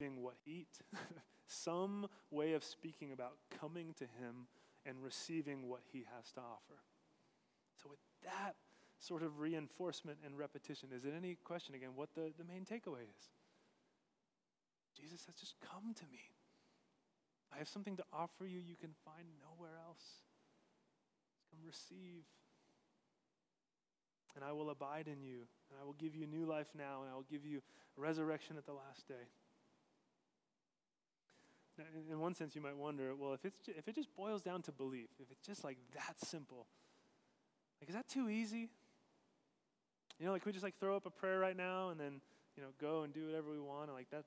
being 0.00 0.24
what 0.24 0.34
eat, 0.44 0.80
some 1.46 2.08
way 2.32 2.54
of 2.54 2.64
speaking 2.64 3.12
about 3.12 3.34
coming 3.60 3.94
to 3.98 4.06
him 4.06 4.48
and 4.84 4.96
receiving 5.00 5.68
what 5.68 5.82
he 5.92 6.04
has 6.16 6.32
to 6.32 6.40
offer. 6.40 6.82
So, 7.80 7.88
with 7.88 8.00
that 8.24 8.56
sort 9.02 9.22
of 9.22 9.40
reinforcement 9.40 10.18
and 10.24 10.38
repetition. 10.38 10.90
Is 10.94 11.04
it 11.04 11.12
any 11.16 11.36
question 11.42 11.74
again 11.74 11.90
what 11.96 12.14
the, 12.14 12.32
the 12.38 12.44
main 12.44 12.64
takeaway 12.64 13.02
is? 13.02 13.30
Jesus 14.98 15.22
says, 15.22 15.34
just 15.34 15.56
come 15.60 15.92
to 15.94 16.04
me. 16.12 16.30
I 17.52 17.58
have 17.58 17.68
something 17.68 17.96
to 17.96 18.04
offer 18.12 18.46
you 18.46 18.60
you 18.60 18.76
can 18.76 18.90
find 19.04 19.26
nowhere 19.42 19.76
else. 19.86 20.04
Come 21.50 21.60
receive. 21.66 22.22
And 24.36 24.44
I 24.44 24.52
will 24.52 24.70
abide 24.70 25.08
in 25.08 25.22
you, 25.22 25.40
and 25.68 25.78
I 25.80 25.84
will 25.84 25.92
give 25.94 26.14
you 26.14 26.26
new 26.26 26.46
life 26.46 26.68
now, 26.78 27.02
and 27.02 27.10
I 27.10 27.14
will 27.14 27.26
give 27.30 27.44
you 27.44 27.60
resurrection 27.96 28.56
at 28.56 28.64
the 28.64 28.72
last 28.72 29.06
day. 29.06 29.28
Now, 31.76 31.84
in 32.10 32.18
one 32.18 32.34
sense, 32.34 32.54
you 32.54 32.62
might 32.62 32.76
wonder 32.76 33.14
well, 33.14 33.34
if, 33.34 33.44
it's, 33.44 33.68
if 33.68 33.88
it 33.88 33.94
just 33.94 34.14
boils 34.14 34.42
down 34.42 34.62
to 34.62 34.72
belief, 34.72 35.08
if 35.18 35.30
it's 35.30 35.46
just 35.46 35.64
like 35.64 35.76
that 35.94 36.18
simple, 36.24 36.66
like, 37.80 37.90
is 37.90 37.94
that 37.94 38.08
too 38.08 38.30
easy? 38.30 38.70
You 40.18 40.26
know, 40.26 40.32
like 40.32 40.46
we 40.46 40.52
just 40.52 40.64
like 40.64 40.78
throw 40.78 40.96
up 40.96 41.06
a 41.06 41.10
prayer 41.10 41.38
right 41.38 41.56
now 41.56 41.90
and 41.90 41.98
then, 41.98 42.20
you 42.56 42.62
know, 42.62 42.68
go 42.80 43.02
and 43.02 43.12
do 43.12 43.26
whatever 43.26 43.50
we 43.50 43.58
want 43.58 43.88
and 43.88 43.94
like 43.94 44.10
that, 44.10 44.24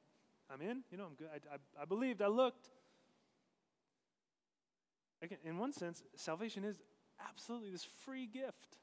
I'm 0.52 0.62
in. 0.62 0.84
You 0.92 0.98
know, 0.98 1.06
I'm 1.06 1.16
good. 1.16 1.28
I, 1.32 1.56
I, 1.56 1.84
I 1.84 1.86
believed. 1.86 2.22
I 2.22 2.28
looked. 2.28 2.70
Again, 5.22 5.38
in 5.44 5.58
one 5.58 5.74
sense, 5.74 6.04
salvation 6.16 6.64
is 6.64 6.80
absolutely 7.30 7.72
this 7.72 7.86
free 8.06 8.28
gift 8.28 8.78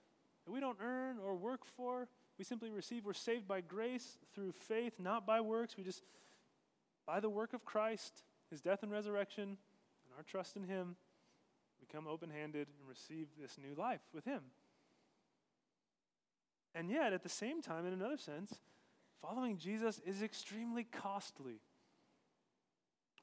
that 0.44 0.52
we 0.52 0.60
don't 0.60 0.78
earn 0.82 1.18
or 1.18 1.36
work 1.36 1.64
for. 1.64 2.08
We 2.38 2.44
simply 2.44 2.70
receive. 2.70 3.04
We're 3.04 3.12
saved 3.12 3.46
by 3.46 3.60
grace 3.60 4.18
through 4.34 4.52
faith, 4.52 4.94
not 4.98 5.26
by 5.26 5.40
works. 5.40 5.76
We 5.76 5.84
just, 5.84 6.02
by 7.06 7.20
the 7.20 7.30
work 7.30 7.52
of 7.52 7.64
Christ, 7.64 8.24
his 8.50 8.60
death 8.60 8.82
and 8.82 8.90
resurrection, 8.90 9.42
and 9.44 10.16
our 10.16 10.22
trust 10.24 10.56
in 10.56 10.64
him, 10.64 10.96
become 11.80 12.06
open 12.06 12.30
handed 12.30 12.68
and 12.78 12.88
receive 12.88 13.28
this 13.40 13.58
new 13.58 13.74
life 13.74 14.00
with 14.14 14.24
him. 14.24 14.40
And 16.74 16.90
yet, 16.90 17.12
at 17.12 17.22
the 17.22 17.28
same 17.28 17.60
time, 17.60 17.86
in 17.86 17.92
another 17.92 18.16
sense, 18.16 18.54
following 19.20 19.58
Jesus 19.58 20.00
is 20.06 20.22
extremely 20.22 20.84
costly. 20.84 21.60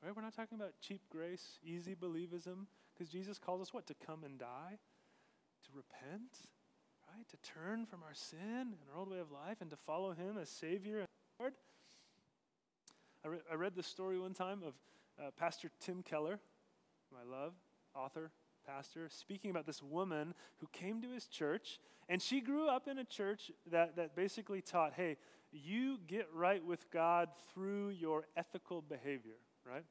Right? 0.04 0.16
We're 0.16 0.22
not 0.22 0.36
talking 0.36 0.58
about 0.58 0.74
cheap 0.82 1.02
grace, 1.10 1.60
easy 1.64 1.96
believism, 1.96 2.68
because 2.94 3.12
Jesus 3.12 3.38
calls 3.38 3.62
us 3.62 3.74
what? 3.74 3.88
To 3.88 3.96
come 4.06 4.24
and 4.24 4.38
die, 4.38 4.78
to 5.66 5.70
repent, 5.74 6.32
right? 7.14 7.28
To 7.28 7.38
turn 7.38 7.86
from 7.86 8.02
our 8.04 8.14
sin 8.14 8.40
and 8.40 8.90
our 8.94 9.00
old 9.00 9.12
way 9.12 9.20
of 9.20 9.32
life 9.32 9.58
and 9.62 9.70
to 9.72 9.78
follow 9.78 10.12
Him 10.12 10.38
as 10.40 10.50
Savior 10.50 11.00
and 11.00 11.08
Lord. 11.40 11.54
I, 13.26 13.28
re- 13.28 13.42
I 13.52 13.56
read 13.56 13.76
the 13.76 13.84
story 13.84 14.20
one 14.20 14.34
time 14.34 14.62
of 14.66 14.74
uh, 15.20 15.32
Pastor 15.38 15.70
Tim 15.82 16.04
Keller, 16.04 16.40
I 17.20 17.30
love, 17.30 17.54
author, 17.96 18.32
pastor, 18.70 19.08
speaking 19.10 19.50
about 19.50 19.66
this 19.66 19.82
woman 19.82 20.34
who 20.58 20.68
came 20.72 21.02
to 21.02 21.10
his 21.10 21.26
church, 21.28 21.80
and 22.08 22.22
she 22.22 22.42
grew 22.42 22.68
up 22.68 22.88
in 22.88 22.98
a 23.00 23.04
church 23.04 23.52
that, 23.72 23.96
that 23.96 24.16
basically 24.16 24.62
taught 24.62 24.94
hey, 24.94 25.18
you 25.52 25.98
get 26.08 26.28
right 26.34 26.64
with 26.64 26.90
God 26.92 27.30
through 27.52 27.90
your 27.90 28.28
ethical 28.38 28.82
behavior, 28.82 29.38
right? 29.68 29.86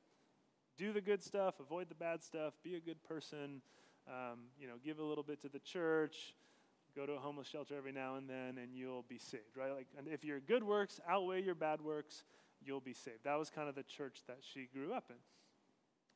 Do 0.77 0.93
the 0.93 1.01
good 1.01 1.23
stuff, 1.23 1.55
avoid 1.59 1.89
the 1.89 1.97
bad 1.97 2.23
stuff, 2.23 2.55
be 2.63 2.77
a 2.77 2.81
good 2.81 3.03
person, 3.03 3.63
um, 4.07 4.45
you 4.61 4.69
know, 4.69 4.75
give 4.85 5.01
a 5.01 5.05
little 5.05 5.25
bit 5.25 5.43
to 5.43 5.49
the 5.49 5.59
church, 5.59 6.35
go 6.95 7.05
to 7.05 7.13
a 7.13 7.19
homeless 7.19 7.49
shelter 7.49 7.77
every 7.77 7.93
now 7.93 8.15
and 8.15 8.31
then, 8.31 8.59
and 8.59 8.77
you'll 8.77 9.05
be 9.09 9.19
saved, 9.19 9.57
right? 9.57 9.73
Like, 9.73 9.89
and 9.99 10.07
if 10.07 10.25
your 10.25 10.39
good 10.39 10.63
works 10.63 11.01
outweigh 11.09 11.43
your 11.43 11.57
bad 11.57 11.81
works, 11.81 12.23
you'll 12.65 12.81
be 12.81 12.95
saved. 12.95 13.25
That 13.25 13.39
was 13.39 13.51
kind 13.51 13.69
of 13.69 13.75
the 13.75 13.83
church 13.83 14.21
that 14.29 14.39
she 14.41 14.69
grew 14.73 14.93
up 14.93 15.07
in. 15.11 15.17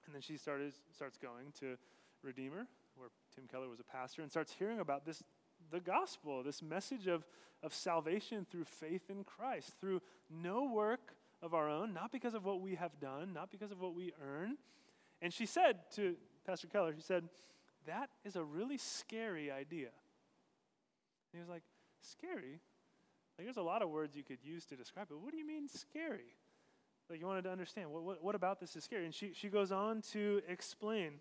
And 0.06 0.14
then 0.14 0.22
she 0.22 0.36
started 0.36 0.72
starts 0.92 1.16
going 1.16 1.52
to 1.60 1.76
Redeemer, 2.22 2.66
where 2.96 3.08
Tim 3.34 3.44
Keller 3.50 3.68
was 3.68 3.80
a 3.80 3.84
pastor, 3.84 4.22
and 4.22 4.30
starts 4.30 4.52
hearing 4.58 4.80
about 4.80 5.04
this 5.04 5.22
the 5.70 5.80
gospel, 5.80 6.42
this 6.42 6.62
message 6.62 7.06
of, 7.06 7.24
of 7.62 7.72
salvation 7.72 8.46
through 8.50 8.64
faith 8.64 9.08
in 9.08 9.24
Christ, 9.24 9.74
through 9.80 10.00
no 10.30 10.64
work 10.64 11.14
of 11.40 11.54
our 11.54 11.68
own, 11.68 11.94
not 11.94 12.12
because 12.12 12.34
of 12.34 12.44
what 12.44 12.60
we 12.60 12.74
have 12.74 12.98
done, 13.00 13.32
not 13.32 13.50
because 13.50 13.72
of 13.72 13.80
what 13.80 13.94
we 13.94 14.12
earn. 14.22 14.56
And 15.20 15.32
she 15.32 15.46
said 15.46 15.78
to 15.96 16.16
Pastor 16.46 16.66
Keller, 16.66 16.92
she 16.94 17.02
said, 17.02 17.28
That 17.86 18.10
is 18.24 18.36
a 18.36 18.44
really 18.44 18.78
scary 18.78 19.50
idea. 19.50 19.88
And 21.32 21.34
he 21.34 21.38
was 21.38 21.48
like, 21.48 21.62
Scary? 22.00 22.60
Like, 23.38 23.46
there's 23.46 23.56
a 23.56 23.62
lot 23.62 23.82
of 23.82 23.88
words 23.88 24.16
you 24.16 24.24
could 24.24 24.42
use 24.42 24.64
to 24.66 24.76
describe 24.76 25.08
it. 25.10 25.18
What 25.18 25.32
do 25.32 25.38
you 25.38 25.46
mean 25.46 25.68
scary? 25.68 26.36
Like, 27.08 27.20
you 27.20 27.26
wanted 27.26 27.44
to 27.44 27.50
understand 27.50 27.90
what, 27.90 28.02
what, 28.02 28.22
what 28.22 28.34
about 28.34 28.60
this 28.60 28.76
is 28.76 28.84
scary? 28.84 29.04
And 29.04 29.14
she, 29.14 29.32
she 29.34 29.48
goes 29.48 29.72
on 29.72 30.02
to 30.12 30.42
explain 30.48 31.14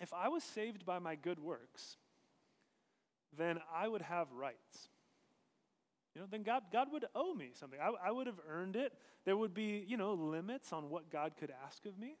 if 0.00 0.12
I 0.12 0.28
was 0.28 0.42
saved 0.42 0.84
by 0.86 0.98
my 0.98 1.14
good 1.14 1.38
works, 1.38 1.96
then 3.36 3.58
I 3.74 3.86
would 3.86 4.02
have 4.02 4.32
rights. 4.32 4.88
You 6.14 6.22
know, 6.22 6.26
then 6.28 6.42
God, 6.42 6.64
God 6.72 6.88
would 6.92 7.04
owe 7.14 7.34
me 7.34 7.50
something. 7.54 7.78
I, 7.80 8.08
I 8.08 8.10
would 8.10 8.26
have 8.26 8.40
earned 8.48 8.74
it. 8.74 8.92
There 9.24 9.36
would 9.36 9.54
be, 9.54 9.84
you 9.86 9.96
know, 9.96 10.14
limits 10.14 10.72
on 10.72 10.90
what 10.90 11.10
God 11.10 11.34
could 11.38 11.52
ask 11.64 11.86
of 11.86 11.98
me. 11.98 12.16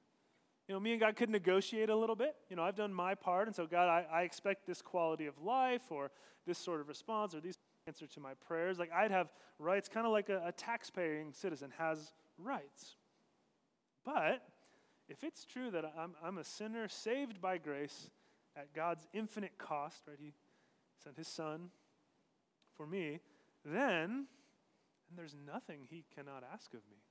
You 0.68 0.74
know, 0.74 0.80
me 0.80 0.92
and 0.92 1.00
God 1.00 1.16
could 1.16 1.30
negotiate 1.30 1.90
a 1.90 1.96
little 1.96 2.14
bit. 2.14 2.36
You 2.48 2.54
know, 2.54 2.62
I've 2.62 2.76
done 2.76 2.94
my 2.94 3.16
part, 3.16 3.48
and 3.48 3.56
so 3.56 3.66
God, 3.66 3.88
I, 3.88 4.06
I 4.12 4.22
expect 4.22 4.66
this 4.66 4.80
quality 4.80 5.26
of 5.26 5.34
life 5.42 5.90
or 5.90 6.12
this 6.46 6.58
sort 6.58 6.80
of 6.80 6.88
response 6.88 7.34
or 7.34 7.40
these 7.40 7.58
answer 7.86 8.06
to 8.06 8.20
my 8.20 8.34
prayers. 8.34 8.78
Like 8.78 8.92
I'd 8.92 9.10
have 9.10 9.32
rights, 9.58 9.88
kind 9.88 10.06
of 10.06 10.12
like 10.12 10.28
a, 10.28 10.42
a 10.46 10.52
tax-paying 10.52 11.32
citizen 11.32 11.72
has 11.78 12.12
rights. 12.38 12.94
But 14.04 14.42
if 15.10 15.24
it's 15.24 15.44
true 15.44 15.70
that 15.72 15.84
I'm, 15.98 16.14
I'm 16.22 16.38
a 16.38 16.44
sinner 16.44 16.88
saved 16.88 17.40
by 17.40 17.58
grace 17.58 18.08
at 18.56 18.72
God's 18.72 19.06
infinite 19.12 19.58
cost, 19.58 20.04
right? 20.06 20.18
He 20.18 20.32
sent 21.02 21.16
his 21.16 21.28
son 21.28 21.70
for 22.76 22.86
me, 22.86 23.20
then 23.64 24.26
and 25.10 25.18
there's 25.18 25.34
nothing 25.46 25.80
he 25.90 26.04
cannot 26.14 26.44
ask 26.52 26.72
of 26.72 26.80
me. 26.88 27.02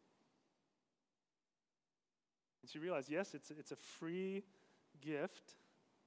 And 2.61 2.69
so 2.69 2.79
you 2.79 2.83
realize, 2.83 3.09
yes, 3.09 3.33
it's, 3.33 3.51
it's 3.51 3.71
a 3.71 3.75
free 3.75 4.43
gift, 5.01 5.55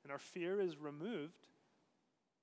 and 0.03 0.11
our 0.11 0.18
fear 0.18 0.61
is 0.61 0.78
removed 0.78 1.49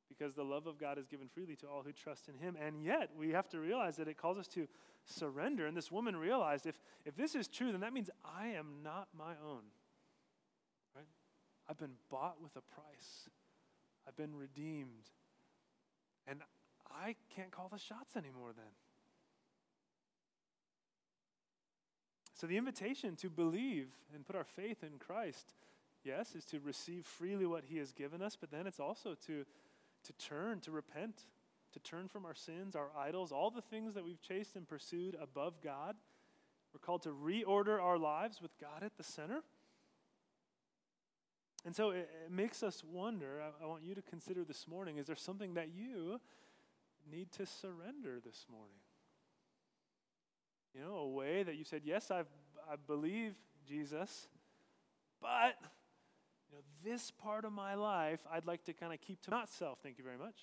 because 0.07 0.35
the 0.35 0.43
love 0.43 0.67
of 0.67 0.77
God 0.79 0.97
is 0.97 1.07
given 1.07 1.27
freely 1.27 1.55
to 1.57 1.67
all 1.67 1.81
who 1.83 1.91
trust 1.91 2.29
in 2.29 2.35
him. 2.35 2.55
And 2.63 2.83
yet, 2.83 3.11
we 3.17 3.31
have 3.31 3.49
to 3.49 3.59
realize 3.59 3.97
that 3.97 4.07
it 4.07 4.17
calls 4.17 4.37
us 4.37 4.47
to 4.49 4.67
surrender. 5.10 5.66
And 5.66 5.76
this 5.76 5.91
woman 5.91 6.16
realized 6.16 6.66
if, 6.66 6.80
if 7.05 7.16
this 7.16 7.36
is 7.36 7.47
true, 7.47 7.72
then 7.72 7.82
that 7.82 7.93
means 7.93 8.10
I 8.24 8.47
am 8.47 8.82
not 8.84 9.07
my 9.18 9.34
own. 9.45 9.64
Right? 10.95 11.07
I've 11.68 11.78
been 11.78 11.95
bought 12.10 12.41
with 12.41 12.55
a 12.55 12.62
price, 12.62 13.30
I've 14.07 14.16
been 14.16 14.36
redeemed. 14.36 15.10
And 16.28 16.41
I 16.91 17.16
can't 17.36 17.51
call 17.51 17.70
the 17.72 17.80
shots 17.80 18.16
anymore 18.16 18.51
then. 18.55 18.74
So, 22.39 22.47
the 22.47 22.57
invitation 22.57 23.16
to 23.18 23.30
believe 23.30 23.89
and 24.14 24.26
put 24.26 24.36
our 24.36 24.45
faith 24.45 24.84
in 24.84 24.97
Christ, 24.97 25.55
yes, 26.05 26.36
is 26.36 26.45
to 26.45 26.60
receive 26.60 27.05
freely 27.05 27.45
what 27.45 27.66
He 27.66 27.78
has 27.78 27.91
given 27.91 28.22
us, 28.22 28.38
but 28.39 28.49
then 28.49 28.66
it's 28.66 28.80
also 28.80 29.16
to, 29.28 29.43
to 30.05 30.14
turn, 30.14 30.62
to 30.62 30.72
repent, 30.72 31.26
to 31.74 31.80
turn 31.80 32.07
from 32.07 32.26
our 32.26 32.36
sins, 32.36 32.76
our 32.76 32.89
idols, 32.97 33.32
all 33.32 33.51
the 33.51 33.61
things 33.61 33.93
that 33.93 34.03
we've 34.03 34.22
chased 34.22 34.55
and 34.55 34.67
pursued 34.67 35.15
above 35.22 35.61
God. 35.63 35.95
We're 36.74 36.80
called 36.80 37.03
to 37.03 37.09
reorder 37.09 37.82
our 37.82 37.97
lives 37.97 38.41
with 38.41 38.57
God 38.59 38.84
at 38.84 38.97
the 38.97 39.03
center. 39.03 39.43
And 41.65 41.76
so 41.76 41.89
it, 41.91 42.09
it 42.26 42.32
makes 42.32 42.63
us 42.63 42.84
wonder. 42.84 43.41
I, 43.41 43.63
I 43.63 43.67
want 43.67 43.84
you 43.84 43.95
to 43.95 44.01
consider 44.01 44.43
this 44.43 44.67
morning 44.67 44.97
is 44.97 45.07
there 45.07 45.15
something 45.15 45.55
that 45.55 45.70
you 45.70 46.20
need 47.11 47.32
to 47.34 47.45
surrender 47.45 48.20
this 48.24 48.45
morning? 48.49 48.78
You 50.74 50.82
know, 50.82 50.95
a 50.97 51.09
way 51.09 51.43
that 51.43 51.55
you 51.55 51.63
said, 51.63 51.82
Yes, 51.84 52.11
I've, 52.11 52.28
I 52.72 52.76
believe 52.88 53.34
Jesus, 53.67 54.28
but 55.22 55.55
you 56.49 56.57
know, 56.57 56.63
this 56.84 57.11
part 57.11 57.45
of 57.45 57.51
my 57.51 57.76
life 57.76 58.22
I'd 58.32 58.45
like 58.45 58.63
to 58.65 58.74
kind 58.74 58.93
of 58.93 59.01
keep 59.01 59.22
to 59.24 59.32
myself. 59.32 59.80
Thank 59.84 59.97
you 59.97 60.03
very 60.03 60.17
much. 60.17 60.36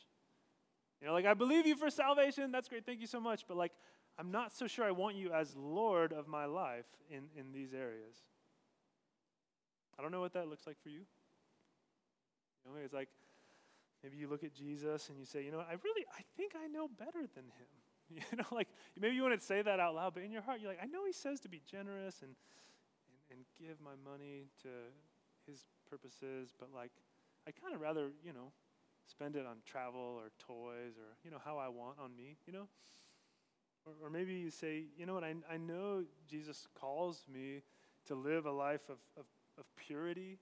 You 1.01 1.09
know, 1.09 1.13
like 1.13 1.27
I 1.27 1.35
believe 1.35 1.67
you 1.67 1.77
for 1.77 1.91
salvation. 1.91 2.51
That's 2.51 2.69
great. 2.69 2.87
Thank 2.87 3.01
you 3.01 3.07
so 3.07 3.21
much. 3.21 3.45
But 3.47 3.57
like, 3.57 3.73
I'm 4.19 4.31
not 4.31 4.55
so 4.55 4.67
sure 4.67 4.85
I 4.85 4.93
want 4.93 5.17
you 5.17 5.33
as 5.33 5.55
Lord 5.57 6.13
of 6.13 6.27
my 6.27 6.47
life 6.47 6.87
in, 7.11 7.25
in 7.37 7.53
these 7.53 7.75
areas. 7.75 8.17
I 9.99 10.03
don't 10.03 10.11
know 10.11 10.21
what 10.21 10.33
that 10.35 10.49
looks 10.49 10.67
like 10.67 10.81
for 10.83 10.89
you. 10.89 11.01
You 12.65 12.73
know, 12.73 12.79
it's 12.83 12.95
like 12.95 13.09
maybe 14.03 14.17
you 14.17 14.29
look 14.29 14.45
at 14.45 14.55
Jesus 14.55 15.09
and 15.09 15.19
you 15.19 15.25
say, 15.25 15.45
you 15.45 15.53
know, 15.53 15.61
I 15.61 15.77
really, 15.85 16.05
I 16.17 16.23
think 16.37 16.53
I 16.57 16.67
know 16.67 16.89
better 16.89 17.27
than 17.35 17.45
him. 17.45 17.69
You 18.09 18.23
know, 18.39 18.45
like 18.53 18.69
maybe 18.97 19.17
you 19.17 19.25
wouldn't 19.25 19.43
say 19.43 19.63
that 19.63 19.81
out 19.81 19.97
loud, 19.97 20.15
but 20.15 20.23
in 20.23 20.31
your 20.31 20.41
heart, 20.41 20.61
you're 20.61 20.71
like, 20.71 20.79
I 20.81 20.87
know 20.87 21.05
he 21.05 21.13
says 21.13 21.41
to 21.41 21.49
be 21.49 21.61
generous 21.69 22.23
and, 22.23 22.37
and, 23.11 23.39
and 23.39 23.41
give 23.59 23.81
my 23.81 23.99
money 24.09 24.47
to 24.63 24.69
his 25.45 25.67
purposes, 25.91 26.55
but 26.57 26.69
like, 26.73 26.93
I 27.49 27.51
kind 27.51 27.75
of 27.75 27.81
rather, 27.81 28.11
you 28.25 28.33
know, 28.33 28.53
spend 29.07 29.37
it 29.37 29.47
on 29.47 29.57
travel 29.65 30.19
or 30.19 30.31
toys 30.39 30.95
or, 30.99 31.17
you 31.25 31.31
know, 31.31 31.41
how 31.45 31.59
I 31.59 31.69
want 31.69 31.99
on 32.03 32.15
me, 32.17 32.37
you 32.47 32.53
know? 32.53 32.69
Or, 33.85 33.93
or 34.07 34.11
maybe 34.11 34.35
you 34.35 34.51
say, 34.51 34.85
you 34.99 35.07
know 35.07 35.15
what, 35.15 35.25
I, 35.25 35.35
I 35.51 35.57
know 35.57 36.05
Jesus 36.29 36.67
calls 36.79 37.25
me 37.33 37.63
to 38.07 38.15
live 38.15 38.47
a 38.47 38.51
life 38.51 38.89
of, 38.89 38.99
of, 39.17 39.27
of 39.59 39.65
purity, 39.77 40.39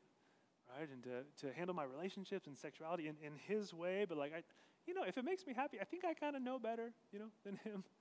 right? 0.78 0.88
And 0.90 1.02
to, 1.04 1.46
to 1.46 1.54
handle 1.54 1.74
my 1.74 1.84
relationships 1.84 2.46
and 2.46 2.56
sexuality 2.56 3.08
in, 3.08 3.16
in 3.22 3.32
his 3.46 3.72
way, 3.74 4.06
but 4.08 4.18
like, 4.18 4.32
I, 4.34 4.42
you 4.86 4.94
know, 4.94 5.04
if 5.06 5.18
it 5.18 5.24
makes 5.24 5.46
me 5.46 5.54
happy, 5.54 5.78
I 5.80 5.84
think 5.84 6.04
I 6.04 6.14
kind 6.14 6.36
of 6.36 6.42
know 6.42 6.58
better, 6.58 6.92
you 7.12 7.18
know, 7.18 7.28
than 7.44 7.56
him. 7.64 7.84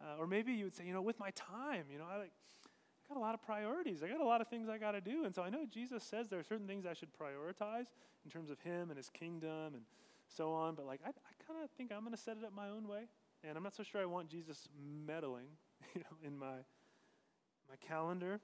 Uh, 0.00 0.18
or 0.18 0.26
maybe 0.26 0.52
you 0.52 0.64
would 0.64 0.74
say, 0.74 0.84
you 0.84 0.92
know, 0.92 1.00
with 1.00 1.20
my 1.20 1.30
time, 1.36 1.84
you 1.88 1.96
know, 1.96 2.06
I 2.10 2.16
like, 2.16 2.32
got 3.12 3.18
a 3.18 3.20
lot 3.20 3.34
of 3.34 3.42
priorities. 3.42 4.02
I 4.02 4.08
got 4.08 4.20
a 4.20 4.24
lot 4.24 4.40
of 4.40 4.48
things 4.48 4.68
I 4.68 4.78
got 4.78 4.92
to 4.92 5.00
do. 5.00 5.24
And 5.24 5.34
so 5.34 5.42
I 5.42 5.50
know 5.50 5.66
Jesus 5.70 6.02
says 6.02 6.30
there 6.30 6.38
are 6.38 6.44
certain 6.44 6.66
things 6.66 6.86
I 6.86 6.94
should 6.94 7.10
prioritize 7.12 7.86
in 8.24 8.30
terms 8.30 8.50
of 8.50 8.58
him 8.60 8.90
and 8.90 8.96
his 8.96 9.10
kingdom 9.10 9.74
and 9.74 9.82
so 10.28 10.52
on. 10.52 10.74
But 10.74 10.86
like, 10.86 11.00
I, 11.04 11.08
I 11.10 11.32
kind 11.46 11.62
of 11.62 11.70
think 11.70 11.92
I'm 11.92 12.00
going 12.00 12.14
to 12.14 12.20
set 12.20 12.36
it 12.38 12.44
up 12.44 12.54
my 12.54 12.68
own 12.68 12.88
way. 12.88 13.02
And 13.44 13.56
I'm 13.56 13.62
not 13.62 13.74
so 13.74 13.82
sure 13.82 14.00
I 14.00 14.06
want 14.06 14.28
Jesus 14.28 14.68
meddling, 15.06 15.48
you 15.94 16.00
know, 16.00 16.16
in 16.26 16.38
my, 16.38 16.64
my 17.68 17.76
calendar. 17.86 18.40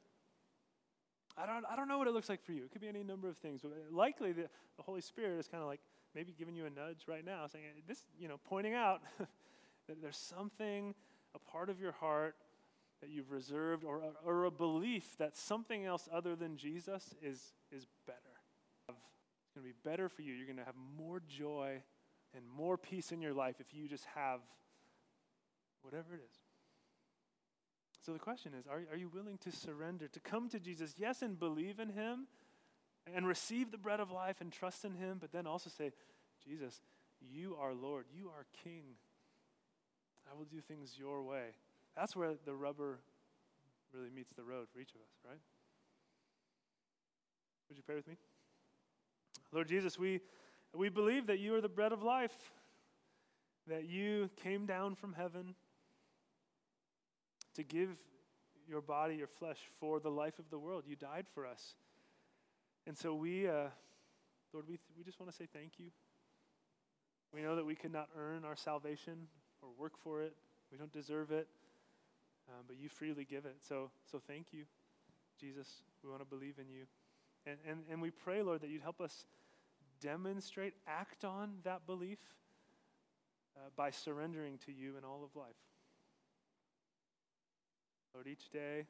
I 1.36 1.46
don't, 1.46 1.64
I 1.70 1.76
don't 1.76 1.88
know 1.88 1.98
what 1.98 2.08
it 2.08 2.14
looks 2.14 2.28
like 2.28 2.44
for 2.44 2.52
you. 2.52 2.64
It 2.64 2.72
could 2.72 2.80
be 2.80 2.88
any 2.88 3.04
number 3.04 3.28
of 3.28 3.38
things. 3.38 3.62
But 3.62 3.72
likely 3.90 4.32
the, 4.32 4.48
the 4.76 4.82
Holy 4.82 5.00
Spirit 5.00 5.38
is 5.38 5.48
kind 5.48 5.62
of 5.62 5.68
like, 5.68 5.80
maybe 6.14 6.34
giving 6.36 6.56
you 6.56 6.66
a 6.66 6.70
nudge 6.70 7.04
right 7.06 7.24
now, 7.24 7.46
saying 7.46 7.64
this, 7.86 8.02
you 8.18 8.28
know, 8.28 8.40
pointing 8.48 8.74
out 8.74 9.02
that 9.86 10.02
there's 10.02 10.16
something, 10.16 10.94
a 11.34 11.38
part 11.38 11.70
of 11.70 11.80
your 11.80 11.92
heart 11.92 12.34
that 13.00 13.10
you've 13.10 13.30
reserved, 13.30 13.84
or, 13.84 14.02
or 14.24 14.44
a 14.44 14.50
belief 14.50 15.16
that 15.18 15.36
something 15.36 15.84
else 15.84 16.08
other 16.12 16.34
than 16.34 16.56
Jesus 16.56 17.14
is, 17.22 17.52
is 17.70 17.86
better. 18.06 18.18
It's 18.88 19.54
going 19.54 19.66
to 19.66 19.72
be 19.72 19.88
better 19.88 20.08
for 20.08 20.22
you. 20.22 20.34
You're 20.34 20.46
going 20.46 20.58
to 20.58 20.64
have 20.64 20.74
more 20.96 21.22
joy 21.26 21.82
and 22.34 22.44
more 22.48 22.76
peace 22.76 23.12
in 23.12 23.22
your 23.22 23.32
life 23.32 23.56
if 23.60 23.72
you 23.72 23.88
just 23.88 24.04
have 24.14 24.40
whatever 25.82 26.14
it 26.14 26.20
is. 26.24 26.36
So 28.04 28.12
the 28.12 28.18
question 28.18 28.52
is 28.58 28.66
are, 28.66 28.82
are 28.90 28.96
you 28.96 29.08
willing 29.08 29.38
to 29.38 29.52
surrender, 29.52 30.08
to 30.08 30.20
come 30.20 30.48
to 30.48 30.58
Jesus, 30.58 30.94
yes, 30.96 31.22
and 31.22 31.38
believe 31.38 31.78
in 31.78 31.90
Him? 31.90 32.26
and 33.14 33.26
receive 33.26 33.70
the 33.70 33.78
bread 33.78 34.00
of 34.00 34.10
life 34.10 34.40
and 34.40 34.52
trust 34.52 34.84
in 34.84 34.94
Him, 34.94 35.18
but 35.20 35.32
then 35.32 35.46
also 35.46 35.70
say, 35.70 35.92
Jesus, 36.44 36.80
you 37.20 37.56
are 37.60 37.74
Lord, 37.74 38.06
you 38.14 38.28
are 38.28 38.46
King. 38.64 38.84
I 40.30 40.36
will 40.36 40.44
do 40.44 40.60
things 40.60 40.94
your 40.98 41.22
way. 41.22 41.54
That's 41.98 42.14
where 42.14 42.34
the 42.44 42.54
rubber 42.54 43.00
really 43.92 44.10
meets 44.10 44.30
the 44.36 44.44
road 44.44 44.68
for 44.72 44.78
each 44.78 44.92
of 44.94 45.00
us, 45.00 45.10
right? 45.28 45.40
Would 47.68 47.76
you 47.76 47.82
pray 47.84 47.96
with 47.96 48.06
me? 48.06 48.14
Lord 49.52 49.66
Jesus, 49.66 49.98
we, 49.98 50.20
we 50.72 50.90
believe 50.90 51.26
that 51.26 51.40
you 51.40 51.56
are 51.56 51.60
the 51.60 51.68
bread 51.68 51.90
of 51.90 52.04
life, 52.04 52.52
that 53.66 53.88
you 53.88 54.30
came 54.40 54.64
down 54.64 54.94
from 54.94 55.14
heaven 55.14 55.56
to 57.56 57.64
give 57.64 57.88
your 58.68 58.80
body, 58.80 59.16
your 59.16 59.26
flesh, 59.26 59.58
for 59.80 59.98
the 59.98 60.10
life 60.10 60.38
of 60.38 60.50
the 60.50 60.58
world. 60.58 60.84
You 60.86 60.94
died 60.94 61.26
for 61.34 61.46
us. 61.46 61.74
And 62.86 62.96
so 62.96 63.12
we, 63.12 63.48
uh, 63.48 63.70
Lord, 64.52 64.66
we, 64.68 64.76
th- 64.76 64.80
we 64.96 65.02
just 65.02 65.18
want 65.18 65.32
to 65.32 65.36
say 65.36 65.48
thank 65.52 65.72
you. 65.78 65.86
We 67.34 67.42
know 67.42 67.56
that 67.56 67.66
we 67.66 67.74
could 67.74 67.92
not 67.92 68.08
earn 68.16 68.44
our 68.44 68.54
salvation 68.54 69.26
or 69.60 69.70
work 69.76 69.98
for 69.98 70.22
it. 70.22 70.34
We 70.70 70.78
don't 70.78 70.92
deserve 70.92 71.32
it, 71.32 71.48
um, 72.48 72.64
but 72.66 72.76
you 72.78 72.88
freely 72.88 73.24
give 73.24 73.44
it. 73.44 73.56
So, 73.66 73.90
so 74.10 74.20
thank 74.26 74.52
you, 74.52 74.64
Jesus. 75.40 75.82
We 76.02 76.10
want 76.10 76.22
to 76.22 76.26
believe 76.26 76.54
in 76.58 76.68
you. 76.68 76.84
And, 77.46 77.56
and, 77.68 77.80
and 77.90 78.02
we 78.02 78.10
pray, 78.10 78.42
Lord, 78.42 78.60
that 78.62 78.70
you'd 78.70 78.82
help 78.82 79.00
us 79.00 79.26
demonstrate, 80.00 80.74
act 80.86 81.24
on 81.24 81.54
that 81.64 81.86
belief 81.86 82.18
uh, 83.56 83.70
by 83.76 83.90
surrendering 83.90 84.58
to 84.66 84.72
you 84.72 84.96
in 84.96 85.04
all 85.04 85.22
of 85.24 85.34
life. 85.36 85.56
Lord, 88.14 88.26
each 88.26 88.50
day, 88.50 88.86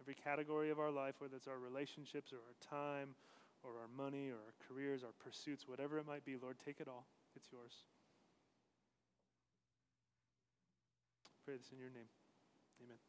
Every 0.00 0.14
category 0.14 0.70
of 0.70 0.78
our 0.78 0.90
life, 0.90 1.14
whether 1.18 1.36
it's 1.36 1.48
our 1.48 1.58
relationships 1.58 2.32
or 2.32 2.36
our 2.36 2.56
time 2.60 3.14
or 3.62 3.70
our 3.80 3.88
money 3.96 4.28
or 4.28 4.36
our 4.36 4.54
careers, 4.68 5.02
our 5.02 5.14
pursuits, 5.18 5.66
whatever 5.66 5.98
it 5.98 6.06
might 6.06 6.24
be, 6.24 6.36
Lord, 6.40 6.56
take 6.64 6.80
it 6.80 6.88
all. 6.88 7.06
It's 7.34 7.48
yours. 7.50 7.72
Pray 11.44 11.56
this 11.56 11.70
in 11.72 11.78
your 11.78 11.90
name. 11.90 12.25
Amen. 12.80 13.05